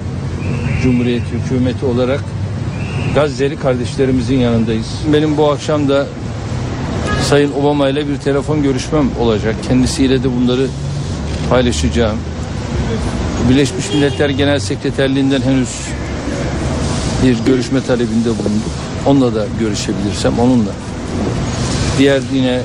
Cumhuriyeti 0.84 1.26
hükümeti 1.32 1.86
olarak 1.86 2.20
Gazze'li 3.16 3.60
kardeşlerimizin 3.60 4.38
yanındayız. 4.38 4.88
Benim 5.14 5.38
bu 5.38 5.52
akşam 5.52 5.90
da 5.90 6.08
Sayın 7.24 7.54
Obama 7.54 7.90
ile 7.90 8.08
bir 8.08 8.18
telefon 8.18 8.64
görüşmem 8.64 9.10
olacak. 9.20 9.56
Kendisiyle 9.68 10.24
de 10.24 10.36
bunları 10.36 10.68
paylaşacağım. 11.50 12.18
Birleşmiş 13.50 13.94
Milletler 13.94 14.30
Genel 14.30 14.60
Sekreterliğinden 14.60 15.42
henüz 15.42 15.70
bir 17.24 17.46
görüşme 17.46 17.82
talebinde 17.84 18.30
bulunduk. 18.30 18.72
Onunla 19.06 19.36
da 19.36 19.46
görüşebilirsem 19.60 20.40
onunla. 20.40 20.72
Diğer 21.98 22.22
yine 22.34 22.62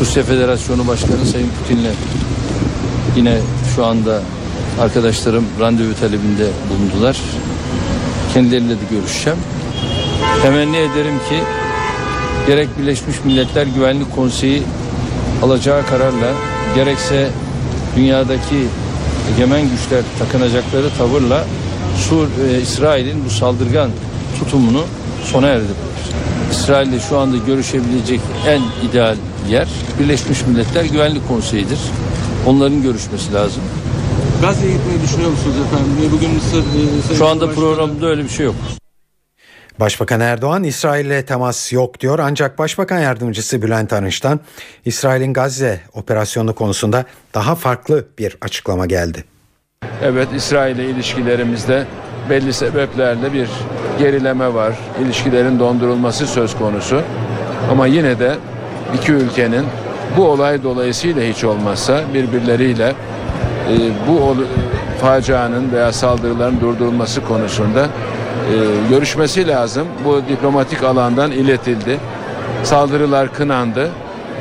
Rusya 0.00 0.22
Federasyonu 0.22 0.86
Başkanı 0.86 1.26
Sayın 1.26 1.48
Putin'le 1.48 1.90
yine 3.16 3.38
şu 3.74 3.86
anda 3.86 4.22
arkadaşlarım 4.80 5.44
randevu 5.60 5.94
talebinde 6.00 6.46
bulundular. 6.70 7.16
Kendileriyle 8.34 8.74
de 8.74 8.84
görüşeceğim. 8.90 9.38
Temenni 10.42 10.76
ederim 10.76 11.18
ki 11.28 11.40
gerek 12.46 12.68
Birleşmiş 12.78 13.16
Milletler 13.24 13.66
Güvenlik 13.66 14.14
Konseyi 14.14 14.62
alacağı 15.42 15.86
kararla 15.86 16.32
gerekse 16.74 17.30
dünyadaki 17.96 18.66
egemen 19.34 19.62
güçler 19.62 20.02
takınacakları 20.18 20.90
tavırla 20.98 21.44
Sur, 21.96 22.26
e, 22.26 22.60
İsrail'in 22.60 23.24
bu 23.24 23.30
saldırgan 23.30 23.90
tutumunu 24.38 24.84
sona 25.24 25.46
erdirir. 25.46 25.76
İsrail'de 26.50 27.00
şu 27.00 27.18
anda 27.18 27.36
görüşebilecek 27.36 28.20
en 28.48 28.88
ideal 28.88 29.16
yer 29.50 29.68
Birleşmiş 29.98 30.46
Milletler 30.46 30.84
Güvenlik 30.84 31.28
Konseyi'dir. 31.28 31.78
Onların 32.46 32.82
görüşmesi 32.82 33.32
lazım. 33.34 33.62
Gazze'ye 34.42 34.72
gitmeyi 34.72 35.02
düşünüyor 35.02 35.30
musunuz 35.30 35.56
efendim? 35.66 36.12
Bugün 36.12 36.30
Mısır... 36.30 36.64
E, 37.14 37.16
şu 37.16 37.26
anda 37.26 37.50
programda 37.50 38.06
öyle 38.06 38.24
bir 38.24 38.28
şey 38.28 38.46
yok. 38.46 38.54
Başbakan 39.80 40.20
Erdoğan 40.20 40.64
İsrail'le 40.64 41.22
temas 41.26 41.72
yok 41.72 42.00
diyor 42.00 42.18
ancak 42.22 42.58
Başbakan 42.58 42.98
Yardımcısı 42.98 43.62
Bülent 43.62 43.92
Arınç'tan 43.92 44.40
İsrail'in 44.84 45.32
Gazze 45.32 45.80
operasyonu 45.92 46.54
konusunda 46.54 47.04
daha 47.34 47.54
farklı 47.54 48.04
bir 48.18 48.36
açıklama 48.40 48.86
geldi. 48.86 49.24
Evet 50.02 50.28
İsrail 50.36 50.76
ile 50.76 50.90
ilişkilerimizde 50.90 51.86
belli 52.30 52.52
sebeplerle 52.52 53.32
bir 53.32 53.48
gerileme 53.98 54.54
var. 54.54 54.72
İlişkilerin 55.02 55.58
dondurulması 55.58 56.26
söz 56.26 56.58
konusu. 56.58 57.02
Ama 57.70 57.86
yine 57.86 58.18
de 58.18 58.34
iki 58.96 59.12
ülkenin 59.12 59.66
bu 60.16 60.28
olay 60.28 60.62
dolayısıyla 60.62 61.22
hiç 61.22 61.44
olmazsa 61.44 62.02
birbirleriyle 62.14 62.88
e, 62.88 63.74
bu 64.08 64.36
facianın 65.00 65.72
veya 65.72 65.92
saldırıların 65.92 66.60
durdurulması 66.60 67.24
konusunda 67.24 67.88
görüşmesi 68.90 69.48
lazım. 69.48 69.86
Bu 70.04 70.22
diplomatik 70.28 70.82
alandan 70.82 71.30
iletildi. 71.32 72.00
Saldırılar 72.64 73.34
kınandı 73.34 73.90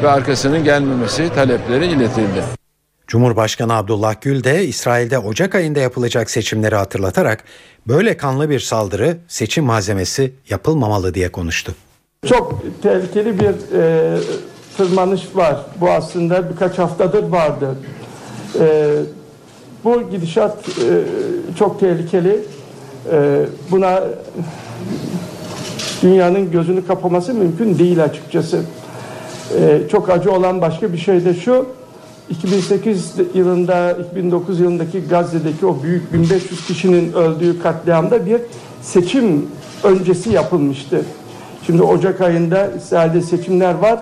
ve 0.03 0.09
arkasının 0.09 0.63
gelmemesi 0.63 1.29
talepleri 1.35 1.85
iletildi. 1.85 2.43
Cumhurbaşkanı 3.07 3.73
Abdullah 3.73 4.15
Gül 4.21 4.43
de 4.43 4.65
İsrail'de 4.65 5.19
Ocak 5.19 5.55
ayında 5.55 5.79
yapılacak 5.79 6.29
seçimleri 6.29 6.75
hatırlatarak 6.75 7.43
böyle 7.87 8.17
kanlı 8.17 8.49
bir 8.49 8.59
saldırı 8.59 9.17
seçim 9.27 9.65
malzemesi 9.65 10.33
yapılmamalı 10.49 11.13
diye 11.13 11.31
konuştu. 11.31 11.75
Çok 12.25 12.61
tehlikeli 12.83 13.39
bir 13.39 13.79
e, 13.79 14.17
tırmanış 14.77 15.21
var. 15.35 15.57
Bu 15.81 15.89
aslında 15.89 16.49
birkaç 16.49 16.77
haftadır 16.77 17.23
vardı. 17.23 17.75
E, 18.59 18.89
bu 19.83 20.09
gidişat 20.11 20.69
e, 20.69 21.03
çok 21.59 21.79
tehlikeli. 21.79 22.39
E, 23.11 23.45
buna 23.71 24.03
dünyanın 26.01 26.51
gözünü 26.51 26.87
kapaması 26.87 27.33
mümkün 27.33 27.79
değil 27.79 28.03
açıkçası. 28.03 28.61
E, 29.59 29.81
çok 29.91 30.09
acı 30.09 30.31
olan 30.31 30.61
başka 30.61 30.93
bir 30.93 30.97
şey 30.97 31.25
de 31.25 31.33
şu. 31.33 31.65
2008 32.29 33.13
yılında, 33.33 33.91
2009 33.91 34.59
yılındaki 34.59 35.07
Gazze'deki 35.07 35.65
o 35.65 35.83
büyük 35.83 36.13
1500 36.13 36.65
kişinin 36.67 37.13
öldüğü 37.13 37.59
katliamda 37.59 38.25
bir 38.25 38.41
seçim 38.81 39.47
öncesi 39.83 40.29
yapılmıştı. 40.29 41.01
Şimdi 41.65 41.83
Ocak 41.83 42.21
ayında 42.21 42.71
İsrail'de 42.77 43.21
seçimler 43.21 43.73
var. 43.73 43.99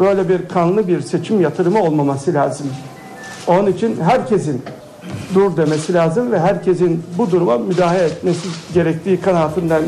Böyle 0.00 0.28
bir 0.28 0.48
kanlı 0.48 0.88
bir 0.88 1.00
seçim 1.00 1.40
yatırımı 1.40 1.82
olmaması 1.82 2.34
lazım. 2.34 2.66
Onun 3.46 3.72
için 3.72 4.00
herkesin 4.00 4.62
dur 5.34 5.56
demesi 5.56 5.94
lazım 5.94 6.32
ve 6.32 6.40
herkesin 6.40 7.02
bu 7.18 7.30
duruma 7.30 7.58
müdahale 7.58 8.04
etmesi 8.04 8.48
gerektiği 8.74 9.20
kanaatinden. 9.20 9.82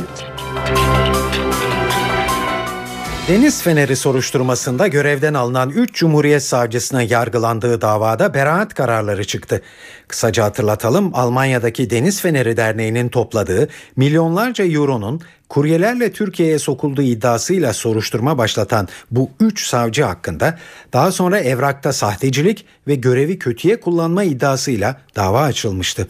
Deniz 3.29 3.63
Feneri 3.63 3.97
soruşturmasında 3.97 4.87
görevden 4.87 5.35
alınan 5.35 5.71
3 5.71 5.95
Cumhuriyet 5.95 6.43
Savcısının 6.43 7.01
yargılandığı 7.01 7.81
davada 7.81 8.35
beraat 8.35 8.75
kararları 8.75 9.27
çıktı. 9.27 9.63
Kısaca 10.09 10.45
hatırlatalım 10.45 11.11
Almanya'daki 11.15 11.91
Deniz 11.91 12.21
Feneri 12.21 12.57
Derneği'nin 12.57 13.09
topladığı 13.09 13.69
milyonlarca 13.97 14.65
euronun 14.65 15.21
kuryelerle 15.49 16.13
Türkiye'ye 16.13 16.59
sokulduğu 16.59 17.03
iddiasıyla 17.03 17.73
soruşturma 17.73 18.39
başlatan 18.39 18.89
bu 19.11 19.31
3 19.41 19.67
savcı 19.67 20.05
hakkında 20.05 20.59
daha 20.93 21.13
sonra 21.13 21.41
evrakta 21.41 21.93
sahtecilik 21.93 22.67
ve 22.87 22.95
görevi 22.95 23.39
kötüye 23.39 23.81
kullanma 23.81 24.25
iddiasıyla 24.25 25.01
dava 25.17 25.43
açılmıştı. 25.43 26.09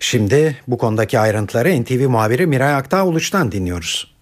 Şimdi 0.00 0.56
bu 0.68 0.78
konudaki 0.78 1.18
ayrıntıları 1.18 1.82
NTV 1.82 2.08
muhabiri 2.08 2.46
Miray 2.46 2.74
Aktağ 2.74 3.06
dinliyoruz. 3.52 4.13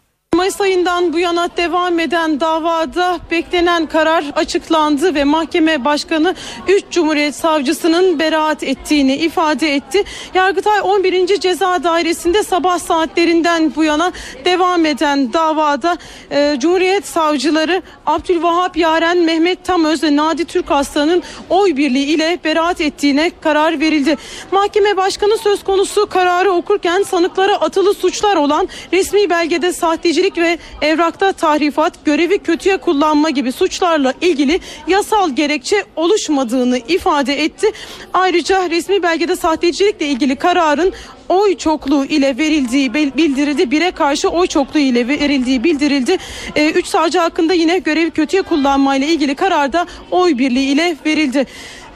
Mayıs 0.43 0.61
ayından 0.61 1.12
bu 1.12 1.18
yana 1.18 1.49
devam 1.57 1.99
eden 1.99 2.40
davada 2.40 3.18
beklenen 3.30 3.86
karar 3.86 4.24
açıklandı 4.36 5.14
ve 5.14 5.24
mahkeme 5.24 5.84
başkanı 5.84 6.34
3 6.68 6.84
Cumhuriyet 6.90 7.34
Savcısının 7.34 8.18
beraat 8.18 8.62
ettiğini 8.62 9.16
ifade 9.16 9.74
etti. 9.74 10.05
Yargıtay 10.34 10.80
11. 10.82 11.40
Ceza 11.40 11.84
Dairesi'nde 11.84 12.43
sabah 12.43 12.78
saatlerinden 12.78 13.72
bu 13.76 13.84
yana 13.84 14.12
devam 14.45 14.86
eden 14.86 15.32
davada 15.32 15.99
e, 16.30 16.57
Cumhuriyet 16.59 17.07
Savcıları 17.07 17.82
Abdülvahap 18.07 18.76
Yaren, 18.76 19.18
Mehmet 19.18 19.64
Tamöz 19.64 20.03
ve 20.03 20.16
Nadi 20.16 20.45
Türk 20.45 20.70
Aslan'ın 20.70 21.22
oy 21.51 21.76
birliği 21.76 22.05
ile 22.05 22.38
beraat 22.45 22.80
ettiğine 22.80 23.30
karar 23.40 23.80
verildi. 23.80 24.16
Mahkeme 24.53 24.97
başkanı 24.97 25.38
söz 25.38 25.64
konusu 25.64 26.07
kararı 26.07 26.53
okurken 26.53 27.03
sanıklara 27.03 27.57
atılı 27.57 27.95
suçlar 27.95 28.36
olan 28.36 28.68
resmi 28.93 29.30
belgede 29.30 29.72
sahtecilik 29.72 30.32
ve 30.39 30.59
evrakta 30.83 31.33
tahrifat, 31.33 32.05
görevi 32.05 32.39
kötüye 32.39 32.76
kullanma 32.76 33.30
gibi 33.30 33.53
suçlarla 33.53 34.14
ilgili 34.20 34.61
yasal 34.89 35.30
gerekçe 35.30 35.85
oluşmadığını 35.97 36.78
ifade 36.78 37.45
etti. 37.45 37.66
Ayrıca 38.14 38.70
resmi 38.70 39.03
belgede 39.03 39.37
sahtecilikle 39.37 40.07
ilgili 40.07 40.37
kararın 40.37 40.93
oy 41.28 41.57
çokluğu 41.57 42.05
ile 42.05 42.39
verildiği 42.39 42.95
bildirildi. 42.95 43.70
Bire 43.70 43.91
karşı 43.91 44.28
oy 44.28 44.47
çokluğu 44.47 44.78
ile 44.78 45.09
verildiği 45.09 45.64
bildirildi. 45.64 46.16
Ee, 46.57 46.70
üç 46.70 46.87
savcı 46.87 47.18
hakkında 47.18 47.55
yine 47.55 47.78
görevi 47.78 48.11
kötüye 48.11 48.43
kullanma 48.43 48.97
ile 48.97 49.07
ilgili 49.07 49.35
kararda 49.35 49.87
oy 50.11 50.39
birliği 50.39 50.72
ile 50.72 50.97
verildi. 51.07 51.47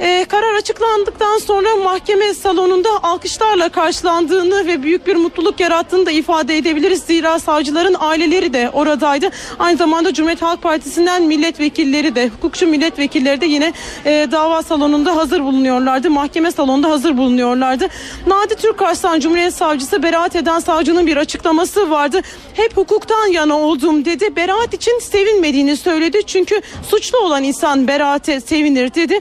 Ee, 0.00 0.26
karar 0.28 0.54
açıklandıktan 0.54 1.38
sonra 1.38 1.76
mahkeme 1.76 2.34
salonunda 2.34 2.88
alkışlarla 3.02 3.68
karşılandığını 3.68 4.66
ve 4.66 4.82
büyük 4.82 5.06
bir 5.06 5.16
mutluluk 5.16 5.60
yarattığını 5.60 6.06
da 6.06 6.10
ifade 6.10 6.56
edebiliriz. 6.56 7.02
Zira 7.02 7.38
savcıların 7.38 7.96
aileleri 7.98 8.52
de 8.52 8.70
oradaydı. 8.72 9.30
Aynı 9.58 9.76
zamanda 9.76 10.14
Cumhuriyet 10.14 10.42
Halk 10.42 10.62
Partisi'nden 10.62 11.22
milletvekilleri 11.22 12.14
de, 12.14 12.28
hukukçu 12.28 12.66
milletvekilleri 12.66 13.40
de 13.40 13.46
yine 13.46 13.72
e, 14.04 14.28
dava 14.32 14.62
salonunda 14.62 15.16
hazır 15.16 15.40
bulunuyorlardı. 15.40 16.10
Mahkeme 16.10 16.50
salonunda 16.50 16.90
hazır 16.90 17.16
bulunuyorlardı. 17.16 17.88
Nadi 18.26 18.54
Türk 18.56 18.82
Arslan 18.82 19.20
Cumhuriyet 19.20 19.54
Savcısı 19.54 20.02
beraat 20.02 20.36
eden 20.36 20.58
savcının 20.58 21.06
bir 21.06 21.16
açıklaması 21.16 21.90
vardı. 21.90 22.20
Hep 22.54 22.76
hukuktan 22.76 23.26
yana 23.26 23.58
oldum 23.58 24.04
dedi. 24.04 24.36
Beraat 24.36 24.74
için 24.74 24.98
sevinmediğini 24.98 25.76
söyledi. 25.76 26.20
Çünkü 26.26 26.60
suçlu 26.88 27.18
olan 27.18 27.42
insan 27.42 27.88
beraate 27.88 28.40
sevinir 28.40 28.94
dedi. 28.94 29.20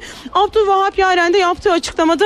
Abdülvahap 0.66 0.97
Yaren 0.97 1.34
de 1.34 1.38
yaptığı 1.38 1.72
açıklamada 1.72 2.26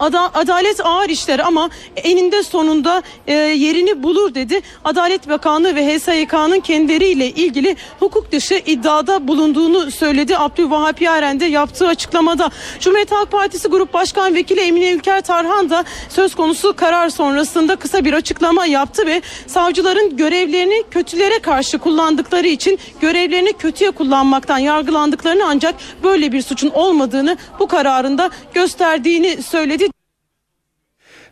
Ada, 0.00 0.34
adalet 0.34 0.86
ağır 0.86 1.08
işler 1.08 1.38
ama 1.38 1.70
eninde 1.96 2.42
sonunda 2.42 3.02
e, 3.26 3.32
yerini 3.34 4.02
bulur 4.02 4.34
dedi. 4.34 4.60
Adalet 4.84 5.28
Bakanlığı 5.28 5.74
ve 5.74 5.96
HSYK'nın 5.96 6.60
kendileriyle 6.60 7.30
ilgili 7.30 7.76
hukuk 8.00 8.32
dışı 8.32 8.62
iddiada 8.66 9.28
bulunduğunu 9.28 9.90
söyledi. 9.90 10.38
Abdülvahap 10.38 11.02
Yaren 11.02 11.40
de 11.40 11.44
yaptığı 11.44 11.88
açıklamada. 11.88 12.50
Cumhuriyet 12.80 13.12
Halk 13.12 13.32
Partisi 13.32 13.68
Grup 13.68 13.94
Başkan 13.94 14.34
Vekili 14.34 14.60
Emine 14.60 14.90
Ülker 14.90 15.20
Tarhan 15.20 15.70
da 15.70 15.84
söz 16.08 16.34
konusu 16.34 16.76
karar 16.76 17.08
sonrasında 17.08 17.76
kısa 17.76 18.04
bir 18.04 18.12
açıklama 18.12 18.66
yaptı 18.66 19.06
ve 19.06 19.22
savcıların 19.46 20.16
görevlerini 20.16 20.82
kötülere 20.90 21.38
karşı 21.38 21.78
kullandıkları 21.78 22.46
için 22.46 22.78
görevlerini 23.00 23.52
kötüye 23.52 23.90
kullanmaktan 23.90 24.58
yargılandıklarını 24.58 25.44
ancak 25.46 25.74
böyle 26.02 26.32
bir 26.32 26.42
suçun 26.42 26.70
olmadığını 26.70 27.36
bu 27.58 27.66
kararında 27.66 28.30
gösterdiğini 28.54 29.42
söyledi. 29.42 29.87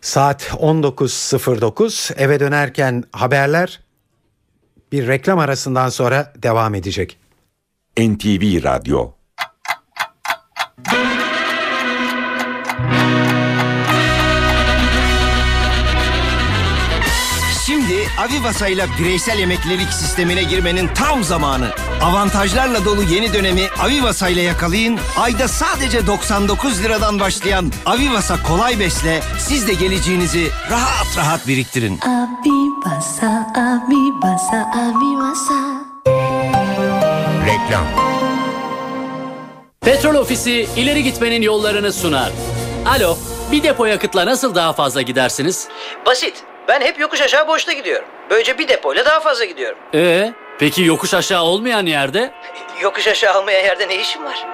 Saat 0.06 0.42
19.09 0.42 2.14
eve 2.16 2.40
dönerken 2.40 3.04
haberler 3.12 3.80
bir 4.92 5.06
reklam 5.06 5.38
arasından 5.38 5.88
sonra 5.88 6.32
devam 6.42 6.74
edecek. 6.74 7.18
NTV 7.98 8.64
Radyo 8.64 9.15
Şimdi 18.26 18.38
Avivasa 18.38 18.68
ile 18.68 18.86
bireysel 18.98 19.38
emeklilik 19.38 19.92
sistemine 19.92 20.42
girmenin 20.42 20.88
tam 20.94 21.24
zamanı. 21.24 21.70
Avantajlarla 22.02 22.84
dolu 22.84 23.02
yeni 23.02 23.34
dönemi 23.34 23.62
Avivasa 23.78 24.28
ile 24.28 24.42
yakalayın. 24.42 24.98
Ayda 25.16 25.48
sadece 25.48 26.06
99 26.06 26.84
liradan 26.84 27.20
başlayan 27.20 27.72
Avivasa 27.86 28.42
Kolay 28.42 28.80
Besle 28.80 29.22
siz 29.38 29.68
de 29.68 29.74
geleceğinizi 29.74 30.48
rahat 30.70 31.16
rahat 31.16 31.48
biriktirin. 31.48 32.00
Avivasa, 32.00 33.52
Avivasa, 33.56 34.70
Avivasa. 34.74 35.84
Reklam 37.46 37.86
Petrol 39.80 40.14
Ofisi 40.14 40.68
ileri 40.76 41.02
gitmenin 41.02 41.42
yollarını 41.42 41.92
sunar. 41.92 42.32
Alo, 42.86 43.18
bir 43.52 43.62
depo 43.62 43.86
yakıtla 43.86 44.26
nasıl 44.26 44.54
daha 44.54 44.72
fazla 44.72 45.02
gidersiniz? 45.02 45.68
Basit. 46.06 46.34
Ben 46.68 46.80
hep 46.80 47.00
yokuş 47.00 47.20
aşağı 47.20 47.48
boşta 47.48 47.72
gidiyorum. 47.72 48.08
Böylece 48.30 48.58
bir 48.58 48.68
depoyla 48.68 49.04
daha 49.04 49.20
fazla 49.20 49.44
gidiyorum. 49.44 49.78
Ee, 49.94 50.32
peki 50.58 50.82
yokuş 50.82 51.14
aşağı 51.14 51.42
olmayan 51.42 51.86
yerde? 51.86 52.32
Yokuş 52.82 53.08
aşağı 53.08 53.40
olmayan 53.40 53.60
yerde 53.64 53.88
ne 53.88 54.00
işim 54.00 54.24
var? 54.24 54.46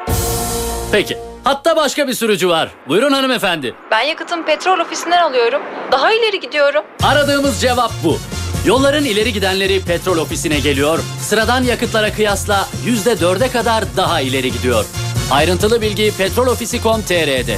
Peki. 0.93 1.19
Hatta 1.45 1.77
başka 1.77 2.09
bir 2.09 2.13
sürücü 2.15 2.49
var. 2.49 2.69
Buyurun 2.89 3.13
hanımefendi. 3.13 3.75
Ben 3.91 4.01
yakıtımı 4.01 4.45
petrol 4.45 4.79
ofisinden 4.79 5.23
alıyorum. 5.23 5.63
Daha 5.93 6.13
ileri 6.13 6.41
gidiyorum. 6.41 6.85
Aradığımız 7.03 7.61
cevap 7.61 7.91
bu. 8.05 8.19
Yolların 8.67 9.05
ileri 9.05 9.33
gidenleri 9.33 9.81
petrol 9.85 10.19
ofisine 10.19 10.61
geliyor. 10.61 10.99
Sıradan 11.21 11.63
yakıtlara 11.63 12.13
kıyasla 12.13 12.69
%4'e 12.87 13.51
kadar 13.51 13.85
daha 13.97 14.21
ileri 14.21 14.53
gidiyor. 14.53 14.85
Ayrıntılı 15.31 15.83
bilgi 15.83 16.13
petrolofisi.com.tr'de. 16.19 17.57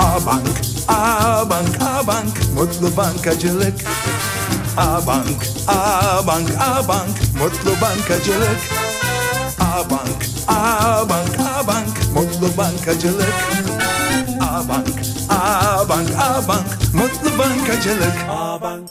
Abank, 0.00 0.48
Abank, 0.88 1.82
Abank, 1.82 2.34
mutlu 2.54 2.96
bankacılık. 2.96 3.74
Abank, 4.76 5.42
Abank, 5.68 6.50
Abank, 6.60 7.16
mutlu 7.40 7.80
bankacılık. 7.80 8.60
Abank, 9.60 10.24
Abank, 10.48 11.40
Abank, 11.40 12.14
mutlu 12.14 12.56
bankacılık. 12.58 13.34
Abank, 14.40 14.88
Abank, 15.30 16.10
Abank, 16.18 16.94
mutlu 16.94 17.38
bankacılık. 17.38 18.16
Abank. 18.30 18.90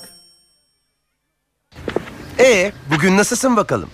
Ee, 2.40 2.72
bugün 2.92 3.18
nasılsın 3.18 3.58
bakalım? 3.58 3.90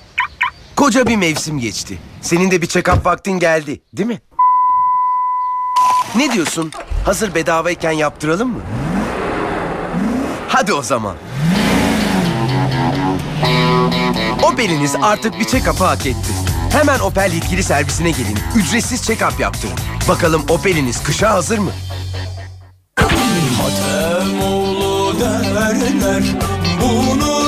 Koca 0.75 1.07
bir 1.07 1.15
mevsim 1.15 1.59
geçti. 1.59 1.99
Senin 2.21 2.51
de 2.51 2.61
bir 2.61 2.67
check-up 2.67 3.05
vaktin 3.05 3.39
geldi, 3.39 3.81
değil 3.93 4.07
mi? 4.07 4.21
Ne 6.15 6.31
diyorsun? 6.31 6.71
Hazır 7.05 7.35
bedavayken 7.35 7.91
yaptıralım 7.91 8.49
mı? 8.49 8.59
Hadi 10.47 10.73
o 10.73 10.81
zaman. 10.83 11.15
Opel'iniz 14.43 14.95
artık 15.01 15.39
bir 15.39 15.45
check-up'ı 15.45 15.83
hak 15.83 16.05
etti. 16.05 16.31
Hemen 16.71 16.99
Opel 16.99 17.31
yetkili 17.33 17.63
servisine 17.63 18.11
gelin. 18.11 18.39
Ücretsiz 18.55 19.01
check-up 19.09 19.41
yaptırın. 19.41 19.75
Bakalım 20.07 20.43
Opel'iniz 20.49 21.03
kışa 21.03 21.29
hazır 21.29 21.57
mı? 21.57 21.71
Hatemoğlu 23.61 25.19
derler 25.19 26.23
bunun 26.81 27.21
adına. 27.21 27.44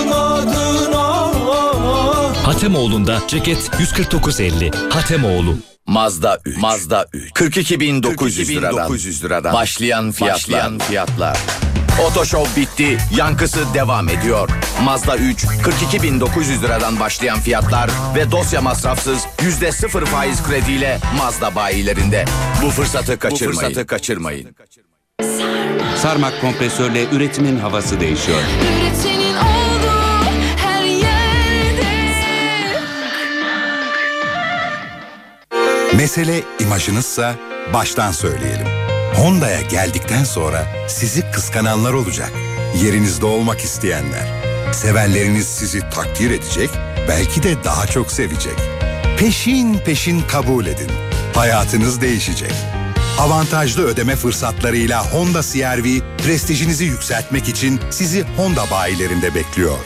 Hatemoğlu'nda 2.68 3.22
ceket 3.28 3.58
149.50. 3.58 4.90
Hatemoğlu. 4.90 5.56
Mazda 5.86 6.40
3. 6.46 6.58
Mazda 6.58 7.06
3. 7.14 7.32
42.900 7.32 8.50
liradan. 8.56 8.90
42.900 8.90 9.24
liradan. 9.24 9.54
Başlayan 9.54 10.12
fiyatlar. 10.12 10.36
Başlayan 10.36 10.80
fiyatlar. 10.80 11.38
Otoşov 12.08 12.46
bitti. 12.58 12.98
Yankısı 13.18 13.60
devam 13.74 14.10
ediyor. 14.10 14.50
Mazda 14.84 15.18
3 15.18 15.44
42.900 15.44 16.62
liradan 16.62 17.00
başlayan 17.00 17.40
fiyatlar 17.40 17.90
ve 18.16 18.32
dosya 18.32 18.62
masrafsız 18.62 19.26
yüzde 19.42 19.72
sıfır 19.72 20.06
faiz 20.06 20.44
krediyle 20.44 21.00
Mazda 21.18 21.56
bayilerinde. 21.56 22.26
Bu 22.64 22.70
fırsatı 22.70 23.20
kaçırmayın. 23.20 23.56
Bu 23.56 23.60
fırsatı 23.60 23.88
kaçırmayın. 23.88 24.56
Sarmak 25.98 26.42
kompresörle 26.42 27.06
üretimin 27.12 27.60
havası 27.60 28.00
değişiyor. 28.00 28.42
Üretenin 28.82 29.27
Mesele 35.98 36.44
imajınızsa 36.60 37.36
baştan 37.74 38.12
söyleyelim. 38.12 38.68
Honda'ya 39.16 39.62
geldikten 39.62 40.24
sonra 40.24 40.66
sizi 40.88 41.32
kıskananlar 41.32 41.94
olacak. 41.94 42.32
Yerinizde 42.84 43.26
olmak 43.26 43.60
isteyenler. 43.60 44.28
Sevenleriniz 44.74 45.48
sizi 45.48 45.80
takdir 45.80 46.32
edecek, 46.32 46.70
belki 47.08 47.44
de 47.44 47.64
daha 47.64 47.88
çok 47.88 48.12
sevecek. 48.12 48.54
Peşin 49.20 49.78
peşin 49.78 50.22
kabul 50.22 50.66
edin. 50.66 50.92
Hayatınız 51.36 52.02
değişecek. 52.02 52.54
Avantajlı 53.20 53.84
ödeme 53.84 54.16
fırsatlarıyla 54.16 55.14
Honda 55.14 55.42
CR-V 55.42 56.18
prestijinizi 56.18 56.86
yükseltmek 56.86 57.50
için 57.50 57.80
sizi 57.90 58.26
Honda 58.38 58.72
bayilerinde 58.72 59.36
bekliyor. 59.36 59.78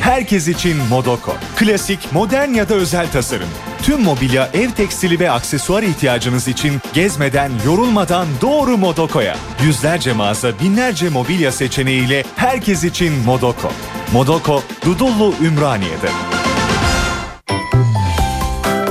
Herkes 0.00 0.48
için 0.48 0.76
Modoko. 0.76 1.34
Klasik, 1.56 2.12
modern 2.12 2.54
ya 2.54 2.68
da 2.68 2.74
özel 2.74 3.10
tasarım. 3.12 3.48
Tüm 3.82 4.02
mobilya, 4.02 4.50
ev 4.54 4.70
tekstili 4.70 5.20
ve 5.20 5.30
aksesuar 5.30 5.82
ihtiyacınız 5.82 6.48
için 6.48 6.80
gezmeden, 6.94 7.52
yorulmadan 7.66 8.26
doğru 8.42 8.76
Modoko'ya. 8.76 9.36
Yüzlerce 9.64 10.12
mağaza, 10.12 10.58
binlerce 10.58 11.08
mobilya 11.08 11.52
seçeneğiyle 11.52 12.24
herkes 12.36 12.84
için 12.84 13.12
Modoko. 13.12 13.72
Modoko, 14.12 14.62
Dudullu 14.84 15.34
Ümraniye'de. 15.42 16.10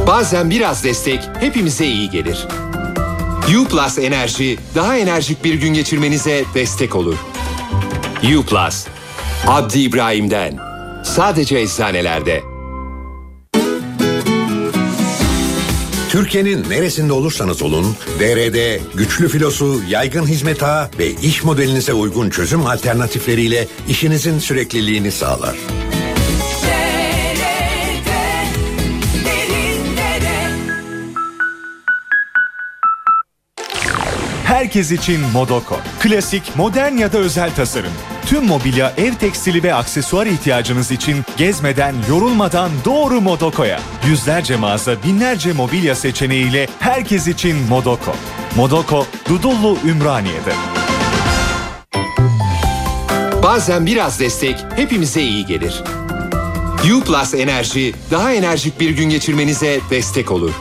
Bazen 0.08 0.50
biraz 0.50 0.84
destek 0.84 1.30
hepimize 1.40 1.86
iyi 1.86 2.10
gelir. 2.10 2.48
U 3.60 3.68
Plus 3.68 4.00
Enerji 4.00 4.58
daha 4.76 4.98
enerjik 4.98 5.44
bir 5.44 5.54
gün 5.54 5.74
geçirmenize 5.74 6.44
destek 6.54 6.96
olur. 6.96 7.16
U 8.38 8.44
Plus, 8.44 8.88
Abdi 9.48 9.80
İbrahim'den. 9.80 10.58
Sadece 11.04 11.60
eczanelerde. 11.60 12.49
Türkiye'nin 16.10 16.70
neresinde 16.70 17.14
olursanız 17.14 17.62
olun, 17.62 17.96
DRD 18.20 18.80
güçlü 18.94 19.30
filosu, 19.30 19.82
yaygın 19.90 20.28
hizmet 20.28 20.64
ağı 20.64 20.90
ve 21.00 21.12
iş 21.12 21.44
modelinize 21.44 21.94
uygun 21.94 22.30
çözüm 22.30 22.66
alternatifleriyle 22.66 23.68
işinizin 23.90 24.40
sürekliliğini 24.40 25.12
sağlar. 25.12 25.56
Herkes 34.70 34.92
için 34.92 35.20
Modoko. 35.34 35.78
Klasik, 36.00 36.56
modern 36.56 36.98
ya 36.98 37.14
da 37.14 37.18
özel 37.18 37.56
tasarım. 37.56 37.92
Tüm 38.26 38.46
mobilya, 38.46 38.94
ev 38.98 39.14
tekstili 39.14 39.64
ve 39.64 39.74
aksesuar 39.74 40.26
ihtiyacınız 40.26 40.92
için 40.92 41.24
gezmeden, 41.38 41.96
yorulmadan 42.10 42.72
doğru 42.86 43.22
Modoko'ya. 43.22 43.80
Yüzlerce 44.08 44.56
mağaza, 44.56 45.04
binlerce 45.04 45.54
mobilya 45.54 45.96
seçeneğiyle 45.96 46.68
herkes 46.80 47.28
için 47.28 47.56
Modoko. 47.70 48.16
Modoko, 48.56 49.06
Dudullu 49.30 49.78
Ümraniye'de. 49.86 50.54
Bazen 53.44 53.86
biraz 53.86 54.20
destek 54.20 54.56
hepimize 54.76 55.22
iyi 55.22 55.46
gelir. 55.46 55.84
U 56.96 57.04
Plus 57.04 57.34
Enerji 57.34 57.94
daha 58.12 58.34
enerjik 58.34 58.80
bir 58.80 58.90
gün 58.90 59.10
geçirmenize 59.10 59.80
destek 59.90 60.32
olur. 60.32 60.54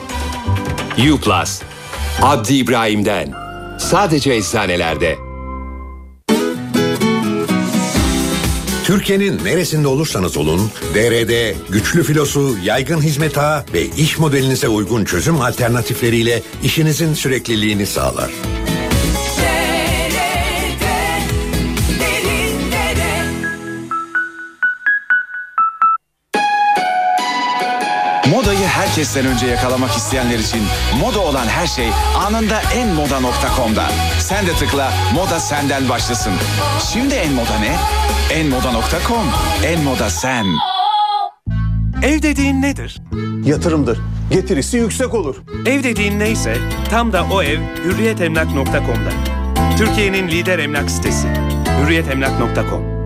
U 1.12 1.20
Plus, 1.20 1.62
Abdi 2.22 2.54
İbrahim'den. 2.54 3.47
Sadece 3.89 4.34
eczanelerde. 4.34 5.18
Türkiye'nin 8.84 9.45
neresinde 9.45 9.89
olursanız 9.89 10.36
olun, 10.36 10.70
DRD 10.95 11.55
güçlü 11.68 12.03
filosu, 12.03 12.57
yaygın 12.64 13.03
hizmet 13.03 13.39
ağı 13.39 13.64
ve 13.74 13.86
iş 13.86 14.18
modelinize 14.18 14.68
uygun 14.68 15.05
çözüm 15.05 15.41
alternatifleriyle 15.41 16.43
işinizin 16.62 17.14
sürekliliğini 17.14 17.86
sağlar. 17.86 18.30
Herkesten 28.89 29.26
önce 29.26 29.47
yakalamak 29.47 29.91
isteyenler 29.91 30.39
için 30.39 30.62
moda 31.01 31.20
olan 31.20 31.47
her 31.47 31.66
şey 31.66 31.89
anında 32.26 32.61
enmoda.com'da. 32.61 33.89
Sen 34.20 34.47
de 34.47 34.53
tıkla 34.53 34.93
moda 35.14 35.41
senden 35.41 35.89
başlasın. 35.89 36.32
Şimdi 36.93 37.14
en 37.14 37.32
moda 37.32 37.59
ne? 37.59 37.76
enmoda.com. 38.36 39.26
En 39.64 39.80
moda 39.80 40.11
sen. 40.11 40.47
Ev 42.03 42.22
dediğin 42.22 42.62
nedir? 42.62 43.01
Yatırımdır. 43.45 43.99
Getirisi 44.30 44.76
yüksek 44.76 45.14
olur. 45.14 45.36
Ev 45.66 45.82
dediğin 45.82 46.18
neyse 46.18 46.57
tam 46.91 47.12
da 47.12 47.26
o 47.32 47.43
ev 47.43 47.59
hürriyetemlak.com'da. 47.84 49.11
Türkiye'nin 49.78 50.28
lider 50.28 50.59
emlak 50.59 50.91
sitesi. 50.91 51.28
hürriyetemlak.com 51.82 52.97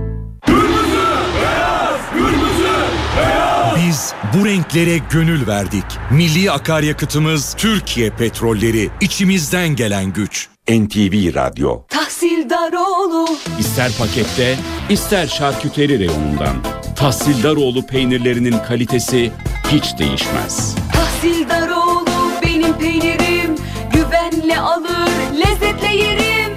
Biz 3.89 4.15
bu 4.35 4.47
renklere 4.47 4.99
gönül 5.11 5.47
verdik. 5.47 5.85
Milli 6.11 6.51
akaryakıtımız 6.51 7.55
Türkiye 7.59 8.11
Petrolleri. 8.11 8.91
içimizden 9.01 9.69
gelen 9.69 10.13
güç. 10.13 10.49
NTV 10.69 11.35
Radyo 11.35 11.87
Tahsildaroğlu. 11.89 13.29
İster 13.59 13.93
pakette, 13.99 14.59
ister 14.91 15.27
şarküteri 15.27 15.99
reyonundan. 15.99 16.57
Tahsildaroğlu 16.97 17.87
peynirlerinin 17.87 18.59
kalitesi 18.69 19.33
hiç 19.73 19.99
değişmez. 19.99 20.75
Tahsildaroğlu 20.93 22.07
benim 22.47 22.79
peynirim. 22.79 23.55
Güvenle 23.93 24.61
alır, 24.61 25.11
lezzetle 25.39 25.97
yerim. 25.97 26.53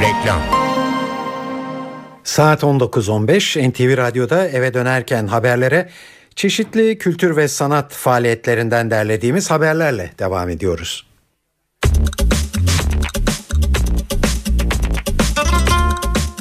Reklam 0.00 0.67
Saat 2.28 2.62
19.15 2.62 3.70
NTV 3.70 3.96
Radyo'da 3.96 4.48
eve 4.48 4.74
dönerken 4.74 5.26
haberlere 5.26 5.88
çeşitli 6.34 6.98
kültür 6.98 7.36
ve 7.36 7.48
sanat 7.48 7.92
faaliyetlerinden 7.92 8.90
derlediğimiz 8.90 9.50
haberlerle 9.50 10.12
devam 10.18 10.50
ediyoruz. 10.50 11.06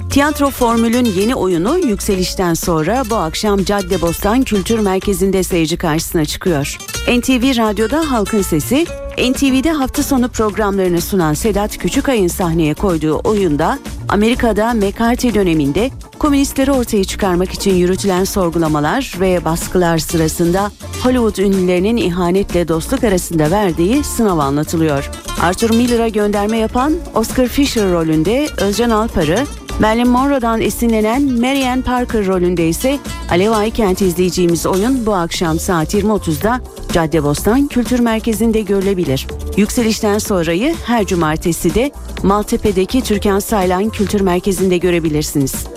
Tiyatro 0.10 0.50
Formül'ün 0.50 1.06
yeni 1.06 1.36
oyunu 1.36 1.78
Yükseliş'ten 1.78 2.54
sonra 2.54 3.04
bu 3.10 3.16
akşam 3.16 3.64
Caddebostan 3.64 4.44
Kültür 4.44 4.80
Merkezi'nde 4.80 5.44
seyirci 5.44 5.78
karşısına 5.78 6.26
çıkıyor. 6.26 6.78
NTV 7.08 7.58
Radyo'da 7.58 8.12
Halkın 8.12 8.42
Sesi 8.42 8.86
NTV'de 9.18 9.72
hafta 9.72 10.04
sonu 10.04 10.30
programlarını 10.30 11.02
sunan 11.02 11.34
Sedat 11.34 11.78
Küçükay'ın 11.78 12.28
sahneye 12.28 12.74
koyduğu 12.74 13.16
oyunda 13.18 13.80
Amerika'da 14.10 14.74
McCarthy 14.74 15.34
döneminde 15.34 15.92
komünistleri 16.20 16.72
ortaya 16.72 17.04
çıkarmak 17.04 17.52
için 17.52 17.76
yürütülen 17.76 18.24
sorgulamalar 18.24 19.14
ve 19.20 19.46
baskılar 19.46 19.98
sırasında 19.98 20.72
Hollywood 21.04 21.38
ünlülerinin 21.38 21.98
ihanetle 21.98 22.68
dostluk 22.68 23.04
arasında 23.04 23.52
verdiği 23.52 24.04
sınav 24.04 24.38
anlatılıyor. 24.38 25.12
Arthur 25.42 25.70
Miller'a 25.70 26.08
gönderme 26.08 26.58
yapan 26.58 26.94
Oscar 27.16 27.48
Fisher 27.48 27.92
rolünde 27.92 28.48
Özcan 28.58 28.90
Alpar'ı, 28.90 29.46
Marilyn 29.80 30.08
Monroe'dan 30.08 30.62
esinlenen 30.62 31.24
Marianne 31.24 31.82
Parker 31.82 32.28
rolünde 32.28 32.68
ise 32.68 33.00
Alev 33.32 33.52
Aykent 33.52 34.02
izleyeceğimiz 34.02 34.66
oyun 34.66 35.06
bu 35.06 35.14
akşam 35.14 35.60
saat 35.60 35.94
20.30'da 35.94 36.62
Caddebostan 36.94 37.68
Kültür 37.68 38.00
Merkezi'nde 38.00 38.62
görülebilir. 38.62 39.28
Yükselişten 39.58 40.18
sonrayı 40.18 40.76
her 40.86 41.06
cumartesi 41.06 41.76
de 41.76 41.92
Maltepe'deki 42.24 43.04
Türkan 43.04 43.40
Saylan 43.40 43.90
Kültür 43.90 44.22
Merkezi'nde 44.22 44.78
görebilirsiniz. 44.78 45.68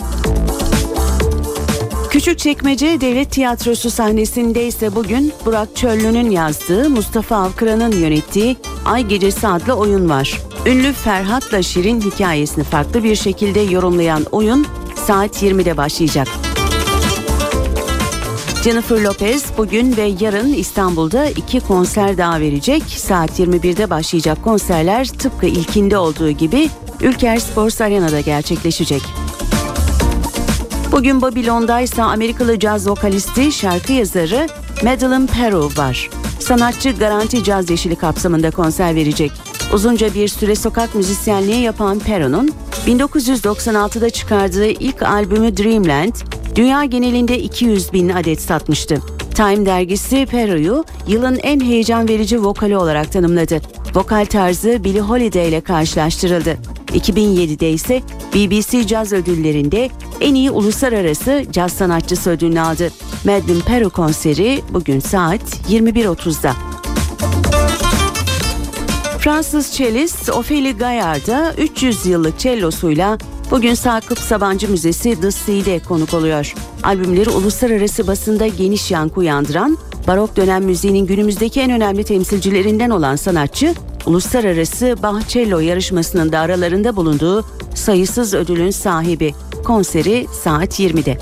Küçükçekmece 2.20 3.00
Devlet 3.00 3.30
Tiyatrosu 3.30 3.90
sahnesinde 3.90 4.66
ise 4.66 4.94
bugün 4.94 5.32
Burak 5.44 5.76
Çöllü'nün 5.76 6.30
yazdığı, 6.30 6.90
Mustafa 6.90 7.36
Avkıran'ın 7.36 7.92
yönettiği 7.92 8.56
Ay 8.84 9.06
Gecesi 9.06 9.48
adlı 9.48 9.72
oyun 9.72 10.08
var. 10.08 10.40
Ünlü 10.66 10.92
Ferhat'la 10.92 11.62
Şirin 11.62 12.00
hikayesini 12.00 12.64
farklı 12.64 13.04
bir 13.04 13.16
şekilde 13.16 13.60
yorumlayan 13.60 14.24
oyun 14.32 14.66
saat 15.06 15.42
20'de 15.42 15.76
başlayacak. 15.76 16.28
Jennifer 18.64 19.00
Lopez 19.00 19.44
bugün 19.58 19.96
ve 19.96 20.12
yarın 20.20 20.52
İstanbul'da 20.52 21.26
iki 21.26 21.60
konser 21.60 22.18
daha 22.18 22.40
verecek. 22.40 22.82
Saat 22.82 23.40
21'de 23.40 23.90
başlayacak 23.90 24.44
konserler 24.44 25.08
tıpkı 25.08 25.46
ilkinde 25.46 25.98
olduğu 25.98 26.30
gibi 26.30 26.68
Ülker 27.02 27.38
Sports 27.38 27.80
Arena'da 27.80 28.20
gerçekleşecek. 28.20 29.02
Bugün 30.92 31.22
Babilon'da 31.22 31.80
ise 31.80 32.02
Amerikalı 32.02 32.58
caz 32.58 32.88
vokalisti, 32.88 33.52
şarkı 33.52 33.92
yazarı 33.92 34.46
Madeline 34.84 35.26
Peru 35.26 35.68
var. 35.76 36.10
Sanatçı 36.40 36.90
Garanti 36.90 37.44
Caz 37.44 37.70
Yeşili 37.70 37.96
kapsamında 37.96 38.50
konser 38.50 38.94
verecek. 38.94 39.32
Uzunca 39.72 40.14
bir 40.14 40.28
süre 40.28 40.54
sokak 40.54 40.94
müzisyenliği 40.94 41.60
yapan 41.60 41.98
Peru'nun 41.98 42.50
1996'da 42.86 44.10
çıkardığı 44.10 44.66
ilk 44.66 45.02
albümü 45.02 45.56
Dreamland, 45.56 46.14
dünya 46.54 46.84
genelinde 46.84 47.38
200 47.38 47.92
bin 47.92 48.08
adet 48.08 48.40
satmıştı. 48.40 48.98
Time 49.34 49.66
dergisi 49.66 50.26
Peru'yu 50.30 50.84
yılın 51.06 51.38
en 51.42 51.60
heyecan 51.60 52.08
verici 52.08 52.44
vokali 52.44 52.76
olarak 52.76 53.12
tanımladı. 53.12 53.60
Vokal 53.94 54.24
tarzı 54.24 54.84
Billie 54.84 55.00
Holiday 55.00 55.48
ile 55.48 55.60
karşılaştırıldı. 55.60 56.56
2007'de 56.94 57.70
ise 57.70 58.02
BBC 58.34 58.86
Caz 58.86 59.12
Ödülleri'nde 59.12 59.90
en 60.20 60.34
iyi 60.34 60.50
uluslararası 60.50 61.44
caz 61.52 61.72
sanatçısı 61.72 62.30
ödülünü 62.30 62.60
aldı. 62.60 62.90
Madeline 63.24 63.62
Peru 63.62 63.90
konseri 63.90 64.62
bugün 64.72 65.00
saat 65.00 65.70
21.30'da. 65.70 66.54
Fransız 69.18 69.70
cellist 69.70 70.28
Ophélie 70.28 70.78
Gaillard 70.78 71.26
da 71.26 71.54
300 71.58 72.06
yıllık 72.06 72.38
cellosuyla 72.38 73.18
bugün 73.50 73.74
Sakıp 73.74 74.18
Sabancı 74.18 74.70
Müzesi 74.70 75.20
The 75.20 75.30
Sea'de 75.30 75.78
konuk 75.78 76.14
oluyor. 76.14 76.54
Albümleri 76.82 77.30
uluslararası 77.30 78.06
basında 78.06 78.46
geniş 78.46 78.90
yankı 78.90 79.20
uyandıran, 79.20 79.78
barok 80.06 80.36
dönem 80.36 80.64
müziğinin 80.64 81.06
günümüzdeki 81.06 81.60
en 81.60 81.70
önemli 81.70 82.04
temsilcilerinden 82.04 82.90
olan 82.90 83.16
sanatçı, 83.16 83.74
uluslararası 84.06 84.96
Bahçello 85.02 85.58
yarışmasının 85.58 86.32
da 86.32 86.38
aralarında 86.38 86.96
bulunduğu 86.96 87.44
sayısız 87.74 88.34
ödülün 88.34 88.70
sahibi. 88.70 89.34
Konseri 89.64 90.26
saat 90.42 90.80
20'de. 90.80 91.18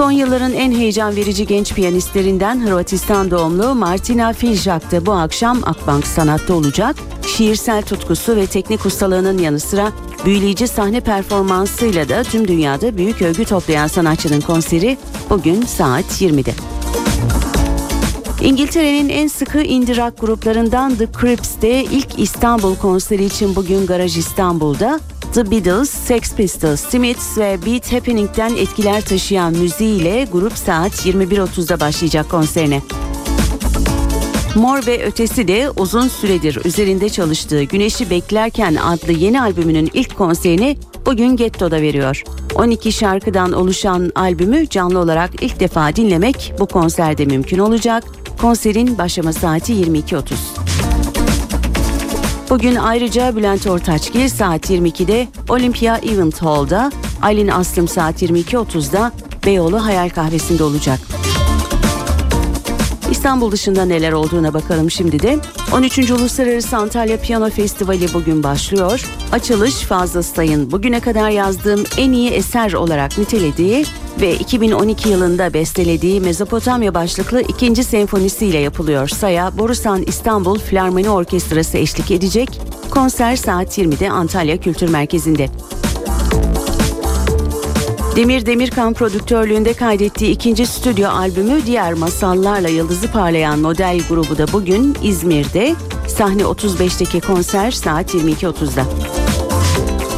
Son 0.00 0.10
yılların 0.10 0.52
en 0.52 0.72
heyecan 0.72 1.16
verici 1.16 1.46
genç 1.46 1.74
piyanistlerinden 1.74 2.66
Hırvatistan 2.66 3.30
doğumlu 3.30 3.74
Martina 3.74 4.32
Filjak 4.32 4.92
da 4.92 5.06
bu 5.06 5.12
akşam 5.12 5.60
Akbank 5.64 6.06
Sanat'ta 6.06 6.54
olacak. 6.54 6.96
Şiirsel 7.26 7.82
tutkusu 7.82 8.36
ve 8.36 8.46
teknik 8.46 8.86
ustalığının 8.86 9.38
yanı 9.38 9.60
sıra 9.60 9.92
büyüleyici 10.24 10.68
sahne 10.68 11.00
performansıyla 11.00 12.08
da 12.08 12.22
tüm 12.22 12.48
dünyada 12.48 12.96
büyük 12.96 13.22
övgü 13.22 13.44
toplayan 13.44 13.86
sanatçının 13.86 14.40
konseri 14.40 14.98
bugün 15.30 15.62
saat 15.62 16.04
20'de. 16.04 16.79
İngiltere'nin 18.42 19.08
en 19.08 19.28
sıkı 19.28 19.62
indie 19.62 19.96
rock 19.96 20.20
gruplarından 20.20 20.94
The 20.94 21.06
Crips 21.20 21.50
ilk 21.62 22.18
İstanbul 22.18 22.76
konseri 22.76 23.24
için 23.24 23.56
bugün 23.56 23.86
Garaj 23.86 24.18
İstanbul'da 24.18 25.00
The 25.34 25.50
Beatles, 25.50 25.90
Sex 25.90 26.34
Pistols, 26.34 26.80
Smiths 26.80 27.38
ve 27.38 27.58
Beat 27.66 27.92
Happening'den 27.92 28.56
etkiler 28.56 29.04
taşıyan 29.04 29.52
müziğiyle 29.52 30.28
grup 30.32 30.52
saat 30.52 31.06
21.30'da 31.06 31.80
başlayacak 31.80 32.30
konserine. 32.30 32.80
Mor 34.54 34.86
ve 34.86 35.04
Ötesi 35.04 35.48
de 35.48 35.70
uzun 35.70 36.08
süredir 36.08 36.64
üzerinde 36.64 37.08
çalıştığı 37.08 37.62
Güneşi 37.62 38.10
Beklerken 38.10 38.74
adlı 38.74 39.12
yeni 39.12 39.42
albümünün 39.42 39.90
ilk 39.94 40.16
konserini 40.16 40.76
bugün 41.06 41.36
Getto'da 41.36 41.82
veriyor. 41.82 42.22
12 42.54 42.92
şarkıdan 42.92 43.52
oluşan 43.52 44.12
albümü 44.14 44.68
canlı 44.68 44.98
olarak 44.98 45.30
ilk 45.42 45.60
defa 45.60 45.96
dinlemek 45.96 46.52
bu 46.58 46.66
konserde 46.66 47.24
mümkün 47.24 47.58
olacak. 47.58 48.04
Konserin 48.40 48.98
başlama 48.98 49.32
saati 49.32 49.72
22.30. 49.72 50.34
Bugün 52.50 52.74
ayrıca 52.74 53.36
Bülent 53.36 53.66
Ortaçgil 53.66 54.28
saat 54.28 54.70
22'de 54.70 55.28
Olympia 55.48 55.98
Event 55.98 56.42
Hall'da, 56.42 56.92
Aylin 57.22 57.48
Aslım 57.48 57.88
saat 57.88 58.22
22.30'da 58.22 59.12
Beyoğlu 59.46 59.84
Hayal 59.84 60.08
Kahvesi'nde 60.08 60.64
olacak. 60.64 61.19
İstanbul 63.20 63.52
dışında 63.52 63.84
neler 63.84 64.12
olduğuna 64.12 64.54
bakalım 64.54 64.90
şimdi 64.90 65.20
de. 65.20 65.38
13. 65.72 65.98
Uluslararası 66.10 66.76
Antalya 66.76 67.20
Piyano 67.20 67.50
Festivali 67.50 68.14
bugün 68.14 68.42
başlıyor. 68.42 69.04
Açılış 69.32 69.74
Fazıl 69.74 70.22
Say'ın 70.22 70.70
bugüne 70.70 71.00
kadar 71.00 71.30
yazdığım 71.30 71.84
en 71.98 72.12
iyi 72.12 72.30
eser 72.30 72.72
olarak 72.72 73.18
nitelediği 73.18 73.84
ve 74.20 74.34
2012 74.34 75.08
yılında 75.08 75.54
bestelediği 75.54 76.20
Mezopotamya 76.20 76.94
başlıklı 76.94 77.40
ikinci 77.40 77.84
senfonisiyle 77.84 78.58
yapılıyor. 78.58 79.08
Saya 79.08 79.58
Borusan 79.58 80.02
İstanbul 80.02 80.58
Filarmoni 80.58 81.10
Orkestrası 81.10 81.78
eşlik 81.78 82.10
edecek. 82.10 82.60
Konser 82.90 83.36
saat 83.36 83.78
20'de 83.78 84.10
Antalya 84.10 84.56
Kültür 84.56 84.88
Merkezi'nde. 84.88 85.48
Demir 88.16 88.46
Demirkan 88.46 88.94
prodüktörlüğünde 88.94 89.72
kaydettiği 89.72 90.30
ikinci 90.30 90.66
stüdyo 90.66 91.08
albümü 91.10 91.66
diğer 91.66 91.92
masallarla 91.92 92.68
yıldızı 92.68 93.12
parlayan 93.12 93.58
model 93.58 94.00
grubu 94.08 94.38
da 94.38 94.52
bugün 94.52 94.96
İzmir'de. 95.02 95.74
Sahne 96.08 96.42
35'teki 96.42 97.20
konser 97.20 97.70
saat 97.70 98.14
22.30'da. 98.14 98.84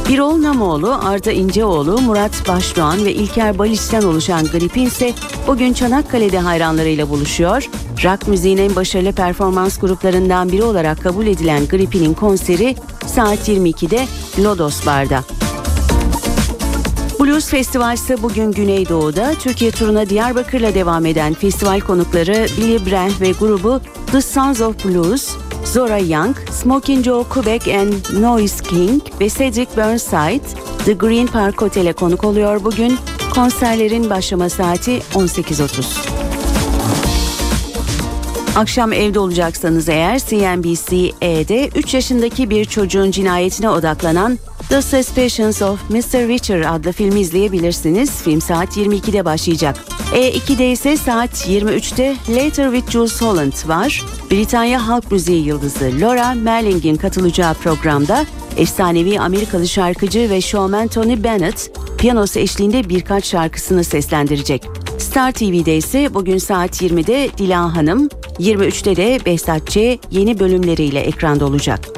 Birol 0.08 0.42
Namoğlu, 0.42 0.98
Arda 1.02 1.32
İnceoğlu, 1.32 2.00
Murat 2.00 2.48
Başdoğan 2.48 3.04
ve 3.04 3.12
İlker 3.14 3.58
Baliç'ten 3.58 4.02
oluşan 4.02 4.46
Gripin 4.46 4.86
ise 4.86 5.12
bugün 5.46 5.72
Çanakkale'de 5.72 6.38
hayranlarıyla 6.38 7.10
buluşuyor. 7.10 7.68
Rock 8.04 8.28
müziğin 8.28 8.58
en 8.58 8.76
başarılı 8.76 9.12
performans 9.12 9.78
gruplarından 9.78 10.52
biri 10.52 10.62
olarak 10.62 11.02
kabul 11.02 11.26
edilen 11.26 11.68
Gripin'in 11.68 12.14
konseri 12.14 12.76
saat 13.06 13.48
22'de 13.48 14.06
Lodos 14.38 14.86
Bar'da. 14.86 15.41
Blues 17.22 17.50
Festival 17.50 17.94
ise 17.94 18.22
bugün 18.22 18.52
Güneydoğu'da 18.52 19.34
Türkiye 19.34 19.70
turuna 19.70 20.08
Diyarbakır'la 20.08 20.74
devam 20.74 21.06
eden 21.06 21.34
festival 21.34 21.80
konukları 21.80 22.46
Billy 22.58 22.90
Brand 22.90 23.20
ve 23.20 23.30
grubu 23.30 23.80
The 24.12 24.22
Sons 24.22 24.60
of 24.60 24.84
Blues, 24.84 25.36
Zora 25.64 25.98
Young, 25.98 26.36
Smoking 26.50 27.04
Joe 27.04 27.24
Quebec 27.24 27.68
and 27.68 28.22
Noise 28.22 28.64
King 28.64 29.02
ve 29.20 29.28
Cedric 29.28 29.70
Burnside 29.76 30.46
The 30.84 30.92
Green 30.92 31.26
Park 31.26 31.62
Hotel'e 31.62 31.92
konuk 31.92 32.24
oluyor 32.24 32.64
bugün. 32.64 32.98
Konserlerin 33.34 34.10
başlama 34.10 34.48
saati 34.48 34.98
18.30. 35.14 36.31
Akşam 38.56 38.92
evde 38.92 39.18
olacaksanız 39.18 39.88
eğer 39.88 40.18
CNBC-E'de 40.18 41.68
3 41.76 41.94
yaşındaki 41.94 42.50
bir 42.50 42.64
çocuğun 42.64 43.10
cinayetine 43.10 43.70
odaklanan 43.70 44.38
The 44.68 44.82
Suspicions 44.82 45.62
of 45.62 45.90
Mr. 45.90 46.28
Witcher 46.28 46.74
adlı 46.74 46.92
filmi 46.92 47.20
izleyebilirsiniz. 47.20 48.22
Film 48.22 48.40
saat 48.40 48.76
22'de 48.76 49.24
başlayacak. 49.24 49.76
E2'de 50.12 50.70
ise 50.70 50.96
saat 50.96 51.30
23'te 51.30 52.16
Later 52.28 52.72
with 52.72 52.90
Jules 52.90 53.22
Holland 53.22 53.68
var. 53.68 54.04
Britanya 54.30 54.88
halk 54.88 55.12
müziği 55.12 55.46
yıldızı 55.46 55.92
Laura 56.00 56.34
Merling'in 56.34 56.96
katılacağı 56.96 57.54
programda 57.54 58.26
efsanevi 58.56 59.20
Amerikalı 59.20 59.68
şarkıcı 59.68 60.30
ve 60.30 60.40
showman 60.40 60.88
Tony 60.88 61.24
Bennett 61.24 61.70
piyanosu 61.98 62.38
eşliğinde 62.38 62.88
birkaç 62.88 63.24
şarkısını 63.24 63.84
seslendirecek. 63.84 64.81
Star 65.02 65.32
TV'de 65.32 65.76
ise 65.76 66.14
bugün 66.14 66.38
saat 66.38 66.82
20'de 66.82 67.30
Dila 67.38 67.76
Hanım, 67.76 68.08
23'te 68.38 68.96
de 68.96 69.18
Behzat 69.26 69.70
Ç. 69.70 69.76
yeni 70.10 70.40
bölümleriyle 70.40 71.00
ekranda 71.00 71.44
olacak. 71.44 71.88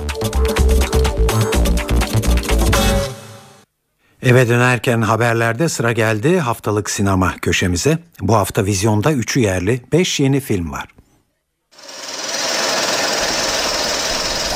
Eve 4.23 4.49
dönerken 4.49 5.03
haberlerde 5.03 5.69
sıra 5.69 5.93
geldi 5.93 6.39
haftalık 6.39 6.91
sinema 6.91 7.35
köşemize. 7.43 7.99
Bu 8.21 8.35
hafta 8.35 8.65
vizyonda 8.65 9.13
3'ü 9.13 9.41
yerli 9.41 9.81
5 9.93 10.21
yeni 10.21 10.41
film 10.41 10.73
var. 10.73 10.89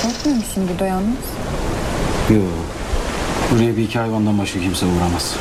Korkmuyor 0.02 0.38
musun 0.38 0.68
burada 0.72 0.86
yalnız? 0.86 1.24
Yok. 2.30 2.42
Buraya 3.50 3.76
bir 3.76 3.82
iki 3.82 3.98
hayvandan 3.98 4.38
başka 4.38 4.60
kimse 4.60 4.86
uğramaz. 4.86 5.36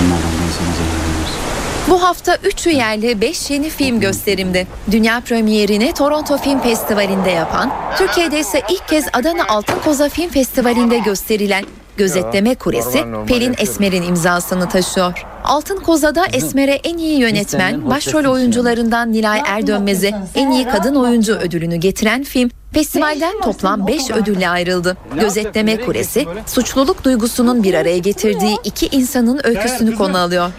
Bunlardan 0.00 0.22
da 0.22 0.44
insana 0.46 0.72
zarar 0.72 1.00
vermez. 1.00 1.43
Bu 1.88 2.02
hafta 2.02 2.36
3 2.44 2.66
yerli 2.66 3.20
5 3.20 3.50
yeni 3.50 3.70
film 3.70 4.00
gösterimde. 4.00 4.66
Dünya 4.90 5.20
premierini 5.20 5.92
Toronto 5.92 6.38
Film 6.38 6.60
Festivali'nde 6.60 7.30
yapan, 7.30 7.72
Türkiye'de 7.98 8.40
ise 8.40 8.62
ilk 8.70 8.88
kez 8.88 9.04
Adana 9.12 9.46
Altın 9.48 9.78
Koza 9.84 10.08
Film 10.08 10.30
Festivali'nde 10.30 10.98
gösterilen 10.98 11.64
Gözetleme 11.96 12.54
Kuresi 12.54 13.04
Pelin 13.26 13.54
Esmer'in 13.58 14.02
imzasını 14.02 14.68
taşıyor. 14.68 15.24
Altın 15.44 15.76
Koza'da 15.80 16.26
Esmer'e 16.26 16.72
en 16.74 16.98
iyi 16.98 17.18
yönetmen, 17.20 17.90
başrol 17.90 18.24
oyuncularından 18.24 19.12
Nilay 19.12 19.40
Erdönmez'e 19.46 20.10
en 20.34 20.50
iyi 20.50 20.68
kadın 20.68 20.94
oyuncu 20.94 21.32
ödülünü 21.32 21.76
getiren 21.76 22.24
film 22.24 22.50
Festivalden 22.72 23.40
toplam 23.40 23.86
5 23.86 24.10
ödülle 24.10 24.48
ayrıldı. 24.48 24.96
Gözetleme 25.20 25.80
Kuresi, 25.80 26.26
suçluluk 26.46 27.04
duygusunun 27.04 27.62
bir 27.62 27.74
araya 27.74 27.98
getirdiği 27.98 28.56
iki 28.64 28.86
insanın 28.86 29.40
öyküsünü 29.44 29.94
konu 29.94 30.18
alıyor. 30.18 30.50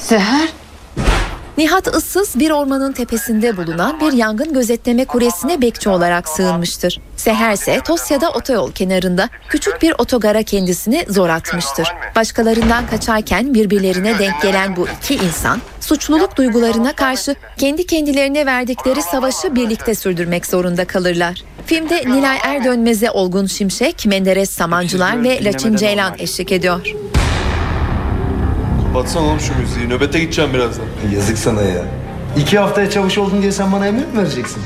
Seher? 0.00 0.48
Nihat 1.58 1.96
Issız 1.96 2.38
bir 2.38 2.50
ormanın 2.50 2.92
tepesinde 2.92 3.56
bulunan 3.56 4.00
bir 4.00 4.12
yangın 4.12 4.52
gözetleme 4.54 5.04
kulesine 5.04 5.60
bekçi 5.60 5.88
olarak 5.88 6.28
sığınmıştır. 6.28 7.00
Seher 7.16 7.52
ise 7.52 7.80
Tosya'da 7.84 8.30
otoyol 8.30 8.72
kenarında 8.72 9.28
küçük 9.48 9.82
bir 9.82 9.94
otogara 9.98 10.42
kendisini 10.42 11.04
zor 11.08 11.28
atmıştır. 11.28 11.88
Başkalarından 12.16 12.86
kaçarken 12.86 13.54
birbirlerine 13.54 14.18
denk 14.18 14.42
gelen 14.42 14.76
bu 14.76 14.86
iki 14.98 15.14
insan 15.14 15.60
suçluluk 15.80 16.36
duygularına 16.36 16.92
karşı 16.92 17.34
kendi 17.56 17.86
kendilerine 17.86 18.46
verdikleri 18.46 19.02
savaşı 19.02 19.54
birlikte 19.54 19.94
sürdürmek 19.94 20.46
zorunda 20.46 20.84
kalırlar. 20.84 21.44
Filmde 21.66 22.04
Nilay 22.06 22.38
Erdönmez'e 22.42 23.10
Olgun 23.10 23.46
Şimşek, 23.46 24.06
Menderes 24.06 24.50
Samancılar 24.50 25.22
ve 25.22 25.44
Laçin 25.44 25.76
Ceylan 25.76 26.14
eşlik 26.18 26.52
ediyor. 26.52 26.94
Batsana 28.94 29.24
oğlum 29.26 29.40
şu 29.40 29.58
müziği. 29.58 29.88
Nöbete 29.88 30.18
gideceğim 30.20 30.54
birazdan. 30.54 30.84
Yazık 31.14 31.38
sana 31.38 31.62
ya. 31.62 31.82
İki 32.36 32.58
haftaya 32.58 32.90
çavuş 32.90 33.18
oldun 33.18 33.42
diye 33.42 33.52
sen 33.52 33.72
bana 33.72 33.86
emir 33.86 34.06
mi 34.06 34.18
vereceksin? 34.18 34.62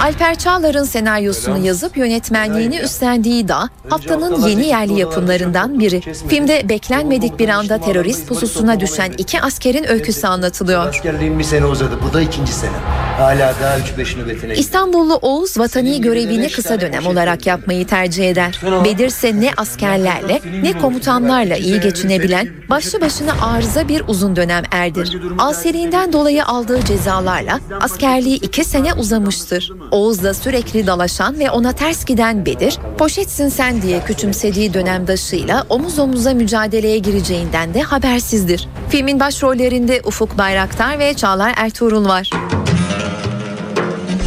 Alper 0.00 0.38
Çağlar'ın 0.38 0.84
senaryosunu 0.84 1.66
yazıp 1.66 1.96
yönetmenliğini 1.96 2.78
üstlendiği 2.78 3.48
da 3.48 3.68
haftanın 3.88 4.48
yeni 4.48 4.66
yerli 4.66 5.00
yapımlarından 5.00 5.80
biri. 5.80 6.00
Filmde 6.28 6.68
beklenmedik 6.68 7.38
bir 7.38 7.48
anda 7.48 7.80
terörist 7.80 8.28
pususuna 8.28 8.80
düşen 8.80 9.12
iki 9.18 9.40
askerin 9.40 9.84
öyküsü 9.88 10.26
anlatılıyor. 10.26 10.86
Askerliğim 10.86 11.38
bir 11.38 11.44
sene 11.44 11.66
uzadı. 11.66 11.98
Bu 12.08 12.12
da 12.12 12.20
ikinci 12.22 12.52
sene. 12.52 12.76
Hala 13.20 13.54
daha 13.62 13.78
üç 13.78 13.98
beş 13.98 14.16
nöbetine 14.16 14.40
gidiyor. 14.40 14.56
İstanbullu 14.56 15.14
Oğuz 15.14 15.58
vatani 15.58 16.00
görevini 16.00 16.50
kısa 16.50 16.80
dönem 16.80 17.06
olarak 17.06 17.46
yapmayı 17.46 17.86
tercih 17.86 18.30
eder. 18.30 18.60
Bedir 18.84 19.06
ise 19.06 19.40
ne 19.40 19.50
askerlerle 19.56 20.40
ne 20.62 20.78
komutanlarla 20.78 21.56
iyi 21.56 21.80
geçinebilen 21.80 22.48
başlı 22.70 23.00
başına 23.00 23.32
arıza 23.42 23.88
bir 23.88 24.02
uzun 24.08 24.36
dönem 24.36 24.64
erdir. 24.70 25.18
Asiliğinden 25.38 26.12
dolayı 26.12 26.44
aldığı 26.44 26.84
cezalarla 26.84 27.60
askerliği 27.80 28.36
iki 28.36 28.64
sene 28.64 28.94
uzamıştır. 28.94 29.72
Oğuz'la 29.90 30.34
sürekli 30.34 30.86
dalaşan 30.86 31.38
ve 31.38 31.50
ona 31.50 31.72
ters 31.72 32.04
giden 32.04 32.46
Bedir, 32.46 32.78
poşetsin 32.98 33.48
sen 33.48 33.82
diye 33.82 34.04
küçümsediği 34.04 34.74
dönemdaşıyla 34.74 35.66
omuz 35.68 35.98
omuza 35.98 36.34
mücadeleye 36.34 36.98
gireceğinden 36.98 37.74
de 37.74 37.82
habersizdir. 37.82 38.68
Filmin 38.88 39.20
başrollerinde 39.20 40.00
Ufuk 40.04 40.38
Bayraktar 40.38 40.98
ve 40.98 41.14
Çağlar 41.14 41.54
Ertuğrul 41.56 42.08
var. 42.08 42.30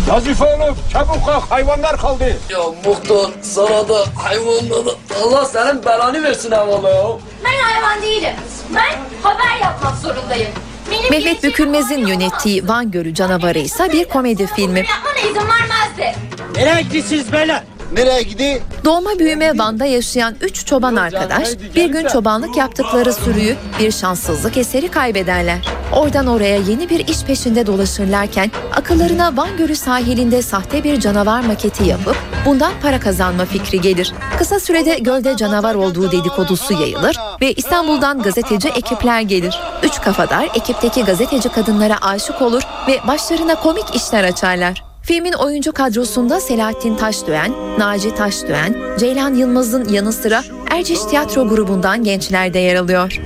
Nazife 0.07 0.43
oğlum 0.45 0.75
çabuk 0.93 1.25
kalk 1.25 1.51
hayvanlar 1.51 1.97
kaldı. 1.97 2.37
Ya 2.49 2.59
muhtar 2.85 3.31
sana 3.41 3.89
da 3.89 4.05
hayvanlara 4.15 4.89
Allah 5.23 5.45
senin 5.45 5.85
belanı 5.85 6.23
versin 6.23 6.51
havalı 6.51 6.87
ya. 6.89 7.03
Ben 7.45 7.63
hayvan 7.63 8.01
değilim. 8.01 8.33
Ben 8.75 8.95
haber 9.29 9.57
yapmak 9.61 9.97
zorundayım. 9.97 10.49
Benim 10.91 11.09
Mehmet 11.11 11.43
Bükülmez'in 11.43 12.07
yönettiği 12.07 12.67
Van 12.67 12.91
Gölü 12.91 13.13
Canavarı 13.13 13.59
ise 13.59 13.91
bir 13.91 14.05
komedi 14.09 14.47
filmi. 14.55 14.79
yapmana 14.79 15.19
izin 15.19 15.47
vermezdi. 15.49 16.19
Nereye 16.55 16.81
gidiyorsunuz 16.81 17.31
böyle? 17.31 17.63
Nereye 17.93 18.21
gidiyor? 18.21 18.61
Doğma 18.85 19.19
büyüme 19.19 19.57
Van'da 19.57 19.85
yaşayan 19.85 20.35
üç 20.41 20.65
çoban 20.65 20.95
arkadaş 20.95 21.47
bir 21.75 21.85
gün 21.85 22.07
çobanlık 22.07 22.57
yaptıkları 22.57 23.13
sürüyü 23.13 23.55
bir 23.79 23.91
şanssızlık 23.91 24.57
eseri 24.57 24.87
kaybederler. 24.87 25.67
Oradan 25.95 26.27
oraya 26.27 26.57
yeni 26.57 26.89
bir 26.89 27.07
iş 27.07 27.23
peşinde 27.23 27.67
dolaşırlarken 27.67 28.51
akıllarına 28.75 29.37
Van 29.37 29.57
Gölü 29.57 29.75
sahilinde 29.75 30.41
sahte 30.41 30.83
bir 30.83 30.99
canavar 30.99 31.41
maketi 31.43 31.83
yapıp 31.83 32.15
bundan 32.45 32.73
para 32.81 32.99
kazanma 32.99 33.45
fikri 33.45 33.81
gelir. 33.81 34.13
Kısa 34.37 34.59
sürede 34.59 34.95
gölde 34.99 35.37
canavar 35.37 35.75
olduğu 35.75 36.11
dedikodusu 36.11 36.73
yayılır 36.73 37.17
ve 37.41 37.53
İstanbul'dan 37.53 38.21
gazeteci 38.21 38.69
ekipler 38.69 39.21
gelir. 39.21 39.59
Üç 39.83 40.01
kafadar 40.01 40.49
ekipteki 40.55 41.03
gazeteci 41.03 41.49
kadınlara 41.49 41.97
aşık 42.01 42.41
olur 42.41 42.61
ve 42.87 43.07
başlarına 43.07 43.55
komik 43.55 43.95
işler 43.95 44.23
açarlar. 44.23 44.92
Filmin 45.03 45.33
oyuncu 45.33 45.73
kadrosunda 45.73 46.39
Selahattin 46.39 46.95
Taşdöğen, 46.95 47.51
Naci 47.77 48.15
Taşdöğen, 48.15 48.75
Ceylan 48.99 49.33
Yılmaz'ın 49.33 49.89
yanı 49.89 50.13
sıra 50.13 50.43
Erciş 50.71 50.99
Tiyatro 50.99 51.47
grubundan 51.47 52.03
gençler 52.03 52.53
de 52.53 52.59
yer 52.59 52.75
alıyor. 52.75 53.19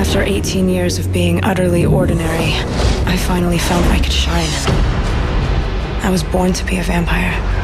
After 0.00 0.22
18 0.22 0.54
years 0.54 0.98
of 0.98 1.14
being 1.14 1.38
utterly 1.46 1.88
ordinary, 1.88 2.50
I 3.14 3.16
finally 3.16 3.58
found 3.58 3.84
I 3.84 4.02
could 4.02 4.12
shine. 4.12 4.74
I 6.04 6.10
was 6.10 6.32
born 6.32 6.52
to 6.52 6.66
be 6.66 6.80
a 6.80 6.84
vampire. 6.88 7.59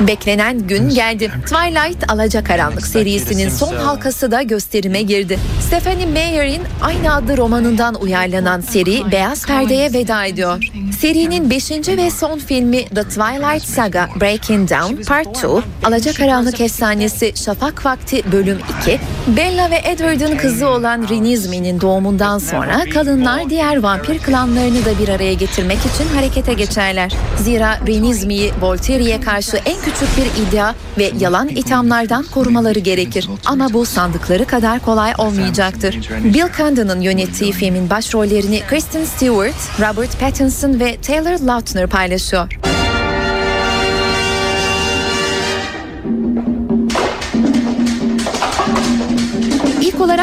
Beklenen 0.00 0.66
gün 0.66 0.88
geldi. 0.88 1.30
Twilight 1.46 2.10
Alacakaranlık 2.10 2.86
serisinin 2.86 3.48
son 3.48 3.76
halkası 3.76 4.30
da 4.30 4.42
gösterime 4.42 5.02
girdi. 5.02 5.38
Stephanie 5.66 6.06
Meyer'in 6.06 6.62
aynı 6.82 7.14
adlı 7.14 7.36
romanından 7.36 7.94
uyarlanan 7.94 8.60
seri 8.60 9.12
Beyaz 9.12 9.46
Perde'ye 9.46 9.92
veda 9.92 10.24
ediyor. 10.24 10.64
Serinin 11.00 11.50
5. 11.50 11.70
ve 11.70 12.10
son 12.10 12.38
filmi 12.38 12.84
The 12.84 13.02
Twilight 13.02 13.62
Saga 13.62 14.08
Breaking 14.20 14.70
Down 14.70 15.02
Part 15.02 15.38
2, 15.38 15.46
Alacakaranlık 15.84 16.60
efsanesi 16.60 17.32
Şafak 17.34 17.86
Vakti 17.86 18.32
bölüm 18.32 18.58
2, 18.82 18.98
Bella 19.36 19.70
ve 19.70 19.80
Edward'ın 19.84 20.36
kızı 20.36 20.68
olan 20.68 21.06
Renesmee'nin 21.08 21.80
doğumundan 21.80 22.38
sonra 22.38 22.84
kadınlar 22.94 23.50
diğer 23.50 23.82
vampir 23.82 24.18
klanlarını 24.18 24.84
da 24.84 24.98
bir 25.02 25.08
araya 25.08 25.34
getirmek 25.34 25.78
için 25.78 26.14
harekete 26.14 26.52
geçerler. 26.52 27.12
Zira 27.38 27.78
Renesmee'yi 27.86 28.52
Voltaire'ye 28.60 29.17
karşı 29.20 29.56
en 29.56 29.80
küçük 29.80 30.08
bir 30.16 30.42
iddia 30.42 30.74
ve 30.98 31.12
yalan 31.18 31.48
ithamlardan 31.48 32.24
korumaları 32.34 32.78
gerekir. 32.78 33.28
Ama 33.46 33.72
bu 33.72 33.86
sandıkları 33.86 34.44
kadar 34.44 34.80
kolay 34.80 35.12
olmayacaktır. 35.18 35.94
Bill 36.24 36.48
Condon'ın 36.56 37.00
yönettiği 37.00 37.52
filmin 37.52 37.90
başrollerini 37.90 38.62
Kristen 38.70 39.04
Stewart, 39.04 39.80
Robert 39.80 40.20
Pattinson 40.20 40.80
ve 40.80 40.96
Taylor 41.00 41.38
Lautner 41.40 41.86
paylaşıyor. 41.86 42.77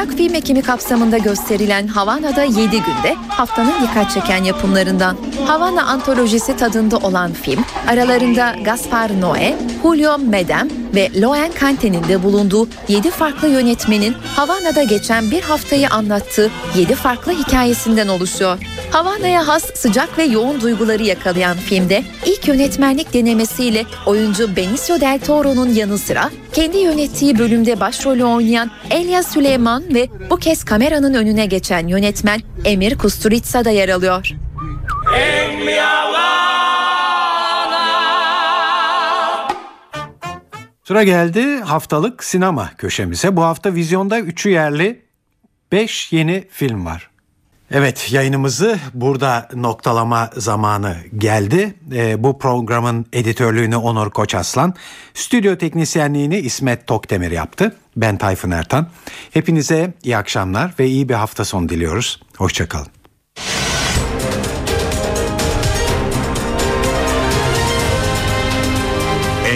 Olarak 0.06 0.18
film 0.18 0.36
ekimi 0.36 0.62
kapsamında 0.62 1.18
gösterilen 1.18 1.88
Havana'da 1.88 2.44
7 2.44 2.58
günde 2.58 3.16
haftanın 3.28 3.74
dikkat 3.82 4.12
çeken 4.12 4.44
yapımlarından. 4.44 5.18
Havana 5.48 5.84
antolojisi 5.84 6.58
tadında 6.58 6.98
olan 6.98 7.34
film, 7.34 7.66
aralarında 7.88 8.56
Gaspar 8.66 9.10
Noé, 9.10 9.54
Julio 9.84 10.18
Medem 10.18 10.85
ve 10.96 11.10
Loen 11.22 11.52
Cante'nin 11.62 12.04
de 12.04 12.24
bulunduğu 12.24 12.68
7 12.88 13.12
farklı 13.12 13.48
yönetmenin 13.48 14.14
Havana'da 14.36 14.84
geçen 14.84 15.32
bir 15.32 15.42
haftayı 15.42 15.90
anlattığı 15.90 16.52
7 16.76 16.96
farklı 16.96 17.32
hikayesinden 17.32 18.08
oluşuyor. 18.08 18.58
Havana'ya 18.92 19.48
has 19.48 19.64
sıcak 19.76 20.18
ve 20.18 20.24
yoğun 20.24 20.62
duyguları 20.62 21.04
yakalayan 21.04 21.58
filmde 21.58 22.04
ilk 22.26 22.48
yönetmenlik 22.48 23.14
denemesiyle 23.14 23.86
oyuncu 24.06 24.56
Benicio 24.56 25.02
del 25.02 25.20
Toro'nun 25.20 25.74
yanı 25.74 25.98
sıra 25.98 26.30
kendi 26.54 26.78
yönettiği 26.78 27.40
bölümde 27.40 27.80
başrolü 27.80 28.24
oynayan 28.24 28.72
Elia 28.90 29.24
Süleyman 29.24 29.84
ve 29.94 30.10
bu 30.30 30.38
kez 30.38 30.64
kameranın 30.64 31.14
önüne 31.14 31.46
geçen 31.46 31.88
yönetmen 31.88 32.42
Emir 32.66 32.98
Kusturica 32.98 33.66
da 33.66 33.70
yer 33.70 33.90
alıyor. 33.90 34.32
Sıra 40.88 41.04
geldi 41.04 41.60
haftalık 41.60 42.24
sinema 42.24 42.72
köşemize. 42.78 43.36
Bu 43.36 43.44
hafta 43.44 43.74
vizyonda 43.74 44.20
üçü 44.20 44.50
yerli 44.50 45.02
5 45.72 46.14
yeni 46.14 46.48
film 46.52 46.86
var. 46.86 47.10
Evet 47.72 48.12
yayınımızı 48.12 48.80
burada 48.94 49.50
noktalama 49.54 50.30
zamanı 50.36 50.98
geldi. 51.18 51.76
Ee, 51.94 52.24
bu 52.24 52.40
programın 52.40 53.06
editörlüğünü 53.14 53.76
Onur 53.76 54.10
Koçaslan, 54.10 54.74
stüdyo 55.14 55.58
teknisyenliğini 55.58 56.38
İsmet 56.38 56.88
Tokdemir 56.88 57.32
yaptı. 57.32 57.76
Ben 57.98 58.18
Tayfun 58.18 58.52
Ertan. 58.52 58.90
Hepinize 59.32 59.94
iyi 60.04 60.18
akşamlar 60.18 60.74
ve 60.80 60.88
iyi 60.88 61.10
bir 61.10 61.14
hafta 61.14 61.46
sonu 61.46 61.70
diliyoruz. 61.70 62.20
Hoşçakalın. 62.38 62.95